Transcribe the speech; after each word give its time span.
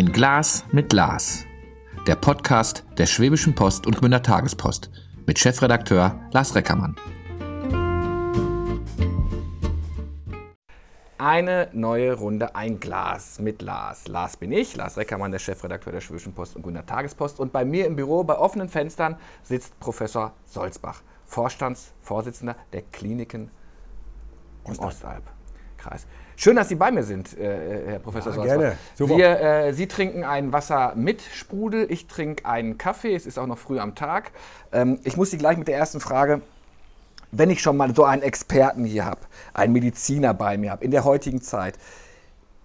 Ein 0.00 0.12
Glas 0.12 0.64
mit 0.72 0.88
Glas. 0.88 1.44
Der 2.06 2.14
Podcast 2.14 2.86
der 2.96 3.04
Schwäbischen 3.04 3.54
Post 3.54 3.86
und 3.86 3.98
Gmünder 3.98 4.22
Tagespost 4.22 4.90
mit 5.26 5.38
Chefredakteur 5.38 6.18
Lars 6.32 6.54
Reckermann. 6.54 6.96
Eine 11.18 11.68
neue 11.74 12.14
Runde, 12.14 12.54
ein 12.54 12.80
Glas 12.80 13.40
mit 13.40 13.60
Lars. 13.60 14.08
Lars 14.08 14.38
bin 14.38 14.52
ich, 14.52 14.74
Lars 14.74 14.96
Reckermann, 14.96 15.32
der 15.32 15.38
Chefredakteur 15.38 15.92
der 15.92 16.00
Schwäbischen 16.00 16.32
Post 16.32 16.56
und 16.56 16.62
Gmünder 16.62 16.86
Tagespost. 16.86 17.38
Und 17.38 17.52
bei 17.52 17.66
mir 17.66 17.86
im 17.86 17.94
Büro 17.94 18.24
bei 18.24 18.38
offenen 18.38 18.70
Fenstern 18.70 19.16
sitzt 19.42 19.78
Professor 19.80 20.32
Solzbach, 20.46 21.02
Vorstandsvorsitzender 21.26 22.56
der 22.72 22.80
Kliniken 22.90 23.50
im 24.64 24.78
Ostalbkreis. 24.78 26.06
Schön, 26.40 26.56
dass 26.56 26.70
Sie 26.70 26.74
bei 26.74 26.90
mir 26.90 27.02
sind, 27.02 27.36
äh, 27.36 27.82
Herr 27.86 27.98
Professor 27.98 28.34
Ja, 28.34 28.42
gerne. 28.42 28.78
Super. 28.94 29.16
Wir, 29.16 29.40
äh, 29.40 29.72
Sie 29.74 29.86
trinken 29.88 30.24
ein 30.24 30.52
Wasser 30.54 30.94
mit 30.96 31.20
Sprudel, 31.20 31.86
ich 31.90 32.06
trinke 32.06 32.46
einen 32.46 32.78
Kaffee. 32.78 33.14
Es 33.14 33.26
ist 33.26 33.38
auch 33.38 33.46
noch 33.46 33.58
früh 33.58 33.78
am 33.78 33.94
Tag. 33.94 34.30
Ähm, 34.72 34.98
ich 35.04 35.18
muss 35.18 35.30
Sie 35.30 35.36
gleich 35.36 35.58
mit 35.58 35.68
der 35.68 35.76
ersten 35.76 36.00
Frage 36.00 36.40
wenn 37.32 37.50
ich 37.50 37.60
schon 37.60 37.76
mal 37.76 37.94
so 37.94 38.04
einen 38.04 38.22
Experten 38.22 38.84
hier 38.84 39.04
habe, 39.04 39.20
einen 39.54 39.72
Mediziner 39.72 40.34
bei 40.34 40.58
mir 40.58 40.72
habe, 40.72 40.84
in 40.84 40.90
der 40.90 41.04
heutigen 41.04 41.40
Zeit, 41.40 41.78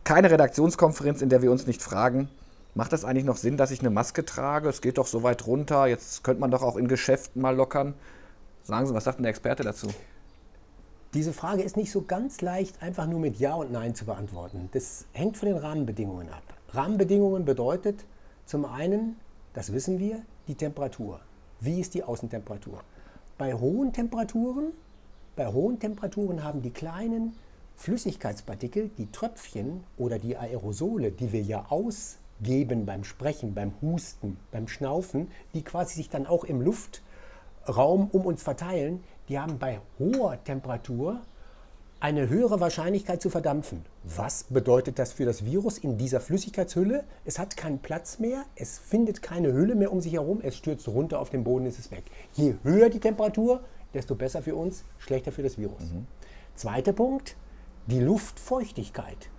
keine 0.03 0.31
Redaktionskonferenz, 0.31 1.21
in 1.21 1.29
der 1.29 1.41
wir 1.41 1.51
uns 1.51 1.67
nicht 1.67 1.81
fragen, 1.81 2.29
macht 2.73 2.93
das 2.93 3.05
eigentlich 3.05 3.25
noch 3.25 3.37
Sinn, 3.37 3.57
dass 3.57 3.71
ich 3.71 3.79
eine 3.81 3.89
Maske 3.89 4.25
trage? 4.25 4.69
Es 4.69 4.81
geht 4.81 4.97
doch 4.97 5.07
so 5.07 5.23
weit 5.23 5.45
runter, 5.47 5.87
jetzt 5.87 6.23
könnte 6.23 6.41
man 6.41 6.51
doch 6.51 6.63
auch 6.63 6.77
in 6.77 6.87
Geschäften 6.87 7.41
mal 7.41 7.55
lockern. 7.55 7.93
Sagen 8.63 8.87
Sie, 8.87 8.93
was 8.93 9.03
sagt 9.03 9.19
denn 9.19 9.23
der 9.23 9.29
Experte 9.29 9.63
dazu? 9.63 9.87
Diese 11.15 11.31
Frage 11.31 11.63
ist 11.63 11.77
nicht 11.77 11.91
so 11.93 12.01
ganz 12.01 12.41
leicht 12.41 12.83
einfach 12.83 13.07
nur 13.07 13.21
mit 13.21 13.39
Ja 13.39 13.55
und 13.55 13.71
Nein 13.71 13.95
zu 13.95 14.03
beantworten. 14.03 14.67
Das 14.73 15.05
hängt 15.13 15.37
von 15.37 15.47
den 15.47 15.57
Rahmenbedingungen 15.57 16.27
ab. 16.27 16.43
Rahmenbedingungen 16.73 17.45
bedeutet 17.45 18.03
zum 18.45 18.65
einen, 18.65 19.15
das 19.53 19.71
wissen 19.71 19.97
wir, 19.97 20.21
die 20.49 20.55
Temperatur. 20.55 21.21
Wie 21.61 21.79
ist 21.79 21.93
die 21.93 22.03
Außentemperatur? 22.03 22.81
Bei 23.37 23.53
hohen 23.53 23.93
Temperaturen, 23.93 24.73
bei 25.37 25.47
hohen 25.47 25.79
Temperaturen 25.79 26.43
haben 26.43 26.61
die 26.61 26.71
kleinen 26.71 27.33
Flüssigkeitspartikel, 27.77 28.89
die 28.97 29.09
Tröpfchen 29.09 29.85
oder 29.97 30.19
die 30.19 30.35
Aerosole, 30.35 31.13
die 31.13 31.31
wir 31.31 31.43
ja 31.43 31.65
ausgeben 31.69 32.85
beim 32.85 33.05
Sprechen, 33.05 33.53
beim 33.53 33.71
Husten, 33.81 34.35
beim 34.51 34.67
Schnaufen, 34.67 35.29
die 35.53 35.63
quasi 35.63 35.95
sich 35.95 36.09
dann 36.09 36.27
auch 36.27 36.43
im 36.43 36.59
Luftraum 36.59 38.09
um 38.11 38.25
uns 38.25 38.43
verteilen, 38.43 39.01
die 39.29 39.39
haben 39.39 39.57
bei 39.57 39.79
hoher 39.99 40.43
Temperatur 40.43 41.21
eine 41.99 42.29
höhere 42.29 42.59
Wahrscheinlichkeit 42.59 43.21
zu 43.21 43.29
verdampfen. 43.29 43.83
Was 44.03 44.43
bedeutet 44.43 44.99
das 44.99 45.13
für 45.13 45.25
das 45.25 45.45
Virus 45.45 45.77
in 45.77 45.97
dieser 45.97 46.19
Flüssigkeitshülle? 46.19 47.03
Es 47.23 47.39
hat 47.39 47.57
keinen 47.57 47.79
Platz 47.79 48.19
mehr, 48.19 48.43
es 48.55 48.77
findet 48.77 49.21
keine 49.21 49.53
Hülle 49.53 49.75
mehr 49.75 49.91
um 49.91 50.01
sich 50.01 50.13
herum, 50.13 50.39
es 50.43 50.55
stürzt 50.55 50.87
runter 50.87 51.19
auf 51.19 51.29
den 51.29 51.43
Boden, 51.43 51.65
ist 51.65 51.79
es 51.79 51.89
weg. 51.89 52.03
Je 52.33 52.55
höher 52.63 52.89
die 52.89 52.99
Temperatur, 52.99 53.61
desto 53.93 54.13
besser 54.13 54.43
für 54.43 54.55
uns, 54.55 54.83
schlechter 54.99 55.31
für 55.31 55.41
das 55.41 55.57
Virus. 55.57 55.83
Zweiter 56.55 56.93
Punkt, 56.93 57.35
die 57.87 57.99
Luftfeuchtigkeit. 57.99 59.29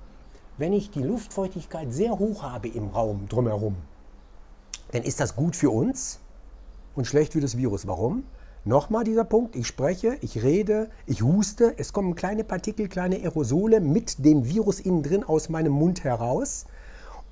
Wenn 0.59 0.73
ich 0.73 0.91
die 0.91 1.03
Luftfeuchtigkeit 1.03 1.93
sehr 1.93 2.19
hoch 2.19 2.43
habe 2.43 2.69
im 2.69 2.89
Raum 2.89 3.29
drumherum, 3.29 3.77
dann 4.93 5.03
ist 5.03 5.21
das 5.21 5.37
gut 5.37 5.55
für 5.55 5.71
uns 5.71 6.21
und 6.95 7.07
schlecht 7.07 7.35
für 7.35 7.41
das 7.41 7.57
Virus. 7.57 7.87
Warum? 7.87 8.25
Nochmal 8.67 9.05
dieser 9.05 9.23
Punkt, 9.23 9.55
ich 9.55 9.69
spreche, 9.69 10.19
ich 10.23 10.43
rede, 10.43 10.91
ich 11.07 11.23
huste, 11.23 11.75
es 11.79 11.93
kommen 11.93 12.17
kleine 12.17 12.43
Partikel, 12.43 12.89
kleine 12.89 13.15
Aerosole 13.15 13.79
mit 13.81 14.25
dem 14.25 14.45
Virus 14.45 14.81
innen 14.81 15.05
drin 15.05 15.23
aus 15.23 15.49
meinem 15.49 15.73
Mund 15.73 16.03
heraus. 16.03 16.67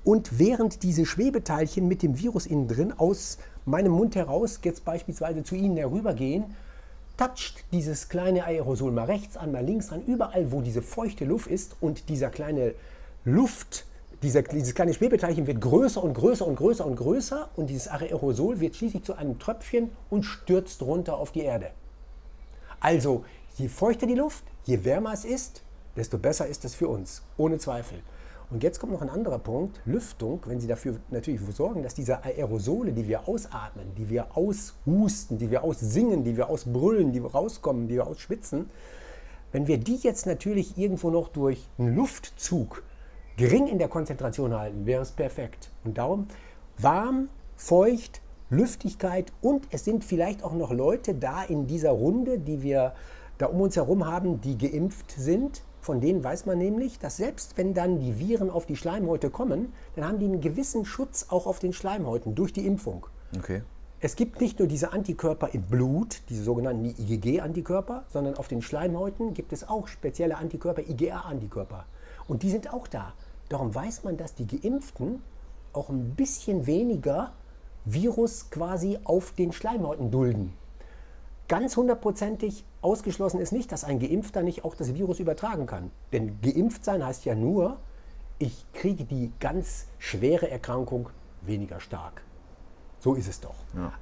Und 0.05 0.39
während 0.39 0.81
diese 0.81 1.05
Schwebeteilchen 1.05 1.89
mit 1.89 2.03
dem 2.03 2.17
Virus 2.17 2.45
innen 2.45 2.69
drin 2.69 2.93
aus 2.93 3.37
meinem 3.65 3.91
Mund 3.91 4.15
heraus 4.15 4.61
jetzt 4.63 4.85
beispielsweise 4.85 5.43
zu 5.43 5.55
Ihnen 5.55 5.75
herübergehen, 5.75 6.45
toucht 7.17 7.65
dieses 7.73 8.07
kleine 8.07 8.45
Aerosol 8.45 8.93
mal 8.93 9.03
rechts 9.03 9.35
an, 9.35 9.51
mal 9.51 9.65
links 9.65 9.91
an, 9.91 10.05
überall, 10.05 10.53
wo 10.53 10.61
diese 10.61 10.81
feuchte 10.81 11.25
Luft 11.25 11.47
ist 11.47 11.75
und 11.81 12.07
dieser 12.07 12.29
kleine 12.29 12.75
Luft, 13.25 13.85
dieser, 14.21 14.41
dieses 14.43 14.73
kleine 14.73 14.93
Schwebeteilchen 14.93 15.47
wird 15.47 15.61
größer 15.61 16.03
und 16.03 16.13
größer 16.13 16.45
und 16.45 16.55
größer 16.55 16.85
und 16.85 16.95
größer 16.95 17.49
und 17.55 17.69
dieses 17.69 17.87
Aerosol 17.87 18.59
wird 18.59 18.75
schließlich 18.75 19.03
zu 19.03 19.15
einem 19.15 19.39
Tröpfchen 19.39 19.91
und 20.09 20.23
stürzt 20.23 20.81
runter 20.81 21.17
auf 21.17 21.31
die 21.31 21.41
Erde. 21.41 21.71
Also, 22.79 23.23
je 23.57 23.67
feuchter 23.67 24.07
die 24.07 24.15
Luft, 24.15 24.43
je 24.65 24.83
wärmer 24.83 25.13
es 25.13 25.25
ist, 25.25 25.63
desto 25.95 26.17
besser 26.17 26.47
ist 26.47 26.65
es 26.65 26.75
für 26.75 26.87
uns, 26.87 27.23
ohne 27.37 27.57
Zweifel. 27.57 27.99
Und 28.51 28.61
jetzt 28.61 28.79
kommt 28.79 28.91
noch 28.91 29.01
ein 29.01 29.09
anderer 29.09 29.39
Punkt, 29.39 29.81
Lüftung, 29.85 30.39
wenn 30.45 30.59
Sie 30.59 30.67
dafür 30.67 30.97
natürlich 31.09 31.41
sorgen, 31.55 31.81
dass 31.81 31.95
diese 31.95 32.23
Aerosole, 32.23 32.93
die 32.93 33.07
wir 33.07 33.27
ausatmen, 33.27 33.95
die 33.97 34.09
wir 34.09 34.37
aushusten, 34.37 35.39
die 35.39 35.49
wir 35.49 35.63
aussingen, 35.63 36.23
die 36.23 36.37
wir 36.37 36.49
ausbrüllen, 36.49 37.11
die 37.11 37.23
wir 37.23 37.31
rauskommen, 37.31 37.87
die 37.87 37.95
wir 37.95 38.05
ausschwitzen, 38.05 38.69
wenn 39.51 39.67
wir 39.67 39.79
die 39.79 39.95
jetzt 39.95 40.27
natürlich 40.27 40.77
irgendwo 40.77 41.09
noch 41.09 41.29
durch 41.29 41.67
einen 41.79 41.95
Luftzug 41.95 42.83
gering 43.37 43.67
in 43.67 43.79
der 43.79 43.87
Konzentration 43.87 44.53
halten, 44.53 44.85
wäre 44.85 45.01
es 45.01 45.11
perfekt. 45.11 45.71
Und 45.83 45.97
darum 45.97 46.27
warm, 46.77 47.29
feucht, 47.55 48.21
Lüftigkeit 48.49 49.31
und 49.41 49.67
es 49.71 49.85
sind 49.85 50.03
vielleicht 50.03 50.43
auch 50.43 50.53
noch 50.53 50.71
Leute 50.71 51.15
da 51.15 51.43
in 51.43 51.67
dieser 51.67 51.91
Runde, 51.91 52.39
die 52.39 52.61
wir 52.61 52.93
da 53.37 53.47
um 53.47 53.59
uns 53.61 53.75
herum 53.75 54.05
haben, 54.05 54.39
die 54.41 54.57
geimpft 54.57 55.11
sind. 55.11 55.63
Von 55.81 56.01
denen 56.01 56.23
weiß 56.23 56.45
man 56.45 56.57
nämlich, 56.57 56.99
dass 56.99 57.17
selbst 57.17 57.57
wenn 57.57 57.73
dann 57.73 57.99
die 57.99 58.19
Viren 58.19 58.49
auf 58.49 58.65
die 58.65 58.75
Schleimhäute 58.75 59.29
kommen, 59.29 59.73
dann 59.95 60.07
haben 60.07 60.19
die 60.19 60.25
einen 60.25 60.41
gewissen 60.41 60.85
Schutz 60.85 61.27
auch 61.29 61.45
auf 61.45 61.59
den 61.59 61.73
Schleimhäuten 61.73 62.33
durch 62.33 62.53
die 62.53 62.65
Impfung. 62.65 63.07
Okay. 63.37 63.61
Es 63.99 64.15
gibt 64.15 64.41
nicht 64.41 64.59
nur 64.59 64.67
diese 64.67 64.93
Antikörper 64.93 65.49
im 65.53 65.63
Blut, 65.63 66.21
diese 66.29 66.43
sogenannten 66.43 66.85
IgG-Antikörper, 66.85 68.03
sondern 68.09 68.35
auf 68.35 68.47
den 68.47 68.61
Schleimhäuten 68.61 69.33
gibt 69.33 69.53
es 69.53 69.67
auch 69.67 69.87
spezielle 69.87 70.37
Antikörper, 70.37 70.83
IgA-Antikörper. 70.87 71.85
Und 72.27 72.43
die 72.43 72.49
sind 72.49 72.71
auch 72.73 72.87
da. 72.87 73.13
Darum 73.49 73.73
weiß 73.73 74.03
man, 74.03 74.17
dass 74.17 74.35
die 74.35 74.47
Geimpften 74.47 75.21
auch 75.73 75.89
ein 75.89 76.15
bisschen 76.15 76.65
weniger 76.65 77.33
Virus 77.85 78.49
quasi 78.49 78.97
auf 79.03 79.33
den 79.33 79.51
Schleimhäuten 79.51 80.09
dulden. 80.09 80.53
Ganz 81.47 81.77
hundertprozentig 81.77 82.65
ausgeschlossen 82.81 83.39
ist 83.39 83.51
nicht, 83.51 83.71
dass 83.71 83.83
ein 83.83 83.99
Geimpfter 83.99 84.41
nicht 84.41 84.65
auch 84.65 84.73
das 84.73 84.95
Virus 84.95 85.19
übertragen 85.19 85.67
kann. 85.67 85.91
Denn 86.11 86.41
geimpft 86.41 86.83
sein 86.83 87.05
heißt 87.05 87.25
ja 87.25 87.35
nur, 87.35 87.77
ich 88.39 88.65
kriege 88.73 89.03
die 89.03 89.31
ganz 89.39 89.85
schwere 89.99 90.49
Erkrankung 90.49 91.09
weniger 91.41 91.79
stark. 91.79 92.23
So 92.99 93.13
ist 93.13 93.27
es 93.27 93.39
doch. 93.39 93.53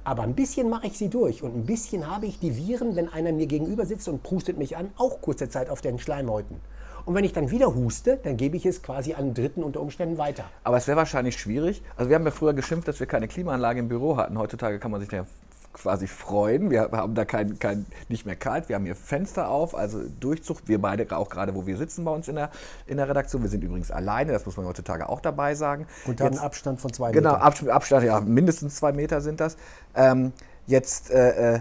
Aber 0.04 0.22
ein 0.22 0.34
bisschen 0.34 0.70
mache 0.70 0.86
ich 0.86 0.96
sie 0.96 1.10
durch 1.10 1.42
und 1.42 1.54
ein 1.54 1.66
bisschen 1.66 2.10
habe 2.10 2.24
ich 2.24 2.38
die 2.38 2.56
Viren, 2.56 2.96
wenn 2.96 3.10
einer 3.10 3.32
mir 3.32 3.46
gegenüber 3.46 3.84
sitzt 3.84 4.08
und 4.08 4.22
prustet 4.22 4.56
mich 4.56 4.78
an, 4.78 4.90
auch 4.96 5.20
kurze 5.20 5.50
Zeit 5.50 5.68
auf 5.68 5.82
den 5.82 5.98
Schleimhäuten. 5.98 6.56
Und 7.04 7.14
wenn 7.14 7.24
ich 7.24 7.32
dann 7.32 7.50
wieder 7.50 7.74
huste, 7.74 8.18
dann 8.22 8.36
gebe 8.36 8.56
ich 8.56 8.64
es 8.64 8.82
quasi 8.82 9.14
an 9.14 9.34
Dritten 9.34 9.62
unter 9.62 9.80
Umständen 9.80 10.16
weiter. 10.16 10.44
Aber 10.62 10.76
es 10.76 10.86
wäre 10.86 10.96
wahrscheinlich 10.96 11.38
schwierig. 11.38 11.82
Also 11.96 12.08
wir 12.08 12.16
haben 12.16 12.24
ja 12.24 12.30
früher 12.30 12.54
geschimpft, 12.54 12.88
dass 12.88 12.98
wir 12.98 13.06
keine 13.06 13.28
Klimaanlage 13.28 13.80
im 13.80 13.88
Büro 13.88 14.16
hatten. 14.16 14.38
Heutzutage 14.38 14.78
kann 14.78 14.90
man 14.90 15.00
sich 15.00 15.10
da 15.10 15.26
quasi 15.74 16.06
freuen. 16.06 16.70
Wir 16.70 16.90
haben 16.92 17.14
da 17.14 17.24
kein, 17.24 17.58
kein, 17.58 17.84
nicht 18.08 18.24
mehr 18.24 18.36
kalt. 18.36 18.68
Wir 18.68 18.76
haben 18.76 18.84
hier 18.84 18.94
Fenster 18.94 19.48
auf, 19.48 19.74
also 19.74 20.00
Durchzug. 20.20 20.62
Wir 20.66 20.80
beide 20.80 21.14
auch 21.14 21.28
gerade, 21.28 21.54
wo 21.54 21.66
wir 21.66 21.76
sitzen 21.76 22.04
bei 22.04 22.12
uns 22.12 22.28
in 22.28 22.36
der, 22.36 22.50
in 22.86 22.96
der 22.96 23.08
Redaktion. 23.08 23.42
Wir 23.42 23.50
sind 23.50 23.62
übrigens 23.62 23.90
alleine, 23.90 24.32
das 24.32 24.46
muss 24.46 24.56
man 24.56 24.66
heutzutage 24.66 25.08
auch 25.08 25.20
dabei 25.20 25.54
sagen. 25.54 25.86
Und 26.06 26.22
einen 26.22 26.38
Abstand 26.38 26.80
von 26.80 26.92
zwei 26.92 27.12
Genau, 27.12 27.32
Metern. 27.32 27.42
Abstand, 27.42 27.70
Abstand, 27.70 28.04
ja, 28.04 28.20
mindestens 28.20 28.76
zwei 28.76 28.92
Meter 28.92 29.20
sind 29.20 29.40
das. 29.40 29.56
Ähm, 29.94 30.32
jetzt, 30.66 31.10
äh, 31.10 31.56
äh, 31.56 31.60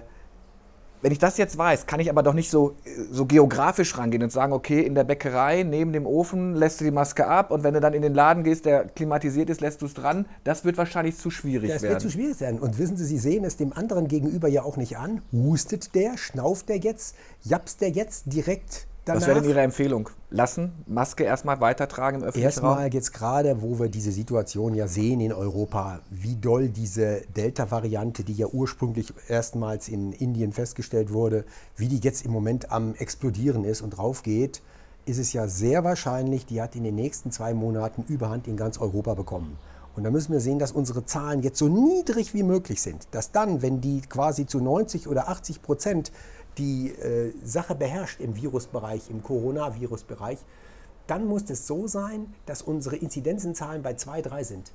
wenn 1.04 1.12
ich 1.12 1.20
das 1.20 1.38
jetzt 1.38 1.58
weiß, 1.58 1.86
kann 1.86 2.00
ich 2.00 2.10
aber 2.10 2.24
doch 2.24 2.34
nicht 2.34 2.50
so, 2.50 2.78
so 3.12 3.26
geografisch 3.26 3.98
rangehen 3.98 4.24
und 4.24 4.32
sagen, 4.32 4.54
okay, 4.54 4.80
in 4.80 4.96
der 4.96 5.04
Bäckerei 5.04 5.64
neben 5.64 5.92
dem 5.92 6.06
Ofen 6.06 6.56
lässt 6.56 6.80
du 6.80 6.86
die 6.86 6.92
Maske 6.92 7.28
ab 7.28 7.52
und 7.52 7.62
wenn 7.64 7.74
du 7.74 7.82
dann 7.82 7.94
in 7.94 8.02
den 8.02 8.14
Laden 8.14 8.46
gehst, 8.46 8.64
der 8.66 8.86
klimatisiert 8.86 9.50
ist, 9.50 9.60
lässt 9.60 9.82
du 9.82 9.86
es 9.86 9.94
dran. 9.94 10.26
Das 10.46 10.64
wird 10.64 10.78
wahrscheinlich 10.78 11.18
zu 11.18 11.30
schwierig 11.30 11.70
Das 11.70 11.82
werden. 11.82 11.92
wird 11.96 12.02
zu 12.02 12.10
schwierig 12.10 12.38
sein. 12.38 12.58
Und 12.58 12.80
wissen 12.80 12.96
Sie, 12.96 13.04
Sie 13.04 13.18
sehen 13.18 13.44
es 13.44 13.58
dem 13.58 13.74
anderen 13.74 14.08
gegenüber 14.08 14.48
ja 14.48 14.64
auch 14.64 14.78
nicht 14.78 14.98
an. 14.98 15.22
Hustet 15.34 15.94
der, 15.94 16.18
schnauft 16.18 16.70
der 16.70 16.78
jetzt, 16.78 17.16
japst 17.44 17.82
der 17.82 17.90
jetzt 17.90 18.32
direkt 18.32 18.88
danach? 19.06 19.22
Was 19.22 19.28
wäre 19.28 19.42
denn 19.42 19.50
Ihre 19.50 19.62
Empfehlung? 19.62 20.10
Lassen, 20.30 20.74
Maske 20.88 21.24
erstmal 21.24 21.60
weitertragen 21.62 22.22
im 22.22 22.28
öffentlichen 22.28 22.60
Raum? 22.60 22.70
Erstmal 22.70 22.94
jetzt 22.94 23.14
gerade, 23.14 23.62
wo 23.62 23.80
wir 23.80 23.90
diese 23.90 24.12
Situation 24.12 24.74
ja 24.74 24.88
sehen 24.88 25.22
in 25.22 25.34
Europa, 25.34 26.00
wie 26.10 26.36
doll 26.36 26.70
diese 26.70 27.22
Delta-Variante, 27.36 28.24
die 28.24 28.34
ja 28.34 28.48
ursprünglich 28.48 29.14
erstmals 29.28 29.88
in 29.88 30.12
Indien 30.14 30.52
festgestellt 30.52 31.14
wurde, 31.14 31.46
wie 31.76 31.88
die 31.88 32.00
jetzt 32.00 32.26
im 32.26 32.32
Moment 32.32 32.72
am 32.72 32.96
explodieren 32.96 33.64
ist 33.64 33.82
und 33.82 33.98
raufgeht, 33.98 34.62
ist 35.06 35.20
es 35.20 35.34
ja 35.34 35.48
sehr 35.48 35.84
wahrscheinlich, 35.84 36.46
die 36.46 36.62
hat 36.62 36.76
in 36.76 36.84
den 36.84 36.96
nächsten 36.96 37.32
zwei 37.32 37.54
Monaten 37.54 38.04
Überhand 38.08 38.48
in 38.48 38.58
ganz 38.58 38.78
Europa 38.78 39.14
bekommen. 39.14 39.58
Und 39.96 40.04
da 40.04 40.10
müssen 40.10 40.32
wir 40.32 40.40
sehen, 40.40 40.58
dass 40.58 40.72
unsere 40.72 41.06
Zahlen 41.06 41.44
jetzt 41.44 41.60
so 41.60 41.68
niedrig 41.68 42.34
wie 42.34 42.44
möglich 42.44 42.82
sind. 42.82 43.08
Dass 43.12 43.32
dann, 43.32 43.62
wenn 43.62 43.80
die 43.80 44.02
quasi 44.02 44.48
zu 44.48 44.60
90 44.60 45.08
oder 45.08 45.30
80 45.30 45.62
Prozent 45.62 46.12
die 46.58 46.90
äh, 46.90 47.34
Sache 47.44 47.76
beherrscht 47.76 48.20
im 48.20 48.36
Virusbereich, 48.36 49.10
im 49.10 49.24
Coronavirus-Bereich, 49.24 50.40
dann 51.08 51.26
muss 51.26 51.50
es 51.50 51.68
so 51.68 51.88
sein, 51.88 52.34
dass 52.46 52.62
unsere 52.62 52.96
Inzidenzenzahlen 52.96 53.82
bei 53.82 53.96
2, 53.96 54.22
3 54.22 54.44
sind. 54.44 54.72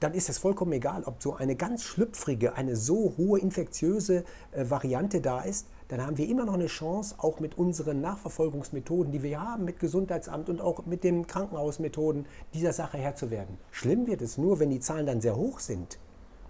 dann 0.00 0.14
ist 0.14 0.28
es 0.28 0.38
vollkommen 0.38 0.72
egal, 0.72 1.02
ob 1.04 1.22
so 1.22 1.34
eine 1.34 1.56
ganz 1.56 1.82
schlüpfrige, 1.82 2.54
eine 2.54 2.76
so 2.76 3.14
hohe 3.18 3.40
infektiöse 3.40 4.24
äh, 4.52 4.70
Variante 4.70 5.20
da 5.20 5.40
ist. 5.40 5.66
Dann 5.88 6.06
haben 6.06 6.18
wir 6.18 6.28
immer 6.28 6.44
noch 6.44 6.54
eine 6.54 6.66
Chance, 6.66 7.16
auch 7.18 7.40
mit 7.40 7.58
unseren 7.58 8.00
Nachverfolgungsmethoden, 8.00 9.10
die 9.10 9.22
wir 9.22 9.40
haben, 9.40 9.64
mit 9.64 9.80
Gesundheitsamt 9.80 10.48
und 10.50 10.60
auch 10.60 10.86
mit 10.86 11.02
den 11.02 11.26
Krankenhausmethoden, 11.26 12.26
dieser 12.54 12.72
Sache 12.72 12.98
Herr 12.98 13.16
zu 13.16 13.30
werden. 13.30 13.58
Schlimm 13.72 14.06
wird 14.06 14.22
es 14.22 14.38
nur, 14.38 14.60
wenn 14.60 14.70
die 14.70 14.80
Zahlen 14.80 15.06
dann 15.06 15.20
sehr 15.20 15.34
hoch 15.34 15.58
sind. 15.58 15.98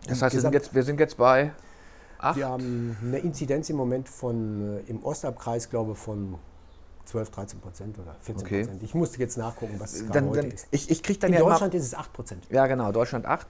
Das 0.06 0.22
heißt, 0.22 0.34
wir 0.34 0.40
sind, 0.42 0.54
jetzt, 0.54 0.74
wir 0.74 0.82
sind 0.82 1.00
jetzt 1.00 1.16
bei 1.16 1.52
acht? 2.18 2.36
Wir 2.36 2.48
haben 2.48 2.96
eine 3.02 3.18
Inzidenz 3.18 3.70
im 3.70 3.76
Moment 3.76 4.08
von, 4.08 4.78
äh, 4.86 4.90
im 4.90 5.04
Ostabkreis, 5.04 5.70
glaube 5.70 5.92
ich, 5.92 5.98
von 5.98 6.34
12, 7.04 7.30
13 7.30 7.60
Prozent 7.60 7.98
oder 7.98 8.14
14 8.20 8.44
Okay. 8.46 8.62
Prozent. 8.64 8.82
Ich 8.82 8.94
musste 8.94 9.18
jetzt 9.18 9.38
nachgucken, 9.38 9.76
was 9.78 9.94
es 9.94 10.00
gerade 10.06 10.12
dann, 10.20 10.28
heute 10.30 10.40
dann, 10.42 10.50
ist. 10.50 10.66
ich, 10.70 10.90
ich 10.90 11.02
kriege 11.02 11.18
dann 11.18 11.28
In 11.30 11.34
ja 11.34 11.40
immer- 11.40 11.50
Deutschland 11.50 11.74
ist 11.74 11.84
es 11.86 11.94
8 11.94 12.12
Prozent. 12.12 12.46
Ja, 12.50 12.66
genau, 12.66 12.92
Deutschland 12.92 13.24
8. 13.26 13.46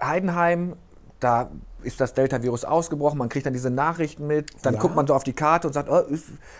Heidenheim, 0.00 0.76
da 1.20 1.50
ist 1.82 2.00
das 2.00 2.14
Delta-Virus 2.14 2.64
ausgebrochen, 2.64 3.18
man 3.18 3.28
kriegt 3.28 3.46
dann 3.46 3.52
diese 3.52 3.70
Nachrichten 3.70 4.26
mit, 4.26 4.50
dann 4.62 4.74
Ja. 4.74 4.80
guckt 4.80 4.96
man 4.96 5.06
so 5.06 5.14
auf 5.14 5.24
die 5.24 5.32
Karte 5.32 5.66
und 5.66 5.72
sagt, 5.72 5.88
oh, 5.90 6.02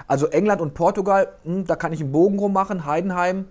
also 0.06 0.26
England 0.28 0.61
und 0.61 0.75
Portugal, 0.75 1.32
hm, 1.44 1.67
da 1.67 1.75
kann 1.76 1.93
ich 1.93 2.00
einen 2.00 2.12
Bogen 2.12 2.38
rummachen, 2.38 2.85
Heidenheim 2.85 3.46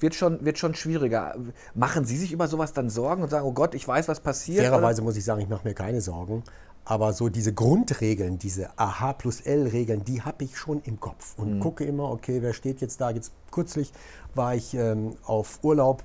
wird 0.00 0.14
schon, 0.14 0.44
wird 0.44 0.58
schon 0.58 0.74
schwieriger. 0.74 1.36
Machen 1.74 2.04
Sie 2.04 2.16
sich 2.16 2.32
über 2.32 2.48
sowas 2.48 2.72
dann 2.72 2.90
Sorgen 2.90 3.22
und 3.22 3.30
sagen, 3.30 3.46
oh 3.46 3.52
Gott, 3.52 3.74
ich 3.74 3.86
weiß, 3.86 4.08
was 4.08 4.20
passiert? 4.20 4.64
Fairerweise 4.64 5.02
muss 5.02 5.16
ich 5.16 5.24
sagen, 5.24 5.40
ich 5.40 5.48
mache 5.48 5.66
mir 5.66 5.74
keine 5.74 6.00
Sorgen. 6.00 6.44
Aber 6.84 7.12
so 7.12 7.28
diese 7.28 7.52
Grundregeln, 7.52 8.38
diese 8.38 8.70
AH 8.78 9.14
plus 9.14 9.40
L-Regeln, 9.40 10.04
die 10.04 10.22
habe 10.22 10.44
ich 10.44 10.56
schon 10.56 10.80
im 10.82 11.00
Kopf. 11.00 11.36
Und 11.36 11.58
gucke 11.58 11.84
immer, 11.84 12.10
okay, 12.10 12.42
wer 12.42 12.52
steht 12.52 12.80
jetzt 12.80 13.00
da? 13.00 13.10
Jetzt 13.10 13.32
kürzlich 13.50 13.92
war 14.36 14.54
ich 14.54 14.72
ähm, 14.74 15.16
auf 15.24 15.58
Urlaub 15.62 16.04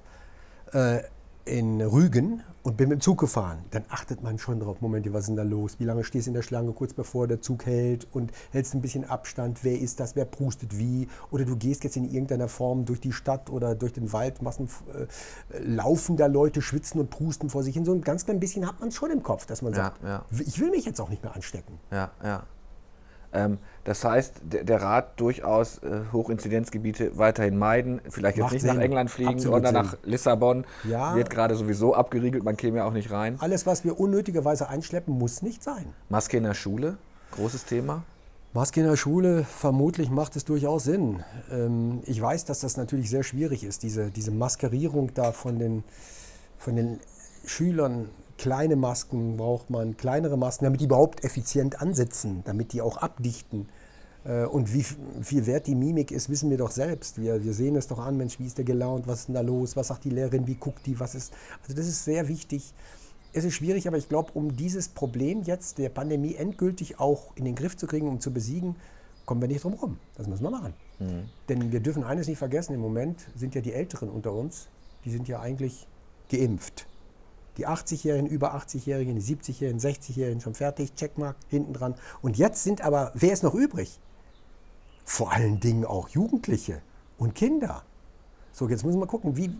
äh, 0.74 1.02
in 1.46 1.82
Rügen 1.82 2.44
und 2.64 2.78
bin 2.78 2.90
mit 2.90 3.00
dem 3.00 3.02
Zug 3.02 3.20
gefahren. 3.20 3.60
Dann 3.72 3.84
achtet 3.90 4.22
man 4.22 4.38
schon 4.38 4.60
drauf, 4.60 4.82
Moment, 4.82 5.12
was 5.14 5.22
ist 5.22 5.28
denn 5.28 5.36
da 5.36 5.44
los? 5.44 5.80
Wie 5.80 5.86
lange 5.86 6.04
stehst 6.04 6.28
du 6.28 6.30
in 6.30 6.34
der 6.36 6.42
Schlange, 6.44 6.72
kurz 6.74 6.94
bevor 6.94 7.28
der 7.28 7.42
Zug 7.42 7.66
hält 7.66 8.08
und 8.12 8.32
hältst 8.52 8.76
ein 8.76 8.82
bisschen 8.82 9.06
Abstand? 9.06 9.64
Wer 9.64 9.80
ist 9.80 10.00
das? 10.00 10.16
Wer 10.16 10.26
prustet 10.26 10.78
wie? 10.78 11.08
Oder 11.32 11.46
du 11.46 11.56
gehst 11.56 11.84
jetzt 11.84 11.98
in 11.98 12.06
irgendeiner 12.06 12.48
Form 12.48 12.86
durch 12.86 13.00
die 13.00 13.12
Stadt 13.12 13.50
oder 13.50 13.74
durch 13.76 13.94
den 13.94 14.14
Wald, 14.14 14.42
Massen 14.42 14.70
äh, 14.94 15.60
laufen 15.60 16.18
da 16.18 16.28
Leute, 16.28 16.62
schwitzen 16.62 17.00
und 17.02 17.10
prusten 17.10 17.50
vor 17.50 17.64
sich 17.64 17.74
hin. 17.74 17.86
So 17.86 17.94
ein 17.94 18.02
ganz 18.02 18.26
klein 18.26 18.40
bisschen 18.40 18.68
hat 18.68 18.80
man 18.80 18.92
schon 18.92 19.10
im 19.12 19.24
Kopf, 19.24 19.46
dass 19.48 19.62
man 19.62 19.74
Ja, 19.74 19.78
sagt, 19.78 20.04
ja. 20.04 20.26
ich 20.46 20.60
will 20.60 20.70
mich 20.70 20.86
jetzt 20.86 21.02
auch 21.02 21.10
nicht 21.10 21.24
mehr 21.24 21.36
anstecken. 21.36 21.80
Ja, 21.92 22.12
ja. 22.24 22.44
Ähm, 23.34 23.60
das 23.84 24.04
heißt, 24.04 24.42
der, 24.44 24.82
Rat 24.82 25.20
durchaus 25.20 25.80
äh, 25.80 26.02
Hochinzidenzgebiete 26.12 27.18
weiterhin 27.18 27.58
meiden, 27.58 28.02
vielleicht 28.10 28.38
jetzt 28.38 28.44
Macht 28.44 28.54
nicht 28.54 28.66
nach 28.66 28.74
Sinn. 28.74 28.82
England 28.82 29.10
fliegen, 29.10 29.34
Absolut 29.36 29.64
sondern 29.64 29.74
Sinn. 29.74 29.84
nach 29.84 29.98
Lissabon. 30.04 30.66
Ja. 30.84 31.16
Wird 31.16 31.30
gerade 31.30 31.56
sowieso 31.56 31.96
abgeriegelt, 31.96 32.44
man 32.44 32.58
käme 32.58 32.78
ja 32.78 32.86
auch 32.86 32.94
nicht 32.94 33.12
rein. 33.12 33.38
Alles, 33.40 33.66
was 33.66 33.84
wir 33.84 34.00
unnötigerweise 34.00 34.70
einschleppen, 34.70 35.18
muss 35.18 35.42
nicht 35.42 35.64
sein. 35.64 35.86
Maske 36.10 36.38
in 36.38 36.44
der 36.44 36.54
Schule, 36.54 36.98
großes 37.32 37.66
Thema. 37.66 38.04
Maske 38.54 38.82
in 38.82 38.88
der 38.88 38.98
Schule, 38.98 39.46
vermutlich 39.46 40.10
macht 40.10 40.36
es 40.36 40.44
durchaus 40.44 40.84
Sinn. 40.84 41.24
Ähm, 41.50 42.02
ich 42.06 42.22
weiß, 42.22 42.46
dass 42.46 42.60
das 42.60 42.76
natürlich 42.76 43.10
sehr 43.10 43.24
schwierig 43.24 43.64
ist, 43.64 43.82
diese, 43.84 44.12
diese 44.12 44.32
Maskerierung 44.32 45.14
da 45.14 45.32
von 45.32 45.58
den, 45.58 45.84
von 46.58 46.76
den 46.76 47.00
Schülern. 47.46 48.10
Kleine 48.42 48.76
Masken 48.76 49.38
braucht 49.38 49.70
man, 49.70 49.98
kleinere 49.98 50.36
Masken, 50.36 50.66
damit 50.66 50.82
die 50.82 50.86
überhaupt 50.86 51.24
effizient 51.24 51.80
ansitzen, 51.80 52.42
damit 52.44 52.74
die 52.74 52.82
auch 52.82 52.98
abdichten. 52.98 53.70
Äh, 54.24 54.46
Und 54.46 54.74
wie 54.74 54.84
viel 55.22 55.46
wert 55.46 55.68
die 55.68 55.76
Mimik 55.76 56.10
ist, 56.10 56.28
wissen 56.28 56.50
wir 56.50 56.58
doch 56.58 56.72
selbst. 56.72 57.22
Wir, 57.22 57.44
wir 57.44 57.54
sehen 57.54 57.76
es 57.76 57.86
doch 57.86 58.00
an, 58.00 58.18
Mensch, 58.18 58.40
wie 58.40 58.48
ist 58.48 58.58
der 58.58 58.66
gelaunt, 58.66 59.06
was 59.06 59.20
ist 59.20 59.28
denn 59.28 59.36
da 59.36 59.42
los, 59.42 59.76
was 59.76 59.90
sagt 59.90 60.06
die 60.06 60.10
Lehrerin, 60.10 60.48
wie 60.48 60.56
guckt 60.56 60.88
die, 60.88 61.00
was 61.00 61.14
ist. 61.14 61.32
Also 61.62 61.76
das 61.76 61.86
ist 61.86 62.04
sehr 62.04 62.28
wichtig. 62.30 62.74
Es 63.32 63.44
ist 63.44 63.54
schwierig, 63.54 63.88
aber 63.88 63.98
ich 64.00 64.10
glaube, 64.10 64.32
um 64.34 64.56
dieses 64.56 64.90
Problem 64.90 65.44
jetzt 65.44 65.78
der 65.78 65.90
Pandemie 65.90 66.34
endgültig 66.34 67.00
auch 67.00 67.36
in 67.36 67.46
den 67.46 67.54
Griff 67.54 67.78
zu 67.78 67.86
kriegen, 67.86 68.08
um 68.08 68.20
zu 68.20 68.34
besiegen, 68.34 68.76
kommen 69.28 69.40
wir 69.40 69.50
nicht 69.50 69.64
drum 69.64 69.74
rum. 69.74 70.00
Das 70.18 70.26
müssen 70.26 70.42
wir 70.42 70.50
machen. 70.50 70.74
Denn 71.48 71.72
wir 71.72 71.80
dürfen 71.80 72.04
eines 72.04 72.28
nicht 72.28 72.40
vergessen, 72.40 72.74
im 72.74 72.80
Moment 72.82 73.20
sind 73.36 73.54
ja 73.54 73.62
die 73.62 73.74
Älteren 73.74 74.10
unter 74.10 74.34
uns, 74.34 74.68
die 75.06 75.12
sind 75.12 75.28
ja 75.28 75.40
eigentlich 75.42 75.86
geimpft. 76.32 76.88
Die 77.58 77.68
80-Jährigen, 77.68 78.28
über 78.28 78.56
80-Jährigen, 78.56 79.16
die 79.16 79.22
70-Jährigen, 79.22 79.80
60-Jährigen 79.80 80.42
schon 80.42 80.54
fertig, 80.54 80.96
Checkmark 80.96 81.36
hinten 81.50 81.74
dran. 81.74 81.96
Und 82.22 82.38
jetzt 82.38 82.64
sind 82.64 82.82
aber, 82.82 83.12
wer 83.14 83.34
ist 83.34 83.44
noch 83.44 83.54
übrig? 83.54 84.00
Vor 85.04 85.32
allen 85.34 85.60
Dingen 85.60 85.86
auch 85.86 86.10
Jugendliche 86.10 86.82
und 87.18 87.36
Kinder. 87.36 87.84
So, 88.54 88.68
jetzt 88.70 88.86
müssen 88.86 89.00
wir 89.00 89.08
gucken, 89.08 89.36
wie, 89.36 89.54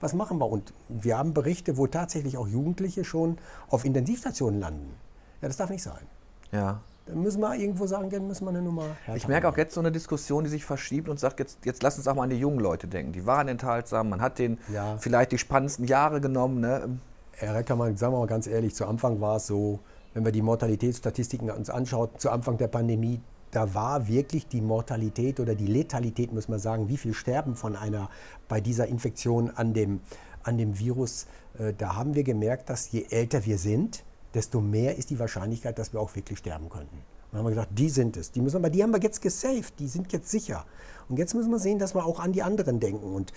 was 0.00 0.14
machen 0.14 0.38
wir? 0.38 0.46
Und 0.46 0.72
wir 0.88 1.18
haben 1.18 1.34
Berichte, 1.34 1.76
wo 1.76 1.86
tatsächlich 1.86 2.36
auch 2.36 2.48
Jugendliche 2.48 3.04
schon 3.04 3.38
auf 3.68 3.84
Intensivstationen 3.84 4.60
landen. 4.60 4.94
Ja, 5.40 5.48
das 5.48 5.56
darf 5.56 5.70
nicht 5.70 5.82
sein. 5.82 6.06
Ja. 6.52 6.80
Dann 7.06 7.22
müssen 7.22 7.40
wir 7.40 7.54
irgendwo 7.54 7.86
sagen, 7.86 8.10
dann 8.10 8.26
müssen 8.26 8.44
wir 8.44 8.50
eine 8.50 8.60
Nummer 8.60 8.84
Ich 9.14 9.26
merke 9.28 9.48
auch 9.48 9.56
jetzt 9.56 9.74
so 9.74 9.80
eine 9.80 9.90
Diskussion, 9.90 10.44
die 10.44 10.50
sich 10.50 10.64
verschiebt 10.64 11.08
und 11.08 11.18
sagt, 11.18 11.40
jetzt, 11.40 11.58
jetzt 11.64 11.82
lass 11.82 11.96
uns 11.96 12.06
auch 12.06 12.14
mal 12.14 12.24
an 12.24 12.30
die 12.30 12.38
jungen 12.38 12.60
Leute 12.60 12.86
denken. 12.86 13.12
Die 13.12 13.24
waren 13.24 13.48
enthaltsam, 13.48 14.10
man 14.10 14.20
hat 14.20 14.38
denen 14.38 14.58
Ja. 14.72 14.98
vielleicht 14.98 15.32
die 15.32 15.38
spannendsten 15.38 15.86
Jahre 15.86 16.20
genommen. 16.20 16.60
Ne? 16.60 16.98
Herr 17.40 17.54
Reckermann, 17.54 17.96
sagen 17.96 18.14
wir 18.14 18.18
mal 18.18 18.26
ganz 18.26 18.48
ehrlich, 18.48 18.74
zu 18.74 18.84
Anfang 18.84 19.20
war 19.20 19.36
es 19.36 19.46
so, 19.46 19.78
wenn 20.12 20.24
wir 20.24 20.32
die 20.32 20.42
Mortalitätsstatistiken 20.42 21.50
uns 21.50 21.70
anschauen, 21.70 22.08
zu 22.18 22.30
Anfang 22.30 22.58
der 22.58 22.66
Pandemie, 22.66 23.20
da 23.52 23.74
war 23.74 24.08
wirklich 24.08 24.48
die 24.48 24.60
Mortalität 24.60 25.38
oder 25.38 25.54
die 25.54 25.68
Letalität, 25.68 26.32
muss 26.32 26.48
man 26.48 26.58
sagen, 26.58 26.88
wie 26.88 26.96
viel 26.96 27.14
sterben 27.14 27.54
von 27.54 27.76
einer, 27.76 28.10
bei 28.48 28.60
dieser 28.60 28.88
Infektion 28.88 29.50
an 29.50 29.72
dem, 29.72 30.00
an 30.42 30.58
dem 30.58 30.80
Virus. 30.80 31.26
Äh, 31.60 31.74
da 31.78 31.94
haben 31.94 32.16
wir 32.16 32.24
gemerkt, 32.24 32.70
dass 32.70 32.90
je 32.90 33.06
älter 33.08 33.46
wir 33.46 33.58
sind, 33.58 34.02
desto 34.34 34.60
mehr 34.60 34.98
ist 34.98 35.10
die 35.10 35.20
Wahrscheinlichkeit, 35.20 35.78
dass 35.78 35.92
wir 35.92 36.00
auch 36.00 36.16
wirklich 36.16 36.40
sterben 36.40 36.68
könnten. 36.68 36.96
Und 36.96 37.04
dann 37.30 37.38
haben 37.38 37.46
wir 37.46 37.50
gesagt, 37.50 37.78
die 37.78 37.88
sind 37.88 38.16
es. 38.16 38.32
Die, 38.32 38.40
müssen 38.40 38.60
wir, 38.60 38.70
die 38.70 38.82
haben 38.82 38.92
wir 38.92 39.00
jetzt 39.00 39.22
gesaved, 39.22 39.78
die 39.78 39.86
sind 39.86 40.12
jetzt 40.12 40.28
sicher. 40.28 40.64
Und 41.08 41.20
jetzt 41.20 41.34
müssen 41.34 41.52
wir 41.52 41.60
sehen, 41.60 41.78
dass 41.78 41.94
wir 41.94 42.04
auch 42.04 42.18
an 42.18 42.32
die 42.32 42.42
anderen 42.42 42.80
denken. 42.80 43.14
Und 43.14 43.32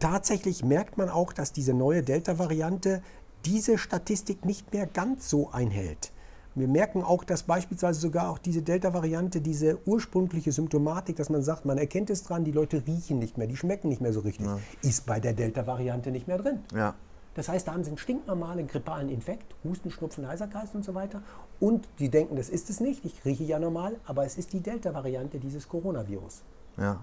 tatsächlich 0.00 0.64
merkt 0.64 0.98
man 0.98 1.08
auch, 1.08 1.32
dass 1.32 1.52
diese 1.52 1.72
neue 1.72 2.02
Delta-Variante 2.02 3.00
diese 3.44 3.78
Statistik 3.78 4.44
nicht 4.44 4.72
mehr 4.72 4.86
ganz 4.86 5.28
so 5.28 5.50
einhält. 5.50 6.12
Wir 6.56 6.68
merken 6.68 7.02
auch, 7.02 7.24
dass 7.24 7.42
beispielsweise 7.42 7.98
sogar 7.98 8.30
auch 8.30 8.38
diese 8.38 8.62
Delta-Variante, 8.62 9.40
diese 9.40 9.78
ursprüngliche 9.86 10.52
Symptomatik, 10.52 11.16
dass 11.16 11.28
man 11.28 11.42
sagt, 11.42 11.64
man 11.64 11.78
erkennt 11.78 12.10
es 12.10 12.22
dran, 12.22 12.44
die 12.44 12.52
Leute 12.52 12.86
riechen 12.86 13.18
nicht 13.18 13.36
mehr, 13.36 13.48
die 13.48 13.56
schmecken 13.56 13.88
nicht 13.88 14.00
mehr 14.00 14.12
so 14.12 14.20
richtig, 14.20 14.46
ist 14.82 15.04
bei 15.04 15.18
der 15.18 15.32
Delta-Variante 15.32 16.12
nicht 16.12 16.28
mehr 16.28 16.38
drin. 16.38 16.60
Ja. 16.72 16.94
Das 17.34 17.48
heißt, 17.48 17.66
da 17.66 17.72
haben 17.72 17.82
sie 17.82 17.90
einen 17.90 17.98
stinknormalen 17.98 18.68
grippalen 18.68 19.08
Infekt, 19.08 19.56
Husten, 19.64 19.90
Schnupfen, 19.90 20.28
Heiserkreis 20.28 20.72
und 20.74 20.84
so 20.84 20.94
weiter. 20.94 21.22
Und 21.58 21.88
sie 21.98 22.08
denken, 22.08 22.36
das 22.36 22.48
ist 22.48 22.70
es 22.70 22.78
nicht, 22.78 23.04
ich 23.04 23.24
rieche 23.24 23.42
ja 23.42 23.58
normal, 23.58 23.96
aber 24.06 24.24
es 24.24 24.38
ist 24.38 24.52
die 24.52 24.60
Delta-Variante 24.60 25.40
dieses 25.40 25.68
Coronavirus. 25.68 26.42
Ja. 26.76 27.02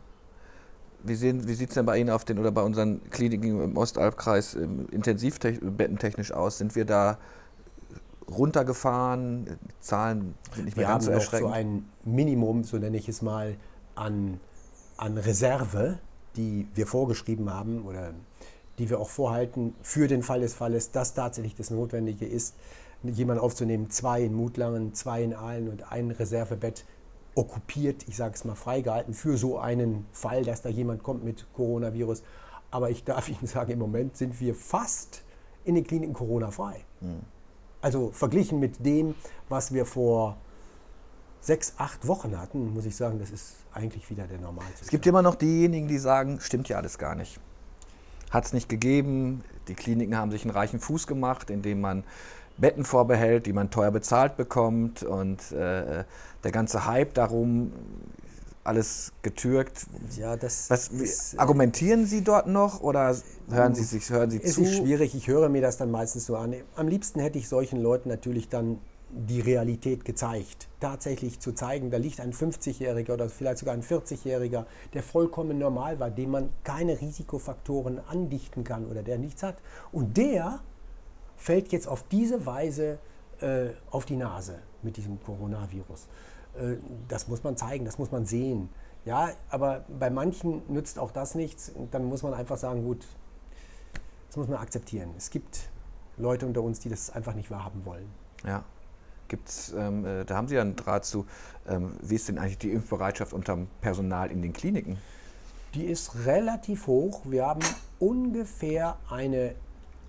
Wie, 1.04 1.16
sehen- 1.16 1.48
wie 1.48 1.54
sieht 1.54 1.70
es 1.70 1.76
denn 1.76 1.86
bei 1.86 1.98
Ihnen 2.00 2.10
auf 2.10 2.26
den 2.26 2.38
oder 2.40 2.52
bei 2.52 2.62
unseren 2.62 3.02
Kliniken 3.10 3.62
im 3.64 3.78
Ostalbkreis 3.78 4.56
ähm, 4.56 4.88
intensivbettentechnisch 4.92 6.32
aus? 6.32 6.58
Sind 6.60 6.76
wir 6.76 6.86
da 6.86 7.18
runtergefahren? 8.30 9.46
Die 9.46 9.80
Zahlen 9.80 10.36
sind 10.56 10.66
nicht 10.66 10.78
mehr 10.78 10.88
Wir 10.88 10.92
ganz 10.94 11.06
haben 11.08 11.14
so 11.14 11.18
noch 11.18 11.22
so 11.22 11.36
erschreckend. 11.48 11.54
ein 11.54 11.86
Minimum, 12.06 12.64
so 12.64 12.78
nenne 12.78 12.98
ich 12.98 13.10
es 13.10 13.22
mal, 13.22 13.56
an, 13.96 14.40
an 14.98 15.18
Reserve, 15.18 16.00
die 16.36 16.68
wir 16.76 16.88
vorgeschrieben 16.88 17.52
haben 17.54 17.84
oder 17.86 18.14
die 18.80 18.90
wir 18.90 19.00
auch 19.00 19.10
vorhalten 19.10 19.76
für 19.82 20.08
den 20.08 20.24
Fall 20.24 20.42
des 20.42 20.54
Falles, 20.54 20.92
dass 20.92 21.14
tatsächlich 21.14 21.56
das 21.56 21.70
Notwendige 21.72 22.26
ist, 22.26 22.56
jemanden 23.04 23.42
aufzunehmen, 23.44 23.90
zwei 23.90 24.22
in 24.24 24.34
Mutlangen, 24.34 24.94
zwei 24.94 25.24
in 25.24 25.34
Aalen 25.34 25.68
und 25.70 25.92
ein 25.92 26.12
Reservebett 26.12 26.86
okkupiert, 27.36 28.08
ich 28.08 28.18
sage 28.18 28.36
es 28.36 28.46
mal 28.46 28.56
freigehalten, 28.56 29.14
für 29.14 29.38
so 29.38 29.58
einen 29.58 30.06
Fall, 30.12 30.44
dass 30.44 30.62
da 30.62 30.70
jemand 30.70 31.04
kommt 31.04 31.24
mit 31.24 31.46
Coronavirus. 31.54 32.24
Aber 32.72 32.90
ich 32.90 33.04
darf 33.04 33.30
Ihnen 33.30 33.48
sagen, 33.48 33.72
im 33.72 33.80
Moment 33.80 34.18
sind 34.18 34.40
wir 34.40 34.56
fast 34.56 35.24
in 35.64 35.76
den 35.76 35.86
Kliniken 35.86 36.14
Corona-frei. 36.14 36.84
Also 37.82 38.12
verglichen 38.12 38.60
mit 38.60 38.86
dem, 38.86 39.16
was 39.50 39.74
wir 39.74 39.86
vor 39.86 40.38
sechs, 41.40 41.74
acht 41.78 42.08
Wochen 42.08 42.38
hatten, 42.38 42.74
muss 42.74 42.86
ich 42.86 42.96
sagen, 42.96 43.20
das 43.20 43.32
ist 43.32 43.56
eigentlich 43.74 44.10
wieder 44.10 44.28
der 44.28 44.40
Normalzustand. 44.40 44.84
Es 44.84 44.90
gibt 44.90 45.08
immer 45.08 45.22
noch 45.22 45.36
diejenigen, 45.36 45.88
die 45.88 45.98
sagen, 45.98 46.40
stimmt 46.40 46.70
ja 46.70 46.78
alles 46.78 46.98
gar 46.98 47.16
nicht. 47.16 47.40
Hat 48.30 48.46
es 48.46 48.54
nicht 48.54 48.70
gegeben. 48.70 49.44
Die 49.68 49.74
Kliniken 49.74 50.16
haben 50.16 50.32
sich 50.32 50.44
einen 50.44 50.52
reichen 50.52 50.80
Fuß 50.80 51.08
gemacht, 51.08 51.50
indem 51.50 51.82
man 51.82 52.04
Betten 52.62 52.86
vorbehält, 52.86 53.46
die 53.48 53.54
man 53.54 53.70
teuer 53.70 53.92
bezahlt 53.92 54.38
bekommt 54.38 55.04
und 55.04 55.52
äh, 55.52 56.04
der 56.44 56.52
ganze 56.52 56.86
Hype 56.86 57.14
darum, 57.14 57.74
alles 58.64 59.12
getürkt. 59.24 59.88
ja, 60.18 60.38
das 60.38 60.70
Was, 60.70 60.90
ist, 60.90 61.34
äh, 61.34 61.38
argumentieren 61.38 62.06
Sie 62.06 62.24
dort 62.24 62.48
noch 62.48 62.82
oder 62.82 63.16
hören 63.50 63.74
Sie 63.74 63.84
sich, 63.84 64.10
hören 64.10 64.30
Sie 64.30 64.40
es 64.42 64.54
zu? 64.54 64.62
ist 64.62 64.76
schwierig, 64.76 65.16
ich 65.16 65.28
höre 65.28 65.50
mir 65.50 65.62
das 65.62 65.78
dann 65.78 65.90
meistens 65.90 66.28
so 66.28 66.36
an. 66.36 66.54
Am 66.76 66.88
liebsten 66.88 67.20
hätte 67.20 67.40
ich 67.40 67.50
solchen 67.50 67.82
Leuten 67.82 68.10
natürlich 68.10 68.50
dann 68.50 68.78
die 69.10 69.42
Realität 69.42 70.06
gezeigt. 70.06 70.68
Tatsächlich 70.80 71.40
zu 71.40 71.52
zeigen, 71.54 71.92
da 71.92 71.98
liegt 71.98 72.22
ein 72.22 72.34
50-Jähriger 72.34 73.14
oder 73.14 73.30
vielleicht 73.30 73.58
sogar 73.58 73.74
ein 73.74 73.84
40-Jähriger, 73.84 74.66
der 74.94 75.04
vollkommen 75.04 75.58
normal 75.58 76.00
war, 76.00 76.12
dem 76.12 76.32
man 76.32 76.50
keine 76.64 77.02
Risikofaktoren 77.02 78.00
andichten 78.08 78.64
kann 78.64 78.86
oder 78.86 79.04
der 79.04 79.18
nichts 79.18 79.44
hat. 79.44 79.58
Und 79.92 80.16
der 80.16 80.60
fällt 81.42 81.72
jetzt 81.72 81.88
auf 81.88 82.04
diese 82.04 82.46
Weise 82.46 83.00
äh, 83.42 83.70
auf 83.90 84.06
die 84.06 84.16
Nase 84.16 84.60
mit 84.84 84.98
diesem 84.98 85.22
Coronavirus. 85.24 86.08
Äh, 86.56 86.76
das 87.08 87.28
muss 87.28 87.44
man 87.44 87.58
zeigen, 87.58 87.84
das 87.84 87.98
muss 87.98 88.12
man 88.12 88.26
sehen. 88.26 88.70
Ja, 89.06 89.32
aber 89.50 89.84
bei 90.00 90.12
manchen 90.12 90.62
nützt 90.72 91.00
auch 91.00 91.12
das 91.12 91.34
nichts. 91.34 91.72
Dann 91.90 92.06
muss 92.06 92.22
man 92.22 92.36
einfach 92.36 92.58
sagen, 92.58 92.84
gut, 92.84 93.08
das 94.28 94.38
muss 94.38 94.48
man 94.48 94.60
akzeptieren. 94.60 95.10
Es 95.18 95.32
gibt 95.32 95.72
Leute 96.18 96.46
unter 96.46 96.62
uns, 96.62 96.80
die 96.80 96.90
das 96.90 97.10
einfach 97.10 97.34
nicht 97.34 97.50
wahrhaben 97.50 97.86
wollen. 97.86 98.08
Ja. 98.46 98.64
Gibt's, 99.28 99.74
ähm, 99.76 100.06
äh, 100.06 100.26
da 100.26 100.36
haben 100.36 100.48
Sie 100.48 100.56
ja 100.56 100.62
einen 100.62 100.76
Draht 100.76 101.06
zu. 101.06 101.26
Ähm, 101.68 101.96
wie 102.02 102.16
ist 102.16 102.28
denn 102.28 102.38
eigentlich 102.38 102.58
die 102.60 102.72
Impfbereitschaft 102.72 103.34
unter 103.34 103.56
dem 103.56 103.68
Personal 103.80 104.30
in 104.30 104.42
den 104.42 104.54
Kliniken? 104.54 104.98
Die 105.74 105.86
ist 105.86 106.26
relativ 106.26 106.86
hoch. 106.86 107.22
Wir 107.24 107.48
haben 107.48 107.62
ungefähr 107.98 108.98
eine 109.10 109.56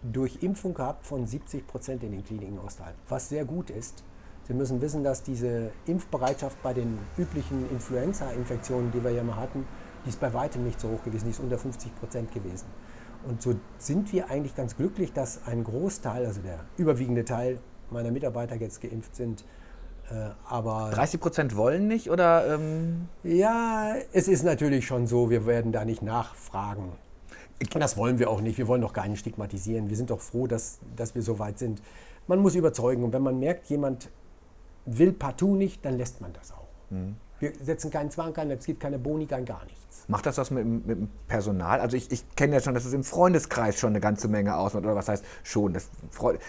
Durchimpfung 0.02 0.74
gehabt 0.74 1.06
von 1.06 1.26
70 1.26 1.66
Prozent 1.66 2.02
in 2.02 2.12
den 2.12 2.24
Kliniken 2.24 2.58
Ostalb, 2.58 2.94
was 3.08 3.28
sehr 3.28 3.44
gut 3.44 3.70
ist. 3.70 4.02
Sie 4.48 4.54
müssen 4.54 4.80
wissen, 4.80 5.04
dass 5.04 5.22
diese 5.22 5.70
Impfbereitschaft 5.86 6.60
bei 6.62 6.72
den 6.72 6.98
üblichen 7.16 7.70
Influenza-Infektionen, 7.70 8.90
die 8.90 9.02
wir 9.04 9.12
ja 9.12 9.22
mal 9.22 9.36
hatten, 9.36 9.64
die 10.04 10.08
ist 10.08 10.18
bei 10.18 10.34
weitem 10.34 10.64
nicht 10.64 10.80
so 10.80 10.88
hoch 10.88 11.04
gewesen, 11.04 11.26
die 11.26 11.30
ist 11.30 11.40
unter 11.40 11.58
50 11.58 11.94
Prozent 11.94 12.32
gewesen. 12.32 12.66
Und 13.24 13.40
so 13.40 13.54
sind 13.78 14.12
wir 14.12 14.30
eigentlich 14.30 14.56
ganz 14.56 14.76
glücklich, 14.76 15.12
dass 15.12 15.46
ein 15.46 15.62
Großteil, 15.62 16.26
also 16.26 16.40
der 16.40 16.58
überwiegende 16.76 17.24
Teil 17.24 17.60
meiner 17.90 18.10
Mitarbeiter 18.10 18.56
jetzt 18.56 18.80
geimpft 18.80 19.14
sind. 19.14 19.44
Äh, 20.10 20.30
aber 20.48 20.90
30 20.92 21.20
Prozent 21.20 21.56
wollen 21.56 21.86
nicht 21.86 22.10
oder? 22.10 22.54
Ähm 22.54 23.08
ja, 23.22 23.94
es 24.12 24.26
ist 24.26 24.42
natürlich 24.42 24.86
schon 24.86 25.06
so, 25.06 25.30
wir 25.30 25.46
werden 25.46 25.70
da 25.70 25.84
nicht 25.84 26.02
nachfragen. 26.02 26.92
Und 27.60 27.80
das 27.80 27.96
wollen 27.96 28.18
wir 28.18 28.30
auch 28.30 28.40
nicht. 28.40 28.58
Wir 28.58 28.68
wollen 28.68 28.82
doch 28.82 28.92
gar 28.92 29.06
nicht 29.06 29.20
stigmatisieren. 29.20 29.88
Wir 29.88 29.96
sind 29.96 30.10
doch 30.10 30.20
froh, 30.20 30.46
dass, 30.46 30.80
dass 30.96 31.14
wir 31.14 31.22
so 31.22 31.38
weit 31.38 31.58
sind. 31.58 31.80
Man 32.26 32.40
muss 32.40 32.54
überzeugen. 32.54 33.04
Und 33.04 33.12
wenn 33.12 33.22
man 33.22 33.38
merkt, 33.38 33.66
jemand 33.66 34.10
will 34.84 35.12
partout 35.12 35.54
nicht, 35.54 35.84
dann 35.84 35.96
lässt 35.96 36.20
man 36.20 36.32
das 36.32 36.52
auch. 36.52 36.68
Mhm. 36.90 37.16
Wir 37.42 37.52
setzen 37.60 37.90
keinen 37.90 38.08
Zwang 38.08 38.36
ein, 38.36 38.52
es 38.52 38.66
gibt 38.66 38.78
keine 38.78 39.00
Boni, 39.00 39.26
kein 39.26 39.44
gar 39.44 39.64
nichts. 39.64 40.04
Macht 40.06 40.26
das 40.26 40.38
was 40.38 40.52
mit, 40.52 40.64
mit 40.64 40.96
dem 40.96 41.08
Personal? 41.26 41.80
Also 41.80 41.96
ich, 41.96 42.12
ich 42.12 42.24
kenne 42.36 42.54
ja 42.54 42.60
schon, 42.60 42.72
dass 42.72 42.84
es 42.84 42.92
im 42.92 43.02
Freundeskreis 43.02 43.80
schon 43.80 43.90
eine 43.90 44.00
ganze 44.00 44.28
Menge 44.28 44.56
ausmacht. 44.56 44.84
Oder 44.84 44.94
was 44.94 45.08
heißt 45.08 45.24
schon? 45.42 45.72
Das, 45.72 45.90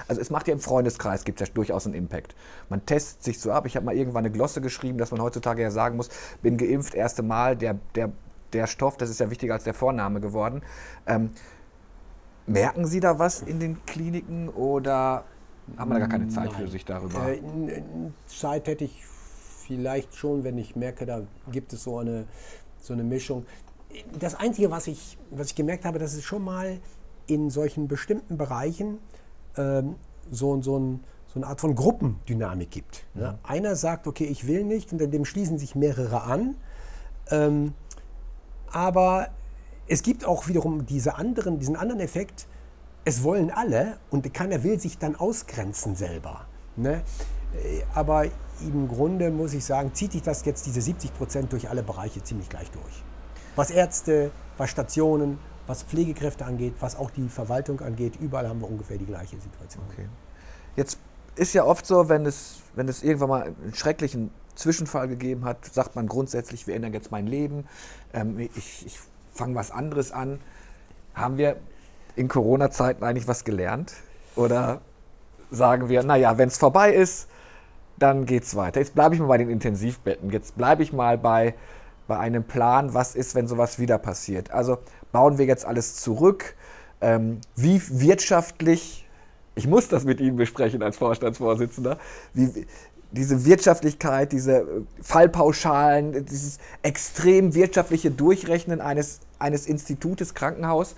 also 0.08 0.22
es 0.22 0.30
macht 0.30 0.48
ja 0.48 0.54
im 0.54 0.60
Freundeskreis, 0.60 1.24
gibt 1.24 1.42
es 1.42 1.48
ja 1.48 1.54
durchaus 1.56 1.88
einen 1.88 1.96
Impact. 1.96 2.36
Man 2.70 2.86
testet 2.86 3.24
sich 3.24 3.40
so 3.40 3.52
ab. 3.52 3.66
Ich 3.66 3.76
habe 3.76 3.88
mal 3.88 3.96
irgendwann 3.96 4.26
eine 4.26 4.32
Glosse 4.32 4.62
geschrieben, 4.62 5.00
dass 5.00 5.10
man 5.10 5.20
heutzutage 5.20 5.64
ja 5.64 5.72
sagen 5.72 5.98
muss, 5.98 6.10
bin 6.44 6.58
geimpft, 6.58 6.94
erste 6.94 7.24
Mal, 7.24 7.56
der, 7.56 7.80
der, 7.96 8.12
der 8.54 8.68
Stoff, 8.68 8.98
das 8.98 9.10
ist 9.10 9.20
ja 9.20 9.30
wichtiger 9.30 9.54
als 9.54 9.64
der 9.64 9.74
Vorname 9.74 10.22
geworden. 10.22 10.62
Ähm, 11.08 11.32
merken 12.48 12.86
Sie 12.86 13.00
da 13.00 13.20
was 13.20 13.42
in 13.42 13.60
den 13.60 13.86
Kliniken 13.86 14.50
oder 14.50 15.24
haben 15.78 15.90
wir 15.90 15.96
da 15.96 16.00
gar 16.02 16.10
keine 16.10 16.28
Zeit 16.28 16.52
Nein. 16.52 16.62
für 16.62 16.68
sich 16.68 16.86
darüber? 16.86 17.30
Äh, 17.30 17.42
Zeit 18.28 18.68
hätte 18.68 18.84
ich 18.84 19.04
vielleicht 19.66 20.16
schon, 20.16 20.44
wenn 20.44 20.58
ich 20.58 20.76
merke, 20.76 21.06
da 21.06 21.22
gibt 21.52 21.74
es 21.74 21.84
so 21.84 21.98
eine, 21.98 22.26
so 22.82 22.94
eine 22.94 23.04
Mischung. 23.04 23.46
Das 24.20 24.36
Einzige, 24.36 24.72
was 24.72 24.88
ich, 24.88 25.18
was 25.32 25.48
ich 25.48 25.56
gemerkt 25.56 25.86
habe, 25.86 26.00
dass 26.00 26.14
es 26.14 26.24
schon 26.24 26.44
mal 26.44 26.80
in 27.28 27.50
solchen 27.50 27.88
bestimmten 27.88 28.38
Bereichen 28.38 28.98
ähm, 29.56 29.96
so, 30.30 30.62
so, 30.62 30.78
ein, 30.78 31.04
so 31.28 31.40
eine 31.40 31.48
Art 31.48 31.62
von 31.62 31.76
Gruppendynamik 31.76 32.72
gibt. 32.72 33.06
Mhm. 33.14 33.22
Ja, 33.22 33.40
einer 33.44 33.76
sagt, 33.76 34.08
okay, 34.08 34.26
ich 34.26 34.48
will 34.48 34.64
nicht, 34.64 34.92
und 34.92 35.00
dem 35.00 35.26
schließen 35.26 35.58
sich 35.58 35.76
mehrere 35.76 36.24
an. 36.24 36.56
Ähm, 37.30 37.74
aber 38.74 39.30
es 39.88 40.04
gibt 40.04 40.26
auch 40.26 40.48
wiederum 40.48 40.86
diese 40.86 41.16
anderen, 41.16 41.60
diesen 41.60 41.76
anderen 41.76 42.02
Effekt, 42.02 42.48
es 43.06 43.24
wollen 43.24 43.52
alle 43.52 43.98
und 44.10 44.34
keiner 44.34 44.64
will 44.64 44.80
sich 44.80 44.98
dann 44.98 45.16
ausgrenzen 45.16 45.96
selber. 45.96 46.46
Ne? 46.76 47.04
Äh, 47.54 47.84
aber 47.94 48.26
im 48.62 48.88
Grunde 48.88 49.30
muss 49.30 49.54
ich 49.54 49.64
sagen, 49.66 49.94
zieht 49.94 50.14
sich 50.14 50.22
das 50.22 50.44
jetzt 50.46 50.66
diese 50.66 50.82
70 50.82 51.14
Prozent 51.14 51.52
durch 51.54 51.70
alle 51.70 51.84
Bereiche 51.84 52.24
ziemlich 52.24 52.50
gleich 52.50 52.70
durch. 52.72 53.04
Was 53.56 53.72
Ärzte, 53.72 54.32
was 54.58 54.70
Stationen, 54.70 55.38
was 55.68 55.84
Pflegekräfte 55.84 56.46
angeht, 56.46 56.74
was 56.80 56.96
auch 56.96 57.12
die 57.12 57.30
Verwaltung 57.30 57.82
angeht, 57.82 58.14
überall 58.20 58.48
haben 58.48 58.62
wir 58.62 58.70
ungefähr 58.70 58.98
die 58.98 59.06
gleiche 59.06 59.40
Situation. 59.40 59.84
Okay. 59.92 60.08
Jetzt 60.76 60.98
ist 61.36 61.54
ja 61.54 61.64
oft 61.66 61.86
so, 61.86 62.10
wenn 62.10 62.26
es, 62.26 62.58
wenn 62.76 62.88
es 62.88 63.04
irgendwann 63.04 63.30
mal 63.30 63.44
einen 63.44 63.74
schrecklichen 63.74 64.32
Zwischenfall 64.56 65.08
gegeben 65.08 65.46
hat, 65.46 65.66
sagt 65.66 65.96
man 65.96 66.08
grundsätzlich, 66.08 66.68
wir 66.68 66.76
ändern 66.76 66.94
jetzt 66.94 67.12
mein 67.12 67.28
Leben, 67.28 67.66
ähm, 68.14 68.40
ich, 68.40 68.86
ich 68.86 69.00
fange 69.34 69.56
was 69.56 69.72
anderes 69.72 70.12
an. 70.12 70.40
Haben 71.14 71.38
wir 71.38 71.58
in 72.16 72.28
Corona-Zeiten 72.28 73.04
eigentlich 73.04 73.28
was 73.28 73.44
gelernt? 73.44 73.94
Oder 74.36 74.82
sagen 75.52 75.90
wir, 75.90 76.04
naja, 76.04 76.38
wenn 76.38 76.48
es 76.48 76.58
vorbei 76.58 76.94
ist, 76.94 77.28
dann 77.98 78.26
geht 78.26 78.44
es 78.44 78.56
weiter. 78.56 78.80
Jetzt 78.80 78.96
bleibe 78.96 79.16
ich 79.16 79.22
mal 79.22 79.28
bei 79.28 79.38
den 79.38 79.50
Intensivbetten. 79.50 80.30
Jetzt 80.32 80.58
bleibe 80.58 80.84
ich 80.84 80.94
mal 80.94 81.18
bei, 81.18 81.54
bei 82.08 82.18
einem 82.18 82.44
Plan, 82.44 82.94
was 82.94 83.16
ist, 83.16 83.36
wenn 83.36 83.48
sowas 83.48 83.80
wieder 83.80 83.98
passiert. 83.98 84.52
Also 84.52 84.80
bauen 85.12 85.38
wir 85.38 85.46
jetzt 85.46 85.66
alles 85.66 85.96
zurück. 85.96 86.56
Ähm, 87.02 87.42
wie 87.56 87.82
wirtschaftlich, 87.90 89.08
ich 89.56 89.68
muss 89.68 89.88
das 89.88 90.06
mit 90.06 90.20
Ihnen 90.20 90.38
besprechen 90.38 90.82
als 90.82 90.98
Vorstandsvorsitzender, 90.98 91.98
wie, 92.34 92.66
diese 93.14 93.46
Wirtschaftlichkeit, 93.46 94.32
diese 94.32 94.86
Fallpauschalen, 95.02 96.26
dieses 96.26 96.58
extrem 96.82 97.54
wirtschaftliche 97.54 98.12
Durchrechnen 98.12 98.82
eines, 98.82 99.22
eines 99.40 99.68
Institutes, 99.68 100.34
Krankenhaus. 100.34 100.96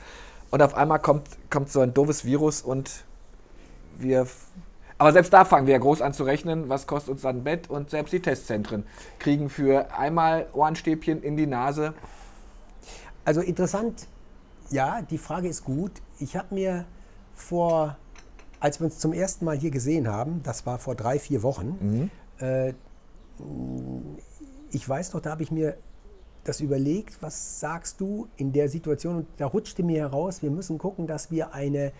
Und 0.49 0.61
auf 0.61 0.75
einmal 0.75 0.99
kommt, 0.99 1.27
kommt 1.49 1.69
so 1.69 1.81
ein 1.81 1.93
doofes 1.93 2.23
Virus 2.25 2.61
und 2.61 3.03
wir 3.97 4.27
aber 4.97 5.11
selbst 5.11 5.33
da 5.33 5.43
fangen 5.43 5.67
wir 5.67 5.73
ja 5.73 5.79
groß 5.79 6.01
an 6.01 6.13
zu 6.13 6.23
rechnen, 6.23 6.69
was 6.69 6.87
kostet 6.87 7.11
uns 7.11 7.23
dann 7.23 7.37
ein 7.37 7.43
Bett 7.43 7.69
und 7.69 7.89
selbst 7.89 8.13
die 8.13 8.21
Testzentren 8.21 8.85
kriegen 9.19 9.49
für 9.49 9.93
einmal 9.93 10.47
Ohrenstäbchen 10.53 11.21
in 11.21 11.35
die 11.35 11.47
Nase. 11.47 11.93
Also 13.25 13.41
interessant, 13.41 14.07
ja, 14.69 15.01
die 15.01 15.17
Frage 15.17 15.49
ist 15.49 15.65
gut. 15.65 15.91
Ich 16.19 16.37
habe 16.37 16.55
mir 16.55 16.85
vor, 17.33 17.97
als 18.59 18.79
wir 18.79 18.85
uns 18.85 18.99
zum 18.99 19.13
ersten 19.13 19.45
Mal 19.45 19.57
hier 19.57 19.71
gesehen 19.71 20.07
haben, 20.07 20.41
das 20.43 20.65
war 20.65 20.79
vor 20.79 20.95
drei, 20.95 21.19
vier 21.19 21.43
Wochen, 21.43 21.77
mhm. 21.79 22.45
äh, 22.45 22.73
ich 24.71 24.87
weiß 24.87 25.13
noch, 25.13 25.21
da 25.21 25.31
habe 25.31 25.43
ich 25.43 25.51
mir 25.51 25.77
das 26.43 26.61
überlegt, 26.61 27.21
was 27.21 27.59
sagst 27.59 27.99
du 27.99 28.27
in 28.37 28.53
der 28.53 28.69
Situation? 28.69 29.17
Und 29.17 29.27
da 29.37 29.47
rutschte 29.47 29.83
mir 29.83 29.99
heraus, 30.01 30.41
wir 30.41 30.51
müssen 30.51 30.77
gucken, 30.77 31.07
dass 31.07 31.31
wir 31.31 31.53
eine 31.53 31.91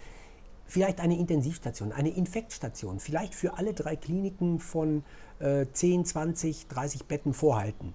vielleicht 0.67 0.99
eine 0.99 1.17
Intensivstation, 1.17 1.91
eine 1.91 2.09
Infektstation, 2.09 2.99
vielleicht 2.99 3.35
für 3.35 3.57
alle 3.57 3.73
drei 3.73 3.95
Kliniken 3.95 4.59
von 4.59 5.03
äh, 5.39 5.65
10, 5.71 6.05
20, 6.05 6.67
30 6.67 7.05
Betten 7.05 7.33
vorhalten. 7.33 7.93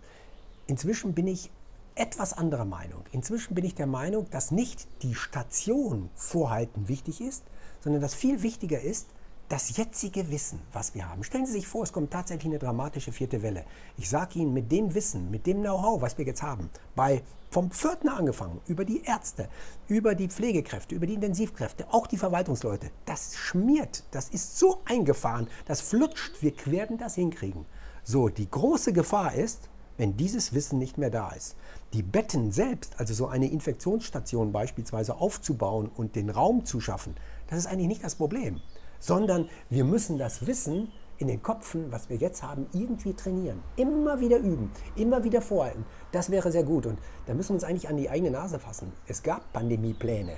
Inzwischen 0.67 1.15
bin 1.15 1.27
ich 1.27 1.51
etwas 1.97 2.33
anderer 2.33 2.65
Meinung. 2.65 3.03
Inzwischen 3.13 3.55
bin 3.55 3.65
ich 3.65 3.75
der 3.75 3.87
Meinung, 3.87 4.27
dass 4.31 4.53
nicht 4.53 4.87
die 5.03 5.15
Station 5.15 6.11
vorhalten 6.15 6.89
wichtig 6.89 7.21
ist, 7.21 7.43
sondern 7.81 8.01
dass 8.01 8.15
viel 8.15 8.43
wichtiger 8.43 8.81
ist, 8.81 9.09
das 9.51 9.77
jetzige 9.77 10.31
Wissen, 10.31 10.61
was 10.73 10.95
wir 10.95 11.09
haben. 11.09 11.25
Stellen 11.25 11.45
Sie 11.45 11.53
sich 11.55 11.67
vor, 11.67 11.83
es 11.83 11.93
kommt 11.93 12.13
tatsächlich 12.13 12.47
eine 12.47 12.61
dramatische 12.61 13.11
vierte 13.11 13.43
Welle. 13.43 13.65
Ich 13.99 14.09
sage 14.09 14.39
Ihnen, 14.39 14.55
mit 14.55 14.71
dem 14.71 14.95
Wissen, 14.95 15.29
mit 15.29 15.45
dem 15.45 15.61
Know-how, 15.61 16.01
was 16.01 16.17
wir 16.17 16.25
jetzt 16.25 16.43
haben, 16.43 16.71
bei 16.95 17.23
vom 17.51 17.69
Pförtner 17.73 18.17
angefangen, 18.17 18.61
über 18.69 18.85
die 18.85 19.03
Ärzte, 19.03 19.49
über 19.89 20.15
die 20.15 20.29
Pflegekräfte, 20.29 20.95
über 20.95 21.07
die 21.07 21.15
Intensivkräfte, 21.15 21.85
auch 21.91 22.07
die 22.07 22.17
Verwaltungsleute, 22.17 22.93
das 23.07 23.35
schmiert, 23.35 24.05
das 24.13 24.29
ist 24.29 24.57
so 24.57 24.83
eingefahren, 24.85 25.49
das 25.67 25.81
flutscht, 25.81 26.43
wir 26.43 26.53
werden 26.67 26.97
das 26.97 27.17
hinkriegen. 27.17 27.67
So, 28.05 28.29
die 28.29 28.49
große 28.49 28.93
Gefahr 28.93 29.35
ist, 29.35 29.69
wenn 29.97 30.17
dieses 30.17 30.55
Wissen 30.55 30.79
nicht 30.79 30.97
mehr 30.97 31.11
da 31.11 31.31
ist. 31.33 31.57
Die 31.93 32.03
Betten 32.03 32.53
selbst, 32.53 32.95
also 32.99 33.13
so 33.13 33.27
eine 33.27 33.51
Infektionsstation 33.51 34.53
beispielsweise 34.53 35.17
aufzubauen 35.17 35.91
und 35.95 36.17
den 36.17 36.31
Raum 36.31 36.65
zu 36.65 36.81
schaffen, 36.81 37.17
das 37.51 37.59
ist 37.59 37.67
eigentlich 37.67 37.89
nicht 37.89 38.05
das 38.05 38.15
Problem 38.15 38.61
sondern 39.01 39.49
wir 39.71 39.85
müssen 39.85 40.19
das 40.19 40.47
Wissen 40.47 40.93
in 41.19 41.29
den 41.29 41.43
Kopfen, 41.43 41.91
was 41.91 42.09
wir 42.09 42.17
jetzt 42.17 42.43
haben, 42.43 42.67
irgendwie 42.73 43.13
trainieren. 43.13 43.63
Immer 43.77 44.21
wieder 44.21 44.39
üben, 44.39 44.71
immer 44.97 45.25
wieder 45.25 45.43
vorhalten. 45.43 45.85
Das 46.13 46.31
wäre 46.31 46.53
sehr 46.53 46.63
gut. 46.63 46.87
Und 46.87 46.99
da 47.27 47.35
müssen 47.35 47.51
wir 47.51 47.55
uns 47.55 47.65
eigentlich 47.65 47.89
an 47.89 47.97
die 47.97 48.09
eigene 48.09 48.31
Nase 48.31 48.59
fassen. 48.59 48.93
Es 49.07 49.23
gab 49.23 49.53
Pandemiepläne. 49.53 50.33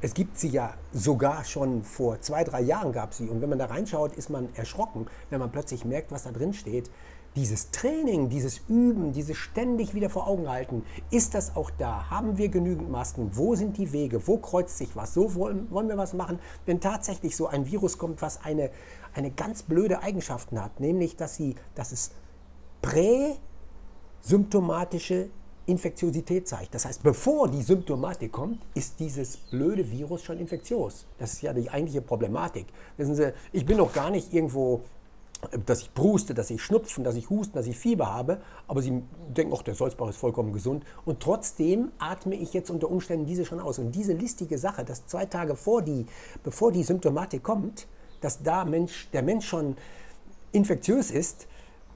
Es 0.00 0.14
gibt 0.14 0.36
sie 0.36 0.48
ja 0.48 0.74
sogar 0.92 1.44
schon 1.44 1.84
vor 1.84 2.20
zwei, 2.20 2.42
drei 2.42 2.62
Jahren 2.62 2.90
gab 2.90 3.14
sie. 3.14 3.28
Und 3.28 3.40
wenn 3.40 3.48
man 3.48 3.60
da 3.60 3.66
reinschaut, 3.66 4.16
ist 4.16 4.30
man 4.30 4.52
erschrocken, 4.56 5.06
wenn 5.30 5.38
man 5.38 5.52
plötzlich 5.52 5.84
merkt, 5.84 6.10
was 6.10 6.24
da 6.24 6.32
drin 6.32 6.52
steht 6.52 6.90
dieses 7.34 7.70
Training, 7.70 8.28
dieses 8.28 8.60
Üben, 8.68 9.12
dieses 9.12 9.36
ständig 9.36 9.94
wieder 9.94 10.10
vor 10.10 10.26
Augen 10.26 10.50
halten, 10.50 10.84
ist 11.10 11.34
das 11.34 11.56
auch 11.56 11.70
da? 11.70 12.10
Haben 12.10 12.36
wir 12.36 12.48
genügend 12.48 12.90
Masken? 12.90 13.30
Wo 13.32 13.54
sind 13.54 13.78
die 13.78 13.92
Wege? 13.92 14.26
Wo 14.26 14.38
kreuzt 14.38 14.78
sich 14.78 14.94
was? 14.94 15.14
So 15.14 15.34
wollen, 15.34 15.70
wollen 15.70 15.88
wir 15.88 15.96
was 15.96 16.12
machen, 16.12 16.38
wenn 16.66 16.80
tatsächlich 16.80 17.36
so 17.36 17.46
ein 17.46 17.66
Virus 17.66 17.96
kommt, 17.96 18.20
was 18.20 18.44
eine, 18.44 18.70
eine 19.14 19.30
ganz 19.30 19.62
blöde 19.62 20.02
Eigenschaften 20.02 20.62
hat, 20.62 20.80
nämlich 20.80 21.16
dass, 21.16 21.36
sie, 21.36 21.54
dass 21.74 21.92
es 21.92 22.10
präsymptomatische 22.82 25.30
Infektiosität 25.64 26.48
zeigt. 26.48 26.74
Das 26.74 26.84
heißt, 26.84 27.02
bevor 27.02 27.48
die 27.48 27.62
Symptomatik 27.62 28.32
kommt, 28.32 28.60
ist 28.74 28.98
dieses 28.98 29.36
blöde 29.36 29.88
Virus 29.90 30.22
schon 30.22 30.38
infektios. 30.38 31.06
Das 31.18 31.34
ist 31.34 31.42
ja 31.42 31.52
die 31.52 31.70
eigentliche 31.70 32.02
Problematik. 32.02 32.66
Wissen 32.96 33.14
Sie, 33.14 33.32
ich 33.52 33.64
bin 33.64 33.78
doch 33.78 33.92
gar 33.92 34.10
nicht 34.10 34.34
irgendwo 34.34 34.82
dass 35.66 35.80
ich 35.80 35.92
bruste, 35.92 36.34
dass 36.34 36.50
ich 36.50 36.62
schnupfen, 36.62 37.04
dass 37.04 37.16
ich 37.16 37.28
husten, 37.28 37.54
dass 37.54 37.66
ich 37.66 37.76
Fieber 37.76 38.12
habe, 38.12 38.40
aber 38.68 38.80
sie 38.80 39.02
denken, 39.36 39.52
ach, 39.56 39.62
der 39.62 39.74
Solzbach 39.74 40.08
ist 40.08 40.16
vollkommen 40.16 40.52
gesund. 40.52 40.84
Und 41.04 41.20
trotzdem 41.20 41.90
atme 41.98 42.36
ich 42.36 42.52
jetzt 42.52 42.70
unter 42.70 42.90
Umständen 42.90 43.26
diese 43.26 43.44
schon 43.44 43.60
aus. 43.60 43.78
Und 43.78 43.92
diese 43.92 44.12
listige 44.12 44.58
Sache, 44.58 44.84
dass 44.84 45.06
zwei 45.06 45.26
Tage 45.26 45.56
vor 45.56 45.82
die, 45.82 46.06
bevor 46.44 46.70
die 46.70 46.84
Symptomatik 46.84 47.42
kommt, 47.42 47.88
dass 48.20 48.42
da 48.42 48.64
Mensch, 48.64 49.08
der 49.12 49.22
Mensch 49.22 49.46
schon 49.46 49.76
infektiös 50.52 51.10
ist, 51.10 51.48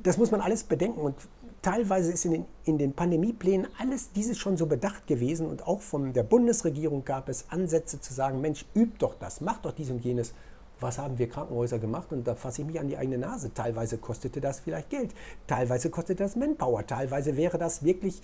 das 0.03 0.19
muss 0.19 0.33
man 0.33 0.41
alles 0.41 0.65
bedenken. 0.65 1.01
Und 1.01 1.15
teilweise 1.63 2.13
ist 2.13 2.25
in 2.25 2.33
den, 2.33 2.45
in 2.65 2.79
den 2.79 2.95
Pandemieplänen 2.95 3.69
alles 3.79 4.11
dieses 4.11 4.39
schon 4.39 4.57
so 4.57 4.67
bedacht 4.67 5.07
gewesen. 5.07 5.47
Und 5.47 5.67
auch 5.69 5.83
von 5.83 6.13
der 6.13 6.25
Bundesregierung 6.25 7.05
gab 7.05 7.29
es 7.29 7.47
Ansätze 7.51 8.01
zu 8.01 8.13
sagen, 8.13 8.41
Mensch, 8.41 8.65
übt 8.75 8.97
doch 8.99 9.15
das, 9.15 9.41
macht 9.41 9.65
doch 9.65 9.73
dies 9.73 9.91
und 9.91 10.05
jenes. 10.05 10.35
Was 10.81 10.99
haben 10.99 11.19
wir 11.19 11.29
Krankenhäuser 11.29 11.79
gemacht? 11.79 12.13
Und 12.13 12.27
da 12.27 12.35
fasse 12.35 12.63
ich 12.63 12.67
mich 12.67 12.81
an 12.81 12.89
die 12.89 12.97
eigene 12.97 13.19
Nase. 13.19 13.53
Teilweise 13.55 13.99
kostete 13.99 14.41
das 14.41 14.61
vielleicht 14.61 14.91
Geld, 14.91 15.15
teilweise 15.47 15.91
kostete 15.91 16.23
das 16.23 16.37
Manpower, 16.37 16.87
teilweise 16.87 17.37
wäre 17.37 17.59
das 17.59 17.83
wirklich 17.83 18.21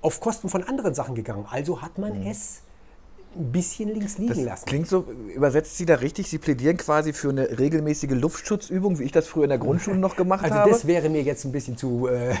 auf 0.00 0.20
Kosten 0.20 0.48
von 0.48 0.62
anderen 0.62 0.94
Sachen 0.94 1.14
gegangen. 1.14 1.46
Also 1.50 1.82
hat 1.82 1.98
man 1.98 2.20
mhm. 2.20 2.26
es 2.26 2.62
ein 3.36 3.52
bisschen 3.52 3.88
links 3.88 4.18
liegen 4.18 4.34
das 4.34 4.42
lassen. 4.42 4.66
Klingt 4.66 4.88
so, 4.88 5.06
übersetzt 5.34 5.76
Sie 5.76 5.86
da 5.86 5.96
richtig? 5.96 6.28
Sie 6.28 6.38
plädieren 6.38 6.76
quasi 6.76 7.12
für 7.12 7.30
eine 7.30 7.58
regelmäßige 7.58 8.12
Luftschutzübung, 8.12 8.98
wie 8.98 9.04
ich 9.04 9.12
das 9.12 9.26
früher 9.26 9.44
in 9.44 9.50
der 9.50 9.58
Grundschule 9.58 9.96
noch 9.96 10.16
gemacht 10.16 10.44
also 10.44 10.56
habe? 10.56 10.70
Das 10.70 10.86
wäre 10.86 11.08
mir 11.08 11.22
jetzt 11.22 11.44
ein 11.44 11.52
bisschen 11.52 11.76
zu, 11.76 12.08
äh, 12.08 12.34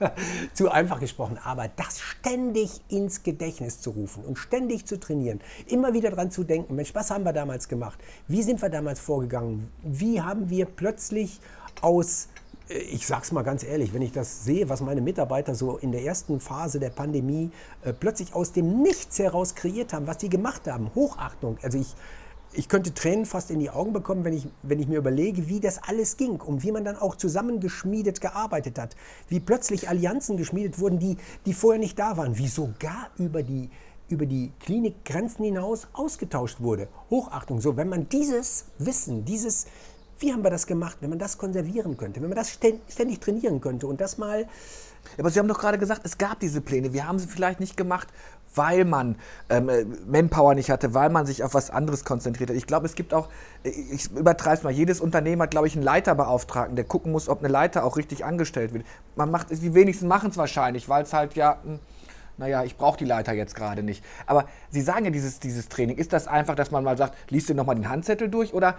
zu 0.54 0.70
einfach 0.70 1.00
gesprochen. 1.00 1.38
Aber 1.44 1.68
das 1.68 2.00
ständig 2.00 2.80
ins 2.88 3.22
Gedächtnis 3.22 3.80
zu 3.80 3.90
rufen 3.90 4.24
und 4.24 4.36
ständig 4.36 4.86
zu 4.86 4.98
trainieren, 4.98 5.40
immer 5.66 5.92
wieder 5.92 6.10
dran 6.10 6.30
zu 6.30 6.44
denken, 6.44 6.74
Mensch, 6.74 6.94
was 6.94 7.10
haben 7.10 7.24
wir 7.24 7.32
damals 7.32 7.68
gemacht? 7.68 7.98
Wie 8.26 8.42
sind 8.42 8.60
wir 8.62 8.68
damals 8.68 9.00
vorgegangen? 9.00 9.68
Wie 9.82 10.20
haben 10.20 10.50
wir 10.50 10.66
plötzlich 10.66 11.40
aus 11.80 12.28
ich 12.68 13.06
sage 13.06 13.22
es 13.22 13.32
mal 13.32 13.42
ganz 13.42 13.64
ehrlich, 13.64 13.94
wenn 13.94 14.02
ich 14.02 14.12
das 14.12 14.44
sehe, 14.44 14.68
was 14.68 14.80
meine 14.80 15.00
Mitarbeiter 15.00 15.54
so 15.54 15.78
in 15.78 15.90
der 15.92 16.02
ersten 16.02 16.38
Phase 16.40 16.78
der 16.78 16.90
Pandemie 16.90 17.50
äh, 17.82 17.92
plötzlich 17.92 18.34
aus 18.34 18.52
dem 18.52 18.82
Nichts 18.82 19.18
heraus 19.18 19.54
kreiert 19.54 19.92
haben, 19.92 20.06
was 20.06 20.18
die 20.18 20.28
gemacht 20.28 20.66
haben, 20.66 20.90
Hochachtung. 20.94 21.56
Also 21.62 21.78
ich, 21.78 21.94
ich 22.52 22.68
könnte 22.68 22.92
Tränen 22.92 23.24
fast 23.24 23.50
in 23.50 23.58
die 23.58 23.70
Augen 23.70 23.94
bekommen, 23.94 24.24
wenn 24.24 24.34
ich, 24.34 24.46
wenn 24.62 24.80
ich 24.80 24.86
mir 24.86 24.98
überlege, 24.98 25.48
wie 25.48 25.60
das 25.60 25.82
alles 25.82 26.18
ging 26.18 26.40
und 26.40 26.62
wie 26.62 26.72
man 26.72 26.84
dann 26.84 26.96
auch 26.96 27.16
zusammengeschmiedet 27.16 28.20
gearbeitet 28.20 28.78
hat, 28.78 28.96
wie 29.28 29.40
plötzlich 29.40 29.88
Allianzen 29.88 30.36
geschmiedet 30.36 30.78
wurden, 30.78 30.98
die, 30.98 31.16
die 31.46 31.54
vorher 31.54 31.80
nicht 31.80 31.98
da 31.98 32.18
waren, 32.18 32.36
wie 32.36 32.48
sogar 32.48 33.08
über 33.16 33.42
die, 33.42 33.70
über 34.10 34.26
die 34.26 34.52
Klinikgrenzen 34.60 35.44
hinaus 35.44 35.88
ausgetauscht 35.94 36.60
wurde. 36.60 36.88
Hochachtung. 37.08 37.62
So, 37.62 37.78
wenn 37.78 37.88
man 37.88 38.10
dieses 38.10 38.66
Wissen, 38.78 39.24
dieses, 39.24 39.66
wie 40.20 40.32
haben 40.32 40.42
wir 40.42 40.50
das 40.50 40.66
gemacht, 40.66 40.98
wenn 41.00 41.10
man 41.10 41.18
das 41.18 41.38
konservieren 41.38 41.96
könnte, 41.96 42.20
wenn 42.20 42.28
man 42.28 42.36
das 42.36 42.50
ständig 42.50 43.20
trainieren 43.20 43.60
könnte 43.60 43.86
und 43.86 44.00
das 44.00 44.18
mal. 44.18 44.46
Aber 45.16 45.30
Sie 45.30 45.38
haben 45.38 45.48
doch 45.48 45.58
gerade 45.58 45.78
gesagt, 45.78 46.02
es 46.04 46.18
gab 46.18 46.40
diese 46.40 46.60
Pläne. 46.60 46.92
Wir 46.92 47.06
haben 47.06 47.18
sie 47.18 47.28
vielleicht 47.28 47.60
nicht 47.60 47.76
gemacht, 47.76 48.08
weil 48.54 48.84
man 48.84 49.16
ähm, 49.48 49.68
äh, 49.68 49.84
Manpower 50.06 50.54
nicht 50.54 50.70
hatte, 50.70 50.94
weil 50.94 51.10
man 51.10 51.26
sich 51.26 51.42
auf 51.42 51.54
was 51.54 51.70
anderes 51.70 52.04
konzentriert 52.04 52.50
hat. 52.50 52.56
Ich 52.56 52.66
glaube, 52.66 52.86
es 52.86 52.94
gibt 52.94 53.14
auch, 53.14 53.28
äh, 53.62 53.70
ich 53.70 54.10
übertreibe 54.10 54.56
es 54.56 54.62
mal, 54.64 54.72
jedes 54.72 55.00
Unternehmen 55.00 55.42
hat, 55.42 55.50
glaube 55.50 55.66
ich, 55.66 55.74
einen 55.74 55.84
Leiterbeauftragten, 55.84 56.76
der 56.76 56.84
gucken 56.84 57.12
muss, 57.12 57.28
ob 57.28 57.38
eine 57.38 57.48
Leiter 57.48 57.84
auch 57.84 57.96
richtig 57.96 58.24
angestellt 58.24 58.72
wird. 58.72 58.84
Man 59.16 59.30
macht, 59.30 59.50
die 59.50 59.74
wenigsten 59.74 60.08
machen 60.08 60.30
es 60.30 60.36
wahrscheinlich, 60.36 60.88
weil 60.88 61.04
es 61.04 61.12
halt 61.12 61.34
ja, 61.34 61.58
hm, 61.62 61.78
naja, 62.38 62.64
ich 62.64 62.76
brauche 62.76 62.96
die 62.96 63.04
Leiter 63.04 63.32
jetzt 63.32 63.54
gerade 63.54 63.82
nicht. 63.82 64.04
Aber 64.26 64.46
Sie 64.70 64.80
sagen 64.80 65.04
ja, 65.04 65.10
dieses, 65.10 65.40
dieses 65.40 65.68
Training, 65.68 65.96
ist 65.96 66.12
das 66.12 66.28
einfach, 66.28 66.54
dass 66.54 66.70
man 66.70 66.84
mal 66.84 66.96
sagt, 66.96 67.16
liest 67.30 67.48
du 67.48 67.54
nochmal 67.54 67.74
den 67.74 67.88
Handzettel 67.88 68.28
durch 68.28 68.54
oder 68.54 68.76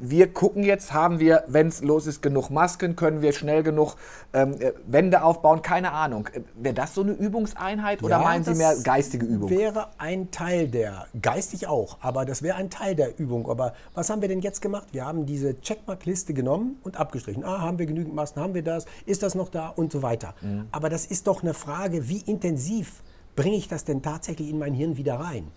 wir 0.00 0.32
gucken 0.32 0.62
jetzt, 0.62 0.92
haben 0.92 1.18
wir, 1.18 1.44
wenn 1.48 1.68
es 1.68 1.82
los 1.82 2.06
ist, 2.06 2.22
genug 2.22 2.50
Masken, 2.50 2.96
können 2.96 3.22
wir 3.22 3.32
schnell 3.32 3.62
genug 3.62 3.96
ähm, 4.32 4.60
äh, 4.60 4.72
Wände 4.86 5.22
aufbauen, 5.22 5.62
keine 5.62 5.92
Ahnung. 5.92 6.28
Äh, 6.32 6.40
wäre 6.54 6.74
das 6.74 6.94
so 6.94 7.02
eine 7.02 7.12
Übungseinheit 7.12 8.02
oder 8.02 8.18
ja, 8.18 8.22
meinen 8.22 8.44
Sie 8.44 8.54
mehr 8.54 8.76
geistige 8.82 9.26
Übung? 9.26 9.50
Wäre 9.50 9.88
ein 9.98 10.30
Teil 10.30 10.68
der, 10.68 11.06
geistig 11.20 11.66
auch, 11.66 11.98
aber 12.00 12.24
das 12.24 12.42
wäre 12.42 12.56
ein 12.56 12.70
Teil 12.70 12.94
der 12.94 13.18
Übung. 13.18 13.48
Aber 13.50 13.74
was 13.94 14.10
haben 14.10 14.20
wir 14.22 14.28
denn 14.28 14.40
jetzt 14.40 14.62
gemacht? 14.62 14.88
Wir 14.92 15.06
haben 15.06 15.26
diese 15.26 15.60
Checkmark-Liste 15.60 16.34
genommen 16.34 16.78
und 16.82 16.98
abgestrichen. 16.98 17.44
Ah, 17.44 17.60
haben 17.60 17.78
wir 17.78 17.86
genügend 17.86 18.14
Masken, 18.14 18.40
haben 18.40 18.54
wir 18.54 18.62
das, 18.62 18.86
ist 19.06 19.22
das 19.22 19.34
noch 19.34 19.48
da 19.48 19.68
und 19.68 19.92
so 19.92 20.02
weiter. 20.02 20.34
Mhm. 20.40 20.66
Aber 20.72 20.88
das 20.88 21.06
ist 21.06 21.26
doch 21.26 21.42
eine 21.42 21.54
Frage, 21.54 22.08
wie 22.08 22.20
intensiv 22.20 23.02
bringe 23.36 23.56
ich 23.56 23.68
das 23.68 23.84
denn 23.84 24.02
tatsächlich 24.02 24.50
in 24.50 24.58
mein 24.58 24.74
Hirn 24.74 24.96
wieder 24.96 25.20
rein? 25.20 25.48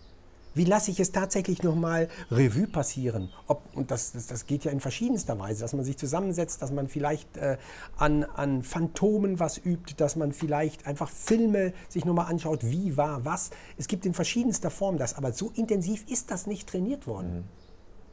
Wie 0.53 0.65
lasse 0.65 0.91
ich 0.91 0.99
es 0.99 1.11
tatsächlich 1.11 1.63
nochmal 1.63 2.09
Revue 2.29 2.67
passieren? 2.67 3.29
Ob, 3.47 3.63
und 3.73 3.89
das, 3.89 4.11
das, 4.11 4.27
das, 4.27 4.45
geht 4.45 4.65
ja 4.65 4.71
in 4.71 4.81
verschiedenster 4.81 5.39
Weise, 5.39 5.61
dass 5.61 5.73
man 5.73 5.85
sich 5.85 5.97
zusammensetzt, 5.97 6.61
dass 6.61 6.71
man 6.71 6.89
vielleicht 6.89 7.37
äh, 7.37 7.57
an, 7.97 8.23
an 8.23 8.61
Phantomen 8.61 9.39
was 9.39 9.57
übt, 9.57 9.93
dass 9.97 10.15
man 10.15 10.33
vielleicht 10.33 10.87
einfach 10.87 11.09
Filme 11.09 11.73
sich 11.87 12.03
nochmal 12.03 12.25
anschaut, 12.27 12.63
wie 12.63 12.97
war 12.97 13.23
was. 13.23 13.51
Es 13.77 13.87
gibt 13.87 14.05
in 14.05 14.13
verschiedenster 14.13 14.69
Form 14.69 14.97
das, 14.97 15.15
aber 15.15 15.31
so 15.31 15.51
intensiv 15.55 16.05
ist 16.09 16.31
das 16.31 16.47
nicht 16.47 16.67
trainiert 16.67 17.07
worden. 17.07 17.45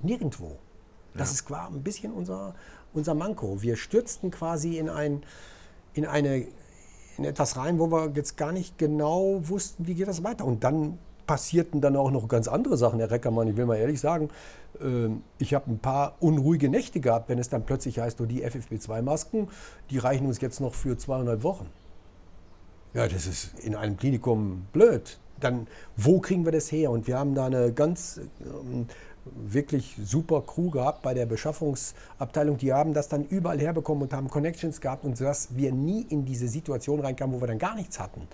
Mhm. 0.01 0.09
Nirgendwo. 0.09 0.59
Das 1.14 1.31
ja. 1.31 1.35
ist 1.35 1.46
quasi 1.46 1.74
ein 1.74 1.83
bisschen 1.83 2.12
unser, 2.12 2.55
unser 2.92 3.14
Manko. 3.14 3.62
Wir 3.62 3.77
stürzten 3.77 4.31
quasi 4.31 4.79
in, 4.79 4.88
ein, 4.88 5.22
in 5.94 6.07
eine 6.07 6.46
in 7.18 7.24
etwas 7.24 7.57
rein, 7.57 7.81
wo 7.81 7.90
wir 7.90 8.12
jetzt 8.14 8.37
gar 8.37 8.53
nicht 8.53 8.79
genau 8.79 9.40
wussten, 9.42 9.87
wie 9.88 9.94
geht 9.94 10.07
das 10.07 10.22
weiter. 10.22 10.44
Und 10.44 10.62
dann 10.62 10.98
passierten 11.29 11.81
dann 11.81 11.95
auch 11.95 12.11
noch 12.11 12.27
ganz 12.27 12.49
andere 12.49 12.77
Sachen, 12.77 12.99
Herr 12.99 13.12
Reckermann. 13.12 13.47
Ich 13.47 13.57
will 13.57 13.67
mal 13.67 13.77
ehrlich 13.77 14.01
sagen, 14.01 14.31
ähm, 14.81 15.23
ich 15.38 15.55
habe 15.55 15.71
ein 15.71 15.79
paar 15.79 16.17
unruhige 16.19 16.69
Nächte 16.69 16.99
gehabt, 16.99 17.29
wenn 17.29 17.38
es 17.38 17.49
dann 17.49 17.64
plötzlich 17.64 18.01
heißt, 18.01 18.21
oh, 18.21 18.25
die 18.25 18.45
FFP2-Masken, 18.45 19.49
die 19.91 19.99
reichen 19.99 20.27
uns 20.27 20.41
jetzt 20.41 20.61
noch 20.61 20.75
für 20.75 20.97
zweieinhalb 20.97 21.45
Wochen. 21.45 21.67
Ja, 22.95 23.07
das 23.07 23.27
ist 23.27 23.59
in 23.61 23.77
einem 23.77 23.97
Klinikum 23.97 24.67
blöd. 24.73 25.19
Dann, 25.38 25.69
wo 25.97 26.19
kriegen 26.19 26.45
wir 26.45 26.51
das 26.51 26.73
her? 26.73 26.91
Und 26.91 27.07
wir 27.07 27.19
haben 27.19 27.35
da 27.35 27.47
eine 27.47 27.73
ganz 27.73 28.21
ähm, 28.41 28.87
wirklich 29.37 29.97
super 30.03 30.41
Crew 30.41 30.71
gehabt 30.71 31.03
bei 31.03 31.12
der 31.12 31.27
Beschaffungsabteilung. 31.27 32.57
Die 32.57 32.73
haben 32.73 32.95
das 32.95 33.09
dann 33.09 33.25
überall 33.25 33.61
herbekommen 33.61 34.05
und 34.05 34.14
haben 34.14 34.29
Connections 34.29 34.81
gehabt 34.81 35.05
und 35.05 35.21
dass 35.21 35.55
wir 35.55 35.73
nie 35.73 36.07
in 36.09 36.25
diese 36.25 36.49
Situation 36.49 37.01
reinkamen, 37.01 37.37
wo 37.37 37.43
wir 37.43 37.49
dann 37.49 37.59
gar 37.59 37.77
nichts 37.77 38.01
hatten. 38.01 38.27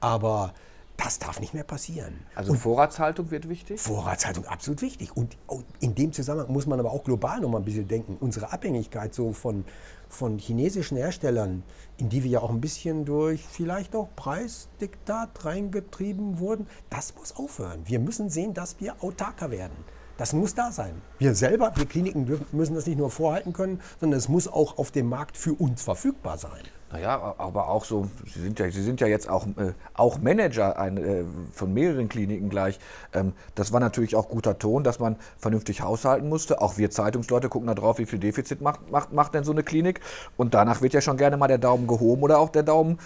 Aber 0.00 0.54
das 0.98 1.20
darf 1.20 1.40
nicht 1.40 1.54
mehr 1.54 1.64
passieren. 1.64 2.18
Also 2.34 2.52
und 2.52 2.58
Vorratshaltung 2.58 3.30
wird 3.30 3.48
wichtig? 3.48 3.80
Vorratshaltung 3.80 4.44
absolut 4.46 4.82
wichtig. 4.82 5.16
Und 5.16 5.38
in 5.80 5.94
dem 5.94 6.12
Zusammenhang 6.12 6.52
muss 6.52 6.66
man 6.66 6.78
aber 6.80 6.90
auch 6.90 7.04
global 7.04 7.40
noch 7.40 7.48
mal 7.48 7.58
ein 7.58 7.64
bisschen 7.64 7.86
denken. 7.86 8.16
Unsere 8.18 8.52
Abhängigkeit 8.52 9.14
so 9.14 9.32
von, 9.32 9.64
von 10.08 10.38
chinesischen 10.38 10.96
Herstellern, 10.96 11.62
in 11.98 12.08
die 12.08 12.24
wir 12.24 12.30
ja 12.30 12.40
auch 12.40 12.50
ein 12.50 12.60
bisschen 12.60 13.04
durch 13.04 13.46
vielleicht 13.48 13.94
auch 13.94 14.08
Preisdiktat 14.16 15.44
reingetrieben 15.44 16.40
wurden, 16.40 16.66
das 16.90 17.14
muss 17.14 17.36
aufhören. 17.36 17.80
Wir 17.84 18.00
müssen 18.00 18.28
sehen, 18.28 18.52
dass 18.52 18.80
wir 18.80 18.96
autarker 19.02 19.52
werden. 19.52 19.76
Das 20.16 20.32
muss 20.32 20.56
da 20.56 20.72
sein. 20.72 21.00
Wir 21.18 21.36
selber, 21.36 21.72
wir 21.76 21.86
Kliniken 21.86 22.26
dürfen, 22.26 22.44
müssen 22.50 22.74
das 22.74 22.86
nicht 22.86 22.98
nur 22.98 23.08
vorhalten 23.08 23.52
können, 23.52 23.80
sondern 24.00 24.18
es 24.18 24.28
muss 24.28 24.48
auch 24.48 24.76
auf 24.78 24.90
dem 24.90 25.08
Markt 25.08 25.36
für 25.36 25.54
uns 25.54 25.80
verfügbar 25.80 26.38
sein. 26.38 26.64
Naja, 26.90 27.34
aber 27.36 27.68
auch 27.68 27.84
so, 27.84 28.08
Sie 28.32 28.40
sind 28.40 28.58
ja, 28.58 28.70
Sie 28.70 28.82
sind 28.82 29.00
ja 29.00 29.06
jetzt 29.06 29.28
auch, 29.28 29.46
äh, 29.46 29.72
auch 29.94 30.18
Manager 30.18 30.78
ein, 30.78 30.96
äh, 30.96 31.24
von 31.52 31.74
mehreren 31.74 32.08
Kliniken 32.08 32.48
gleich. 32.48 32.78
Ähm, 33.12 33.34
das 33.54 33.72
war 33.72 33.80
natürlich 33.80 34.16
auch 34.16 34.28
guter 34.28 34.58
Ton, 34.58 34.84
dass 34.84 34.98
man 34.98 35.16
vernünftig 35.36 35.82
haushalten 35.82 36.28
musste. 36.28 36.62
Auch 36.62 36.78
wir 36.78 36.90
Zeitungsleute 36.90 37.48
gucken 37.48 37.66
da 37.66 37.74
drauf, 37.74 37.98
wie 37.98 38.06
viel 38.06 38.18
Defizit 38.18 38.62
macht, 38.62 38.90
macht, 38.90 39.12
macht 39.12 39.34
denn 39.34 39.44
so 39.44 39.52
eine 39.52 39.62
Klinik. 39.62 40.00
Und 40.38 40.54
danach 40.54 40.80
wird 40.80 40.94
ja 40.94 41.02
schon 41.02 41.18
gerne 41.18 41.36
mal 41.36 41.48
der 41.48 41.58
Daumen 41.58 41.86
gehoben 41.86 42.22
oder 42.22 42.38
auch 42.38 42.48
der 42.48 42.62
Daumen, 42.62 42.98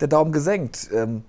der 0.00 0.08
Daumen 0.08 0.32
gesenkt. 0.32 0.88
Ähm, 0.94 1.22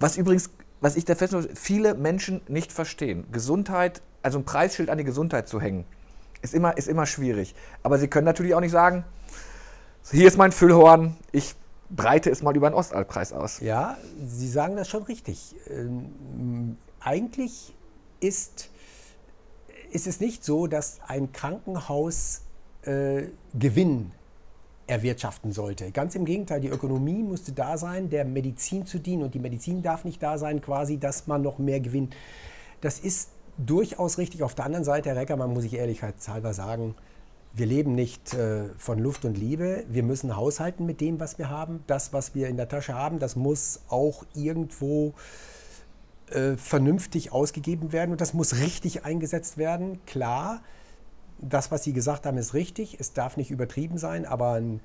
was 0.00 0.18
übrigens, 0.18 0.50
was 0.82 0.96
ich 0.96 1.06
da 1.06 1.14
feststelle, 1.14 1.48
viele 1.54 1.94
Menschen 1.94 2.42
nicht 2.46 2.72
verstehen. 2.72 3.24
Gesundheit 3.32 4.02
also 4.24 4.38
ein 4.38 4.44
Preisschild 4.44 4.90
an 4.90 4.98
die 4.98 5.04
Gesundheit 5.04 5.48
zu 5.48 5.60
hängen, 5.60 5.84
ist 6.40 6.54
immer, 6.54 6.76
ist 6.76 6.88
immer 6.88 7.06
schwierig. 7.06 7.54
Aber 7.82 7.98
Sie 7.98 8.08
können 8.08 8.24
natürlich 8.24 8.54
auch 8.54 8.60
nicht 8.60 8.72
sagen, 8.72 9.04
hier 10.10 10.26
ist 10.28 10.36
mein 10.36 10.52
Füllhorn, 10.52 11.16
ich 11.32 11.54
breite 11.90 12.30
es 12.30 12.42
mal 12.42 12.56
über 12.56 12.68
den 12.68 12.74
Ostalbpreis 12.74 13.32
aus. 13.32 13.60
Ja, 13.60 13.96
Sie 14.26 14.48
sagen 14.48 14.76
das 14.76 14.88
schon 14.88 15.04
richtig. 15.04 15.54
Ähm, 15.70 16.76
eigentlich 17.00 17.74
ist, 18.20 18.70
ist 19.90 20.06
es 20.06 20.20
nicht 20.20 20.44
so, 20.44 20.66
dass 20.66 20.98
ein 21.06 21.32
Krankenhaus 21.32 22.42
äh, 22.82 23.24
Gewinn 23.58 24.12
erwirtschaften 24.86 25.52
sollte. 25.52 25.90
Ganz 25.90 26.14
im 26.14 26.24
Gegenteil, 26.24 26.60
die 26.60 26.68
Ökonomie 26.68 27.22
musste 27.22 27.52
da 27.52 27.78
sein, 27.78 28.10
der 28.10 28.24
Medizin 28.24 28.86
zu 28.86 28.98
dienen 28.98 29.22
und 29.22 29.34
die 29.34 29.38
Medizin 29.38 29.82
darf 29.82 30.04
nicht 30.04 30.22
da 30.22 30.36
sein, 30.36 30.60
quasi, 30.60 30.98
dass 30.98 31.26
man 31.26 31.42
noch 31.42 31.58
mehr 31.58 31.80
Gewinn. 31.80 32.10
Das 32.80 32.98
ist 32.98 33.30
durchaus 33.56 34.18
richtig. 34.18 34.42
Auf 34.42 34.54
der 34.54 34.66
anderen 34.66 34.84
Seite, 34.84 35.10
Herr 35.10 35.16
Reckermann, 35.16 35.54
muss 35.54 35.64
ich 35.64 35.74
ehrlichkeitshalber 35.74 36.52
sagen, 36.52 36.94
wir 37.56 37.66
leben 37.66 37.94
nicht 37.94 38.34
äh, 38.34 38.64
von 38.78 38.98
Luft 38.98 39.24
und 39.24 39.38
Liebe. 39.38 39.84
Wir 39.88 40.02
müssen 40.02 40.36
haushalten 40.36 40.86
mit 40.86 41.00
dem, 41.00 41.20
was 41.20 41.38
wir 41.38 41.50
haben. 41.50 41.84
Das, 41.86 42.12
was 42.12 42.34
wir 42.34 42.48
in 42.48 42.56
der 42.56 42.68
Tasche 42.68 42.94
haben, 42.94 43.20
das 43.20 43.36
muss 43.36 43.80
auch 43.88 44.24
irgendwo 44.34 45.14
äh, 46.30 46.56
vernünftig 46.56 47.32
ausgegeben 47.32 47.92
werden 47.92 48.10
und 48.10 48.20
das 48.20 48.34
muss 48.34 48.58
richtig 48.58 49.04
eingesetzt 49.04 49.56
werden. 49.56 50.00
Klar, 50.04 50.62
das, 51.38 51.70
was 51.70 51.84
Sie 51.84 51.92
gesagt 51.92 52.26
haben, 52.26 52.38
ist 52.38 52.54
richtig. 52.54 52.98
Es 52.98 53.12
darf 53.12 53.36
nicht 53.36 53.52
übertrieben 53.52 53.98
sein, 53.98 54.26
aber 54.26 54.54
ein, 54.54 54.80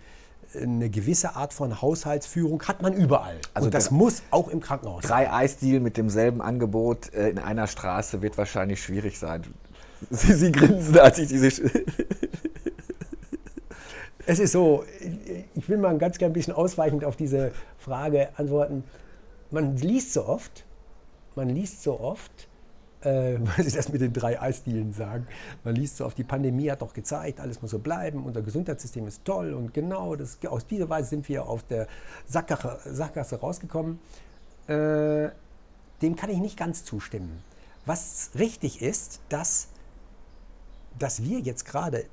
eine 0.53 0.91
gewisse 0.91 1.35
Art 1.35 1.53
von 1.53 1.81
Haushaltsführung 1.81 2.61
hat 2.67 2.83
man 2.83 2.93
überall. 2.93 3.39
Also 3.55 3.65
und 3.65 3.73
das 3.73 3.89
muss 3.89 4.21
auch 4.29 4.47
im 4.47 4.59
Krankenhaus. 4.59 5.03
Drei 5.03 5.31
Eisdielen 5.31 5.81
mit 5.81 5.97
demselben 5.97 6.39
Angebot 6.41 7.13
äh, 7.15 7.29
in 7.29 7.39
einer 7.39 7.65
Straße 7.65 8.21
wird 8.21 8.37
wahrscheinlich 8.37 8.83
schwierig 8.83 9.17
sein. 9.17 9.41
Sie, 10.11 10.33
Sie 10.33 10.51
grinsen, 10.51 10.99
als 10.99 11.17
ich 11.17 11.29
diese. 11.29 11.49
Es 14.29 14.37
ist 14.37 14.51
so, 14.51 14.85
ich 15.55 15.67
will 15.69 15.77
mal 15.79 15.97
ganz 15.97 16.19
gern 16.19 16.29
ein 16.29 16.33
bisschen 16.33 16.53
ausweichend 16.53 17.03
auf 17.03 17.15
diese 17.15 17.51
Frage 17.79 18.29
antworten. 18.37 18.83
Man 19.49 19.75
liest 19.75 20.13
so 20.13 20.27
oft, 20.27 20.65
man 21.33 21.49
liest 21.49 21.81
so 21.81 21.99
oft, 21.99 22.47
äh, 23.01 23.37
weil 23.39 23.65
Sie 23.65 23.75
das 23.75 23.89
mit 23.89 24.01
den 24.01 24.13
drei 24.13 24.39
Eisdielen 24.39 24.93
sagen, 24.93 25.25
man 25.63 25.75
liest 25.75 25.97
so 25.97 26.05
oft, 26.05 26.15
die 26.15 26.23
Pandemie 26.23 26.69
hat 26.69 26.83
doch 26.83 26.93
gezeigt, 26.93 27.39
alles 27.39 27.63
muss 27.63 27.71
so 27.71 27.79
bleiben, 27.79 28.23
unser 28.23 28.43
Gesundheitssystem 28.43 29.07
ist 29.07 29.25
toll 29.25 29.51
und 29.51 29.73
genau, 29.73 30.15
das, 30.15 30.37
aus 30.47 30.67
dieser 30.67 30.87
Weise 30.91 31.09
sind 31.09 31.27
wir 31.27 31.47
auf 31.47 31.63
der 31.63 31.87
Sackgasse, 32.27 32.81
Sackgasse 32.85 33.39
rausgekommen. 33.39 33.97
Äh, 34.67 35.29
dem 36.03 36.15
kann 36.15 36.29
ich 36.29 36.37
nicht 36.37 36.55
ganz 36.55 36.85
zustimmen. 36.85 37.41
Was 37.87 38.29
richtig 38.35 38.83
ist, 38.83 39.21
dass 39.29 39.69
dass 40.99 41.23
wir 41.23 41.39
jetzt 41.39 41.65
gerade, 41.65 42.05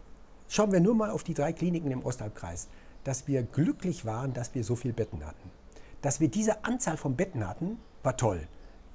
schauen 0.49 0.73
wir 0.73 0.81
nur 0.81 0.95
mal 0.95 1.11
auf 1.11 1.25
die 1.25 1.35
drei 1.35 1.53
Kliniken 1.53 1.91
im 1.91 2.05
Osthalbkreis, 2.05 2.69
dass 3.05 3.27
wir 3.29 3.43
glücklich 3.43 4.05
waren, 4.05 4.33
dass 4.33 4.55
wir 4.55 4.65
so 4.65 4.77
viele 4.77 4.95
Betten 4.95 5.25
hatten. 5.25 5.51
Dass 6.03 6.21
wir 6.21 6.29
diese 6.29 6.65
Anzahl 6.65 6.97
von 6.97 7.17
Betten 7.17 7.47
hatten, 7.47 7.79
war 8.03 8.17
toll. 8.17 8.41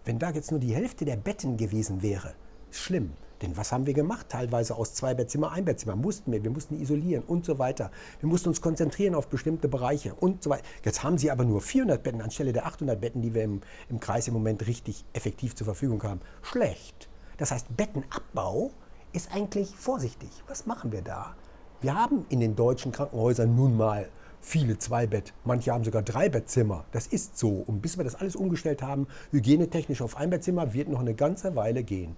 Wenn 0.05 0.19
da 0.19 0.31
jetzt 0.31 0.51
nur 0.51 0.59
die 0.59 0.73
Hälfte 0.73 1.05
der 1.05 1.15
Betten 1.15 1.57
gewesen 1.57 2.01
wäre, 2.01 2.33
schlimm. 2.71 3.11
Denn 3.41 3.57
was 3.57 3.71
haben 3.71 3.87
wir 3.87 3.93
gemacht? 3.93 4.29
Teilweise 4.29 4.75
aus 4.75 4.93
zwei 4.93 5.13
Bettzimmer, 5.13 5.51
ein 5.51 5.65
Bettzimmer 5.65 5.95
mussten 5.95 6.31
wir. 6.31 6.43
Wir 6.43 6.51
mussten 6.51 6.79
isolieren 6.79 7.23
und 7.23 7.43
so 7.43 7.57
weiter. 7.57 7.91
Wir 8.19 8.29
mussten 8.29 8.49
uns 8.49 8.61
konzentrieren 8.61 9.15
auf 9.15 9.27
bestimmte 9.29 9.67
Bereiche 9.67 10.13
und 10.13 10.43
so 10.43 10.51
weiter. 10.51 10.63
Jetzt 10.85 11.03
haben 11.03 11.17
sie 11.17 11.31
aber 11.31 11.43
nur 11.43 11.61
400 11.61 12.03
Betten 12.03 12.21
anstelle 12.21 12.53
der 12.53 12.67
800 12.67 13.01
Betten, 13.01 13.21
die 13.21 13.33
wir 13.33 13.43
im, 13.43 13.61
im 13.89 13.99
Kreis 13.99 14.27
im 14.27 14.35
Moment 14.35 14.67
richtig 14.67 15.05
effektiv 15.13 15.55
zur 15.55 15.65
Verfügung 15.65 16.03
haben. 16.03 16.21
Schlecht. 16.43 17.09
Das 17.37 17.51
heißt, 17.51 17.75
Bettenabbau 17.75 18.71
ist 19.13 19.34
eigentlich 19.34 19.76
vorsichtig. 19.76 20.30
Was 20.47 20.65
machen 20.65 20.91
wir 20.91 21.02
da? 21.02 21.36
Wir 21.82 21.95
haben 21.95 22.26
in 22.30 22.39
den 22.39 22.56
deutschen 22.56 22.91
Krankenhäusern 22.91 23.56
nun 23.56 23.76
mal 23.76 24.08
viele 24.41 24.78
Zweibett, 24.78 25.34
manche 25.45 25.71
haben 25.71 25.84
sogar 25.84 26.02
Dreibettzimmer. 26.02 26.86
Das 26.91 27.08
ist 27.08 27.38
so. 27.38 27.63
Und 27.67 27.82
bis 27.82 27.97
wir 27.97 28.04
das 28.04 28.15
alles 28.15 28.36
umgestellt 28.36 28.82
haben, 28.82 29.08
hygienetechnisch 29.32 30.02
auf 30.02 30.17
Einbettzimmer, 30.17 30.74
wird 30.74 30.89
noch 30.89 31.00
eine 31.00 31.13
ganze 31.13 31.56
Weile 31.56 31.84
gehen. 31.84 32.17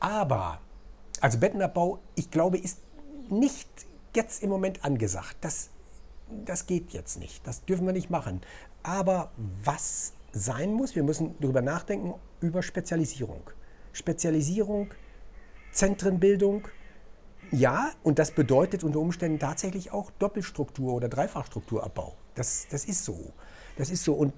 Aber, 0.00 0.60
also 1.20 1.38
Bettenabbau, 1.38 1.98
ich 2.14 2.30
glaube, 2.30 2.58
ist 2.58 2.78
nicht 3.30 3.68
jetzt 4.14 4.42
im 4.42 4.50
Moment 4.50 4.84
angesagt. 4.84 5.36
Das, 5.40 5.70
das 6.44 6.66
geht 6.66 6.92
jetzt 6.92 7.18
nicht. 7.18 7.46
Das 7.46 7.64
dürfen 7.64 7.86
wir 7.86 7.92
nicht 7.92 8.10
machen. 8.10 8.40
Aber 8.82 9.30
was 9.64 10.12
sein 10.32 10.74
muss, 10.74 10.94
wir 10.94 11.02
müssen 11.02 11.34
darüber 11.40 11.62
nachdenken, 11.62 12.14
über 12.40 12.62
Spezialisierung. 12.62 13.50
Spezialisierung, 13.92 14.88
Zentrenbildung, 15.72 16.68
ja, 17.50 17.90
und 18.02 18.18
das 18.18 18.30
bedeutet 18.32 18.84
unter 18.84 18.98
Umständen 18.98 19.38
tatsächlich 19.38 19.90
auch 19.90 20.10
Doppelstruktur 20.18 20.92
oder 20.92 21.08
Dreifachstrukturabbau. 21.08 22.14
Das, 22.34 22.66
das 22.70 22.84
ist 22.84 23.04
so. 23.04 23.32
Das 23.76 23.90
ist 23.90 24.04
so. 24.04 24.14
Und 24.14 24.34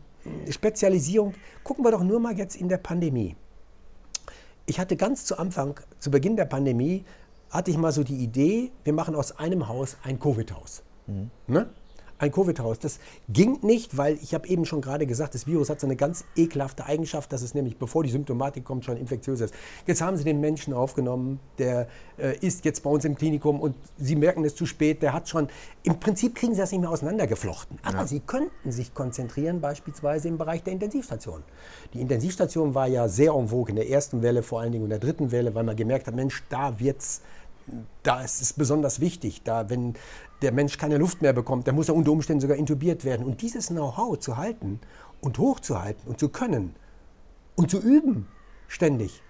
äh, 0.47 0.53
Spezialisierung, 0.53 1.35
gucken 1.65 1.85
wir 1.85 1.91
doch 1.91 2.05
nur 2.05 2.21
mal 2.21 2.37
jetzt 2.37 2.57
in 2.57 2.69
der 2.69 2.79
Pandemie. 2.79 3.37
Ich 4.67 4.79
hatte 4.79 4.97
ganz 4.97 5.25
zu 5.25 5.39
Anfang, 5.39 5.81
zu 5.99 6.11
Beginn 6.11 6.37
der 6.37 6.45
Pandemie, 6.45 7.05
hatte 7.51 7.73
ich 7.73 7.77
mal 7.77 7.91
so 7.91 8.05
die 8.05 8.17
Idee, 8.17 8.71
wir 8.85 8.93
machen 8.93 9.17
aus 9.17 9.37
einem 9.39 9.67
Haus 9.67 9.97
ein 10.05 10.21
Covid-Haus. 10.21 10.85
Ne? 11.49 11.69
Ein 12.21 12.33
Covid-Haus. 12.33 12.79
Das 12.79 13.01
ging 13.31 13.59
nicht, 13.63 13.97
weil 13.97 14.19
ich 14.23 14.35
habe 14.35 14.47
eben 14.47 14.67
schon 14.67 14.83
gerade 14.83 15.07
gesagt, 15.07 15.35
das 15.35 15.47
Virus 15.47 15.71
hat 15.71 15.81
so 15.81 15.87
eine 15.87 15.97
ganz 15.97 16.25
ekelhafte 16.37 16.85
Eigenschaft, 16.85 17.33
dass 17.33 17.41
es 17.41 17.55
nämlich, 17.55 17.79
bevor 17.79 18.03
die 18.05 18.11
Symptomatik 18.11 18.63
kommt, 18.63 18.85
schon 18.85 18.99
infektiös 18.99 19.41
ist. 19.41 19.55
Jetzt 19.87 20.03
haben 20.03 20.19
sie 20.19 20.25
den 20.25 20.39
Menschen 20.39 20.75
aufgenommen, 20.75 21.41
der 21.57 21.89
äh, 22.19 22.37
ist 22.41 22.67
jetzt 22.67 22.83
bei 22.83 22.91
uns 22.91 23.07
im 23.07 23.15
Klinikum 23.15 23.59
und 23.59 23.75
sie 23.97 24.17
merken 24.17 24.45
es 24.45 24.55
zu 24.55 24.67
spät, 24.67 25.03
der 25.03 25.15
hat 25.15 25.31
schon, 25.31 25.49
im 25.83 25.99
Prinzip 25.99 26.35
kriegen 26.35 26.53
sie 26.53 26.61
das 26.61 26.73
nicht 26.73 26.83
mehr 26.83 26.91
auseinandergeflochten. 26.91 27.79
Aber 27.83 28.07
sie 28.07 28.21
könnten 28.21 28.71
sich 28.71 28.93
konzentrieren, 28.93 29.63
beispielsweise 29.63 30.29
im 30.29 30.37
Bereich 30.37 30.63
der 30.63 30.75
Intensivstation. 30.75 31.43
Die 31.95 32.03
Intensivstation 32.03 32.75
war 32.75 32.87
ja 32.87 33.09
sehr 33.09 33.33
en 33.33 33.49
vogue 33.49 33.71
in 33.71 33.77
der 33.77 33.89
ersten 33.89 34.21
Welle, 34.21 34.43
vor 34.43 34.61
allen 34.61 34.73
Dingen 34.73 34.85
in 34.85 34.91
der 34.91 34.99
dritten 34.99 35.33
Welle, 35.33 35.55
weil 35.55 35.65
man 35.65 35.75
gemerkt 35.75 36.07
hat, 36.07 36.15
Mensch, 36.15 36.43
da 36.51 36.79
wird's 36.79 37.23
da 38.03 38.23
ist 38.23 38.41
es 38.41 38.53
besonders 38.53 39.01
wichtig, 39.01 39.43
da 39.43 39.69
wenn 39.71 39.95
der 40.43 40.53
Mensch 40.53 40.79
keine 40.79 40.97
Luft 40.97 41.23
mehr 41.23 41.33
bekommt, 41.33 41.67
dann 41.69 41.75
muss 41.75 41.89
er 41.89 41.95
unter 41.95 42.13
Umständen 42.13 42.41
sogar 42.41 42.57
intubiert 42.57 43.05
werden. 43.05 43.27
Und 43.27 43.43
dieses 43.43 43.69
Know-how 43.69 44.19
zu 44.19 44.37
halten 44.37 44.81
und 45.21 45.39
hochzuhalten 45.39 46.09
und 46.09 46.19
zu 46.19 46.29
können 46.29 46.75
und 47.57 47.71
zu 47.71 47.79
üben, 47.79 48.27
ständig, 48.69 49.23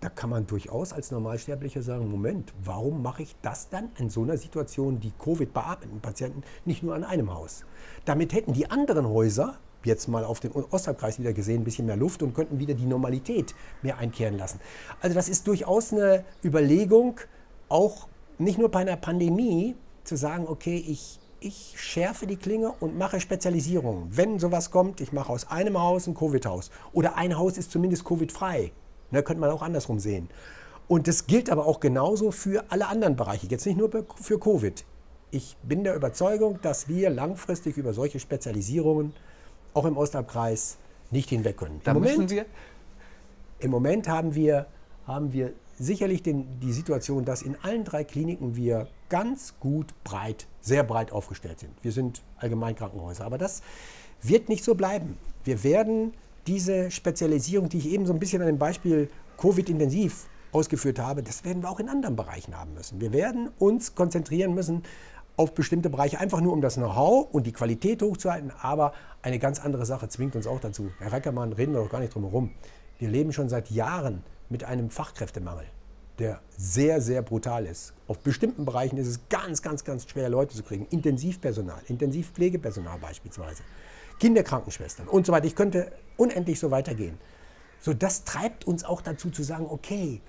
da 0.00 0.08
kann 0.08 0.30
man 0.30 0.46
durchaus 0.46 0.92
als 0.92 1.12
Normalsterblicher 1.12 1.80
sagen, 1.80 2.10
Moment, 2.10 2.52
warum 2.64 3.02
mache 3.02 3.22
ich 3.22 3.36
das 3.40 3.70
dann 3.70 3.90
in 3.98 4.10
so 4.10 4.22
einer 4.22 4.36
Situation, 4.36 4.98
die 4.98 5.12
Covid 5.12 5.52
beatmeten 5.52 6.00
Patienten, 6.00 6.42
nicht 6.64 6.82
nur 6.82 6.94
an 6.96 7.04
einem 7.04 7.32
Haus? 7.32 7.64
Damit 8.04 8.32
hätten 8.32 8.52
die 8.52 8.68
anderen 8.68 9.08
Häuser, 9.08 9.58
jetzt 9.84 10.08
mal 10.08 10.24
auf 10.24 10.40
den 10.40 10.50
Osthalbkreis 10.52 11.20
wieder 11.20 11.32
gesehen, 11.32 11.62
ein 11.62 11.64
bisschen 11.64 11.86
mehr 11.86 11.96
Luft 11.96 12.22
und 12.22 12.34
könnten 12.34 12.58
wieder 12.58 12.74
die 12.74 12.86
Normalität 12.86 13.54
mehr 13.82 13.98
einkehren 13.98 14.36
lassen. 14.38 14.58
Also 15.00 15.14
das 15.14 15.28
ist 15.28 15.46
durchaus 15.46 15.92
eine 15.92 16.24
Überlegung, 16.44 17.20
auch 17.72 18.08
nicht 18.38 18.58
nur 18.58 18.70
bei 18.70 18.80
einer 18.80 18.96
Pandemie, 18.96 19.74
zu 20.04 20.16
sagen, 20.16 20.46
okay, 20.48 20.84
ich, 20.86 21.18
ich 21.40 21.74
schärfe 21.76 22.26
die 22.26 22.36
Klinge 22.36 22.72
und 22.80 22.98
mache 22.98 23.20
Spezialisierung. 23.20 24.08
Wenn 24.10 24.38
sowas 24.38 24.70
kommt, 24.70 25.00
ich 25.00 25.12
mache 25.12 25.32
aus 25.32 25.50
einem 25.50 25.80
Haus 25.80 26.06
ein 26.06 26.14
Covid-Haus. 26.14 26.70
Oder 26.92 27.16
ein 27.16 27.36
Haus 27.36 27.56
ist 27.56 27.70
zumindest 27.70 28.04
Covid-frei. 28.04 28.72
Da 29.10 29.22
könnte 29.22 29.40
man 29.40 29.50
auch 29.50 29.62
andersrum 29.62 29.98
sehen. 29.98 30.28
Und 30.88 31.06
das 31.06 31.26
gilt 31.26 31.50
aber 31.50 31.66
auch 31.66 31.80
genauso 31.80 32.30
für 32.32 32.64
alle 32.68 32.88
anderen 32.88 33.16
Bereiche, 33.16 33.46
jetzt 33.46 33.66
nicht 33.66 33.78
nur 33.78 33.90
für 34.16 34.38
Covid. 34.38 34.84
Ich 35.30 35.56
bin 35.62 35.84
der 35.84 35.94
Überzeugung, 35.94 36.58
dass 36.60 36.88
wir 36.88 37.08
langfristig 37.08 37.76
über 37.76 37.94
solche 37.94 38.20
Spezialisierungen 38.20 39.14
auch 39.72 39.86
im 39.86 39.96
Osthalbkreis 39.96 40.76
nicht 41.10 41.30
hinweg 41.30 41.56
können. 41.56 41.80
Da 41.84 41.92
Im 41.92 41.98
Moment, 41.98 42.34
im 43.60 43.70
Moment 43.70 44.08
haben 44.08 44.34
wir, 44.34 44.66
haben 45.06 45.32
wir 45.32 45.52
sicherlich 45.82 46.22
den, 46.22 46.60
die 46.60 46.72
Situation, 46.72 47.24
dass 47.24 47.42
in 47.42 47.56
allen 47.62 47.84
drei 47.84 48.04
Kliniken 48.04 48.56
wir 48.56 48.88
ganz 49.08 49.54
gut 49.60 49.92
breit, 50.04 50.46
sehr 50.60 50.84
breit 50.84 51.12
aufgestellt 51.12 51.58
sind. 51.58 51.72
Wir 51.82 51.92
sind 51.92 52.22
Allgemeinkrankenhäuser, 52.38 53.24
aber 53.24 53.38
das 53.38 53.62
wird 54.22 54.48
nicht 54.48 54.64
so 54.64 54.74
bleiben. 54.74 55.18
Wir 55.44 55.64
werden 55.64 56.12
diese 56.46 56.90
Spezialisierung, 56.90 57.68
die 57.68 57.78
ich 57.78 57.90
eben 57.90 58.06
so 58.06 58.12
ein 58.12 58.18
bisschen 58.18 58.40
an 58.42 58.46
dem 58.46 58.58
Beispiel 58.58 59.10
Covid-intensiv 59.38 60.26
ausgeführt 60.52 60.98
habe, 60.98 61.22
das 61.22 61.44
werden 61.44 61.62
wir 61.62 61.70
auch 61.70 61.80
in 61.80 61.88
anderen 61.88 62.14
Bereichen 62.14 62.56
haben 62.56 62.74
müssen. 62.74 63.00
Wir 63.00 63.12
werden 63.12 63.50
uns 63.58 63.94
konzentrieren 63.94 64.54
müssen 64.54 64.82
auf 65.36 65.54
bestimmte 65.54 65.88
Bereiche, 65.88 66.20
einfach 66.20 66.40
nur 66.40 66.52
um 66.52 66.60
das 66.60 66.74
Know-how 66.74 67.26
und 67.32 67.46
die 67.46 67.52
Qualität 67.52 68.02
hochzuhalten. 68.02 68.52
Aber 68.60 68.92
eine 69.22 69.38
ganz 69.38 69.58
andere 69.60 69.86
Sache 69.86 70.08
zwingt 70.08 70.36
uns 70.36 70.46
auch 70.46 70.60
dazu. 70.60 70.90
Herr 70.98 71.12
Reckermann, 71.12 71.52
reden 71.54 71.72
wir 71.72 71.80
doch 71.80 71.90
gar 71.90 72.00
nicht 72.00 72.14
drum 72.14 72.24
herum. 72.24 72.50
Wir 72.98 73.08
leben 73.08 73.32
schon 73.32 73.48
seit 73.48 73.70
Jahren 73.70 74.22
mit 74.52 74.62
einem 74.62 74.90
Fachkräftemangel, 74.90 75.64
der 76.18 76.40
sehr, 76.56 77.00
sehr 77.00 77.22
brutal 77.22 77.66
ist. 77.66 77.94
Auf 78.06 78.18
bestimmten 78.20 78.64
Bereichen 78.64 78.98
ist 78.98 79.08
es 79.08 79.28
ganz, 79.28 79.62
ganz, 79.62 79.82
ganz 79.82 80.08
schwer, 80.08 80.28
Leute 80.28 80.54
zu 80.54 80.62
kriegen. 80.62 80.86
Intensivpersonal, 80.90 81.80
Intensivpflegepersonal 81.88 82.98
beispielsweise, 82.98 83.64
Kinderkrankenschwestern 84.20 85.08
und 85.08 85.26
so 85.26 85.32
weiter. 85.32 85.46
Ich 85.46 85.56
könnte 85.56 85.90
unendlich 86.16 86.60
so 86.60 86.70
weitergehen. 86.70 87.18
So, 87.80 87.94
das 87.94 88.22
treibt 88.22 88.64
uns 88.64 88.84
auch 88.84 89.00
dazu 89.00 89.30
zu 89.30 89.42
sagen, 89.42 89.66
okay, 89.68 90.20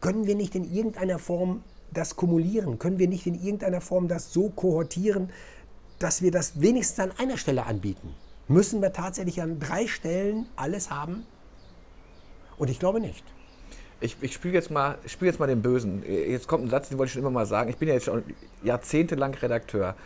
können 0.00 0.26
wir 0.26 0.34
nicht 0.34 0.56
in 0.56 0.64
irgendeiner 0.64 1.18
Form 1.18 1.62
das 1.92 2.16
kumulieren? 2.16 2.78
Können 2.78 2.98
wir 2.98 3.06
nicht 3.06 3.26
in 3.26 3.34
irgendeiner 3.34 3.80
Form 3.80 4.08
das 4.08 4.32
so 4.32 4.48
kohortieren, 4.48 5.30
dass 5.98 6.22
wir 6.22 6.30
das 6.30 6.60
wenigstens 6.60 6.98
an 7.00 7.12
einer 7.18 7.36
Stelle 7.36 7.66
anbieten? 7.66 8.14
Müssen 8.48 8.80
wir 8.80 8.92
tatsächlich 8.92 9.42
an 9.42 9.60
drei 9.60 9.86
Stellen 9.86 10.46
alles 10.56 10.90
haben? 10.90 11.24
Und 12.60 12.68
ich 12.68 12.78
glaube 12.78 13.00
nicht. 13.00 13.24
Ich, 14.00 14.18
ich 14.20 14.34
spiele 14.34 14.52
jetzt, 14.52 14.70
mal- 14.70 14.98
spiel 15.06 15.28
jetzt 15.28 15.40
mal 15.40 15.46
den 15.46 15.62
Bösen. 15.62 16.02
Jetzt 16.06 16.46
kommt 16.46 16.62
ein 16.62 16.68
Satz, 16.68 16.90
den 16.90 16.98
wollte 16.98 17.08
ich 17.08 17.14
schon 17.14 17.22
immer 17.22 17.30
mal 17.30 17.46
sagen. 17.46 17.70
Ich 17.70 17.78
bin 17.78 17.88
ja 17.88 17.94
jetzt 17.94 18.04
schon 18.04 18.22
jahrzehntelang 18.62 19.32
Redakteur. 19.32 19.96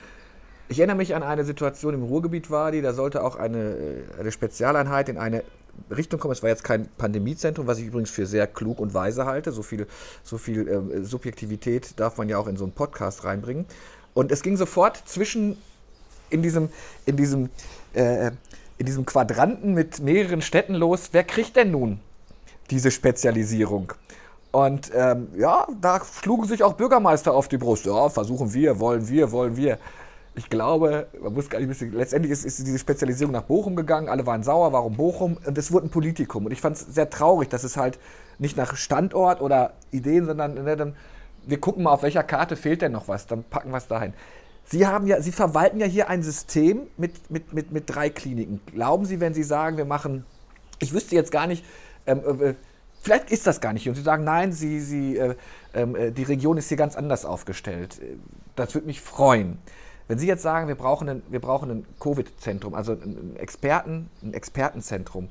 Ich 0.69 0.79
erinnere 0.79 0.97
mich 0.97 1.17
an 1.17 1.25
eine 1.25 1.45
Situation 1.45 1.95
im 1.95 2.05
Ruhrgebiet 2.05 2.53
war 2.53 2.71
die, 2.71 2.81
da 2.81 2.95
sollte 2.95 3.25
auch 3.25 3.35
eine, 3.35 3.59
äh, 3.59 4.21
eine 4.21 4.31
Spezialeinheit 4.31 5.09
in 5.09 5.19
eine 5.19 5.43
Richtung 5.91 6.21
kommen. 6.21 6.31
Es 6.31 6.45
war 6.45 6.49
jetzt 6.49 6.63
kein 6.63 6.89
Pandemiezentrum, 6.97 7.67
was 7.67 7.79
ich 7.79 7.87
übrigens 7.87 8.11
für 8.11 8.25
sehr 8.25 8.47
klug 8.47 8.79
und 8.79 8.95
weise 8.95 9.27
halte. 9.27 9.51
So 9.51 9.63
viel, 9.63 9.89
so 10.23 10.39
viel 10.39 10.69
äh, 10.69 11.03
Subjektivität 11.03 11.99
darf 11.99 12.19
man 12.19 12.29
ja 12.29 12.39
auch 12.39 12.47
in 12.47 12.57
so 12.57 12.63
einen 12.63 12.73
Podcast 12.73 13.25
reinbringen. 13.25 13.67
Und 14.15 14.31
es 14.31 14.43
ging 14.43 14.57
sofort 14.57 14.97
zwischen 15.09 15.57
in 16.31 16.41
diesem, 16.43 16.69
in 17.05 17.17
diesem, 17.17 17.51
äh, 17.95 18.31
in 18.79 18.87
diesem 18.87 19.05
Quadranten 19.05 19.75
mit 19.75 19.99
mehreren 19.99 20.41
Städten 20.41 20.75
los. 20.75 21.09
Wer 21.11 21.25
kriegt 21.25 21.57
denn 21.57 21.73
nun 21.73 21.99
diese 22.71 22.91
Spezialisierung? 22.91 23.93
Und 24.55 24.93
ähm, 24.95 25.29
ja, 25.37 25.67
da 25.81 26.01
schlugen 26.23 26.47
sich 26.47 26.63
auch 26.63 26.75
Bürgermeister 26.75 27.35
auf 27.35 27.49
die 27.49 27.59
Brust. 27.59 27.87
Ja, 27.87 28.09
versuchen 28.09 28.55
wir, 28.55 28.79
wollen 28.79 29.09
wir, 29.09 29.33
wollen 29.33 29.57
wir. 29.57 29.79
Ich 30.37 30.49
glaube, 30.49 31.09
man 31.21 31.33
muss 31.33 31.51
gar 31.51 31.59
nicht 31.59 31.69
wissen, 31.69 31.93
letztendlich 31.93 32.31
ist, 32.31 32.45
ist, 32.45 32.65
diese 32.65 32.79
Spezialisierung 32.79 33.33
nach 33.33 33.43
Bochum 33.43 33.75
gegangen. 33.75 34.09
Alle 34.09 34.27
waren 34.27 34.45
sauer, 34.45 34.73
warum 34.73 34.97
Bochum? 34.97 35.39
Und 35.45 35.59
es 35.59 35.73
wurde 35.73 35.87
ein 35.87 35.91
Politikum. 35.91 36.47
Und 36.47 36.53
ich 36.53 36.61
fand 36.61 36.77
es 36.77 36.83
sehr 36.83 37.11
traurig, 37.11 37.49
dass 37.49 37.65
es 37.65 37.77
halt 37.77 37.99
nicht 38.39 38.57
nach 38.57 38.77
Standort 38.77 39.41
oder 39.41 39.73
Ideen, 39.91 40.27
sondern 40.27 40.55
ne, 40.55 40.77
dann, 40.77 40.95
wir 41.47 41.61
gucken 41.61 41.83
mal, 41.83 41.91
auf 41.91 42.05
welcher 42.05 42.23
Karte 42.23 42.55
fehlt 42.55 42.83
denn 42.83 42.93
noch 42.93 43.09
was, 43.09 43.27
dann 43.27 43.43
packen 43.43 43.71
wir 43.71 43.79
es 43.79 43.89
dahin. 43.89 44.13
Sie, 44.65 44.87
haben 44.87 45.09
ja, 45.09 45.21
Sie 45.21 45.33
verwalten 45.33 45.81
ja 45.81 45.87
hier 45.87 46.09
ein 46.09 46.23
System 46.23 46.83
mit, 46.97 47.29
mit, 47.29 47.53
mit, 47.53 47.73
mit 47.73 47.85
drei 47.87 48.09
Kliniken. 48.09 48.61
Glauben 48.67 49.05
Sie, 49.05 49.19
wenn 49.19 49.35
Sie 49.35 49.43
sagen, 49.43 49.77
wir 49.77 49.85
machen, 49.85 50.25
ich 50.79 50.93
wüsste 50.93 51.17
jetzt 51.17 51.33
gar 51.33 51.47
nicht, 51.47 51.65
ähm, 52.07 52.41
äh, 52.41 52.55
Vielleicht 53.05 53.31
ist 53.31 53.47
das 53.47 53.61
gar 53.61 53.75
nicht. 53.75 53.87
Und 53.87 53.97
Sie 53.97 54.03
sagen, 54.03 54.25
nein, 54.25 54.53
Sie, 54.53 54.81
Sie, 54.81 55.19
äh, 55.19 55.35
ähm, 55.75 55.95
äh, 55.95 56.11
die 56.11 56.23
Region 56.23 56.57
ist 56.57 56.69
hier 56.69 56.79
ganz 56.79 56.97
anders 56.97 57.27
aufgestellt. 57.27 58.01
Das 58.57 58.75
würde 58.75 58.87
mich 58.87 59.03
freuen. 59.03 59.59
Wenn 60.09 60.19
Sie 60.19 60.27
jetzt 60.27 60.43
sagen, 60.43 60.69
wir 60.69 60.75
brauchen 60.75 61.11
ein, 61.11 61.23
wir 61.29 61.41
brauchen 61.41 61.71
ein 61.71 61.87
Covid-Zentrum, 62.01 62.75
also 62.75 62.93
ein, 62.93 63.37
Experten, 63.37 64.09
ein 64.23 64.33
Expertenzentrum, 64.33 65.29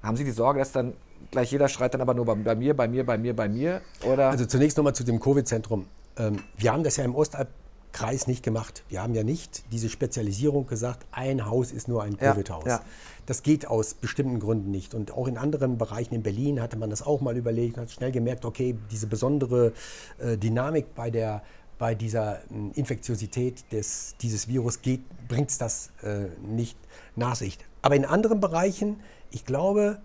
haben 0.00 0.16
Sie 0.16 0.22
die 0.22 0.30
Sorge, 0.30 0.60
dass 0.60 0.70
dann 0.70 0.92
gleich 1.32 1.50
jeder 1.50 1.68
schreit 1.68 1.92
dann 1.92 2.00
aber 2.00 2.14
nur 2.14 2.24
bei, 2.24 2.36
bei 2.36 2.54
mir, 2.54 2.76
bei 2.76 2.86
mir, 2.86 3.04
bei 3.04 3.18
mir, 3.18 3.34
bei 3.34 3.48
mir? 3.48 3.80
Oder? 4.04 4.30
Also 4.30 4.46
zunächst 4.46 4.76
nochmal 4.76 4.94
zu 4.94 5.02
dem 5.02 5.18
Covid-Zentrum. 5.18 5.86
Ähm, 6.18 6.38
wir 6.56 6.72
haben 6.72 6.84
das 6.84 6.98
ja 6.98 7.04
im 7.04 7.16
Ostalb 7.16 7.48
Kreis 7.92 8.26
nicht 8.26 8.42
gemacht. 8.42 8.84
Wir 8.88 9.02
haben 9.02 9.14
ja 9.14 9.24
nicht 9.24 9.64
diese 9.72 9.88
Spezialisierung 9.88 10.66
gesagt, 10.66 11.06
ein 11.10 11.46
Haus 11.46 11.72
ist 11.72 11.88
nur 11.88 12.02
ein 12.02 12.16
Covid-Haus. 12.16 12.64
Ja, 12.64 12.76
ja. 12.76 12.84
Das 13.26 13.42
geht 13.42 13.66
aus 13.66 13.94
bestimmten 13.94 14.40
Gründen 14.40 14.70
nicht. 14.70 14.94
Und 14.94 15.10
auch 15.12 15.26
in 15.26 15.36
anderen 15.36 15.78
Bereichen 15.78 16.14
in 16.14 16.22
Berlin 16.22 16.60
hatte 16.60 16.76
man 16.76 16.90
das 16.90 17.02
auch 17.02 17.20
mal 17.20 17.36
überlegt 17.36 17.76
und 17.76 17.82
hat 17.82 17.90
schnell 17.90 18.12
gemerkt, 18.12 18.44
okay, 18.44 18.76
diese 18.90 19.06
besondere 19.06 19.72
äh, 20.18 20.36
Dynamik 20.36 20.94
bei, 20.94 21.10
der, 21.10 21.42
bei 21.78 21.94
dieser 21.94 22.38
äh, 22.38 22.70
Infektiosität 22.74 23.70
des, 23.72 24.14
dieses 24.20 24.48
Virus 24.48 24.78
bringt 25.28 25.50
es 25.50 25.58
das 25.58 25.90
äh, 26.02 26.26
nicht 26.46 26.78
nach 27.16 27.36
sich. 27.36 27.58
Aber 27.82 27.96
in 27.96 28.04
anderen 28.04 28.40
Bereichen, 28.40 29.00
ich 29.30 29.44
glaube, 29.44 29.98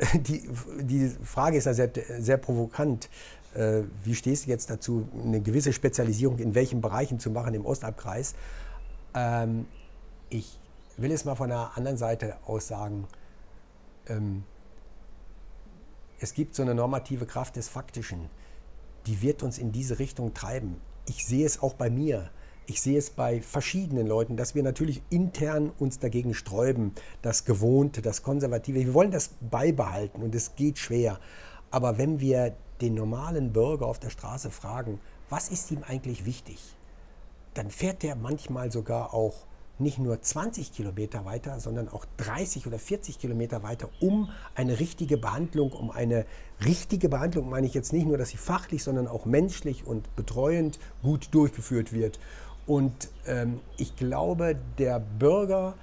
die, 0.14 0.48
die 0.80 1.10
Frage 1.24 1.58
ist 1.58 1.66
ja 1.66 1.74
sehr, 1.74 1.90
sehr 2.18 2.36
provokant. 2.36 3.08
Äh, 3.54 3.82
wie 4.04 4.14
stehst 4.14 4.46
du 4.46 4.50
jetzt 4.50 4.70
dazu, 4.70 5.08
eine 5.24 5.40
gewisse 5.40 5.72
Spezialisierung 5.72 6.38
in 6.38 6.54
welchen 6.54 6.80
Bereichen 6.80 7.18
zu 7.18 7.30
machen 7.30 7.54
im 7.54 7.66
Ostalbkreis? 7.66 8.34
Ähm, 9.14 9.66
ich 10.28 10.58
will 10.96 11.10
es 11.10 11.24
mal 11.24 11.34
von 11.34 11.48
der 11.48 11.72
anderen 11.76 11.96
Seite 11.96 12.36
aus 12.46 12.68
sagen. 12.68 13.06
Ähm, 14.06 14.44
es 16.20 16.34
gibt 16.34 16.54
so 16.54 16.62
eine 16.62 16.74
normative 16.74 17.26
Kraft 17.26 17.56
des 17.56 17.68
Faktischen, 17.68 18.28
die 19.06 19.22
wird 19.22 19.42
uns 19.42 19.58
in 19.58 19.72
diese 19.72 19.98
Richtung 19.98 20.34
treiben. 20.34 20.76
Ich 21.08 21.26
sehe 21.26 21.46
es 21.46 21.62
auch 21.62 21.74
bei 21.74 21.90
mir. 21.90 22.30
Ich 22.66 22.82
sehe 22.82 22.98
es 22.98 23.10
bei 23.10 23.40
verschiedenen 23.40 24.06
Leuten, 24.06 24.36
dass 24.36 24.54
wir 24.54 24.62
natürlich 24.62 25.02
intern 25.10 25.72
uns 25.78 25.98
dagegen 25.98 26.34
sträuben, 26.34 26.92
das 27.20 27.44
Gewohnte, 27.44 28.00
das 28.00 28.22
Konservative. 28.22 28.78
Wir 28.78 28.94
wollen 28.94 29.10
das 29.10 29.30
beibehalten 29.40 30.22
und 30.22 30.34
es 30.36 30.54
geht 30.54 30.78
schwer. 30.78 31.18
Aber 31.72 31.98
wenn 31.98 32.20
wir 32.20 32.54
den 32.80 32.94
normalen 32.94 33.52
Bürger 33.52 33.86
auf 33.86 33.98
der 33.98 34.10
Straße 34.10 34.50
fragen, 34.50 35.00
was 35.28 35.48
ist 35.48 35.70
ihm 35.70 35.82
eigentlich 35.86 36.24
wichtig, 36.24 36.58
dann 37.54 37.70
fährt 37.70 38.02
der 38.02 38.16
manchmal 38.16 38.70
sogar 38.70 39.14
auch 39.14 39.46
nicht 39.80 39.98
nur 39.98 40.20
20 40.20 40.72
Kilometer 40.72 41.24
weiter, 41.24 41.58
sondern 41.58 41.88
auch 41.88 42.04
30 42.18 42.66
oder 42.66 42.78
40 42.78 43.18
Kilometer 43.18 43.62
weiter, 43.62 43.88
um 44.00 44.28
eine 44.54 44.78
richtige 44.78 45.16
Behandlung, 45.16 45.72
um 45.72 45.90
eine 45.90 46.26
richtige 46.64 47.08
Behandlung 47.08 47.48
meine 47.48 47.66
ich 47.66 47.74
jetzt 47.74 47.92
nicht 47.92 48.06
nur, 48.06 48.18
dass 48.18 48.28
sie 48.28 48.36
fachlich, 48.36 48.84
sondern 48.84 49.08
auch 49.08 49.24
menschlich 49.24 49.86
und 49.86 50.14
betreuend 50.16 50.78
gut 51.02 51.28
durchgeführt 51.32 51.92
wird. 51.92 52.20
Und 52.66 53.08
ähm, 53.26 53.60
ich 53.78 53.96
glaube, 53.96 54.56
der 54.78 55.00
Bürger, 55.00 55.74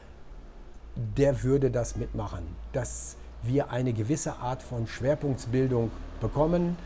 der 0.96 1.44
würde 1.44 1.72
das 1.72 1.96
mitmachen. 1.96 2.44
Das 2.72 3.18
wir 3.48 3.72
eine 3.72 3.94
gewisse 3.94 4.38
Art 4.38 4.62
von 4.62 4.88
Schwerpunktsbildung 4.88 5.92
bekommen, 6.20 6.78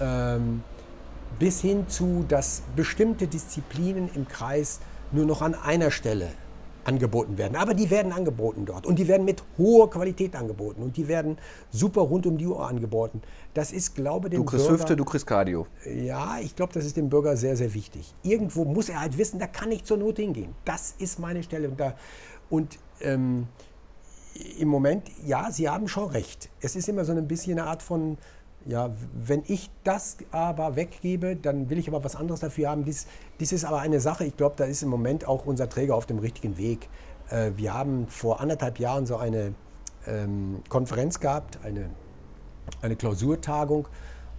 ähm, 0.00 0.62
bis 1.38 1.60
hin 1.60 1.88
zu, 1.88 2.24
dass 2.28 2.62
bestimmte 2.76 3.26
Disziplinen 3.26 4.10
im 4.14 4.26
Kreis 4.28 4.80
nur 5.12 5.26
noch 5.26 5.42
an 5.42 5.54
einer 5.54 5.90
Stelle 5.90 6.28
angeboten 6.84 7.38
werden. 7.38 7.56
Aber 7.56 7.74
die 7.74 7.90
werden 7.90 8.12
angeboten 8.12 8.64
dort 8.66 8.86
und 8.86 8.98
die 8.98 9.06
werden 9.06 9.24
mit 9.24 9.42
hoher 9.58 9.90
Qualität 9.90 10.34
angeboten 10.34 10.82
und 10.82 10.96
die 10.96 11.08
werden 11.08 11.38
super 11.70 12.02
rund 12.02 12.26
um 12.26 12.38
die 12.38 12.46
Uhr 12.46 12.66
angeboten. 12.66 13.22
Das 13.54 13.72
ist, 13.72 13.94
glaube 13.94 14.28
ich, 14.28 14.32
dem 14.32 14.44
Du 14.44 14.44
kriegst 14.44 14.66
Bürger, 14.66 14.82
Hüfte, 14.82 14.96
du 14.96 15.04
kriegst 15.04 15.26
Cardio. 15.26 15.66
Ja, 15.84 16.38
ich 16.40 16.56
glaube, 16.56 16.72
das 16.72 16.84
ist 16.84 16.96
dem 16.96 17.08
Bürger 17.08 17.36
sehr, 17.36 17.56
sehr 17.56 17.72
wichtig. 17.74 18.14
Irgendwo 18.22 18.64
muss 18.64 18.88
er 18.88 19.00
halt 19.00 19.18
wissen, 19.18 19.38
da 19.38 19.46
kann 19.46 19.70
ich 19.72 19.84
zur 19.84 19.98
Not 19.98 20.16
hingehen. 20.16 20.54
Das 20.64 20.94
ist 20.98 21.18
meine 21.18 21.42
Stelle. 21.42 21.68
Und, 21.68 21.78
da, 21.78 21.94
und 22.48 22.78
ähm, 23.00 23.46
im 24.58 24.68
Moment, 24.68 25.08
ja, 25.24 25.50
Sie 25.50 25.68
haben 25.68 25.88
schon 25.88 26.10
recht. 26.10 26.50
Es 26.60 26.76
ist 26.76 26.88
immer 26.88 27.04
so 27.04 27.12
ein 27.12 27.26
bisschen 27.26 27.58
eine 27.58 27.68
Art 27.68 27.82
von, 27.82 28.18
ja, 28.66 28.90
wenn 29.14 29.42
ich 29.46 29.70
das 29.84 30.18
aber 30.30 30.76
weggebe, 30.76 31.36
dann 31.36 31.70
will 31.70 31.78
ich 31.78 31.88
aber 31.88 32.04
was 32.04 32.16
anderes 32.16 32.40
dafür 32.40 32.70
haben. 32.70 32.84
Dies, 32.84 33.06
dies 33.38 33.52
ist 33.52 33.64
aber 33.64 33.80
eine 33.80 34.00
Sache, 34.00 34.24
ich 34.24 34.36
glaube, 34.36 34.54
da 34.56 34.64
ist 34.64 34.82
im 34.82 34.88
Moment 34.88 35.26
auch 35.26 35.46
unser 35.46 35.68
Träger 35.68 35.94
auf 35.94 36.06
dem 36.06 36.18
richtigen 36.18 36.58
Weg. 36.58 36.88
Äh, 37.30 37.52
wir 37.56 37.74
haben 37.74 38.06
vor 38.08 38.40
anderthalb 38.40 38.78
Jahren 38.78 39.06
so 39.06 39.16
eine 39.16 39.54
ähm, 40.06 40.62
Konferenz 40.68 41.20
gehabt, 41.20 41.58
eine, 41.64 41.90
eine 42.82 42.96
Klausurtagung. 42.96 43.88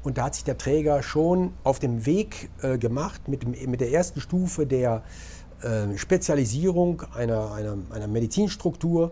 Und 0.03 0.17
da 0.17 0.25
hat 0.25 0.35
sich 0.35 0.43
der 0.43 0.57
Träger 0.57 1.03
schon 1.03 1.53
auf 1.63 1.79
dem 1.79 2.05
Weg 2.05 2.49
äh, 2.61 2.77
gemacht 2.77 3.27
mit, 3.27 3.43
dem, 3.43 3.51
mit 3.69 3.81
der 3.81 3.91
ersten 3.91 4.19
Stufe 4.19 4.65
der 4.65 5.03
äh, 5.61 5.95
Spezialisierung 5.97 7.03
einer, 7.13 7.53
einer, 7.53 7.77
einer 7.91 8.07
Medizinstruktur 8.07 9.11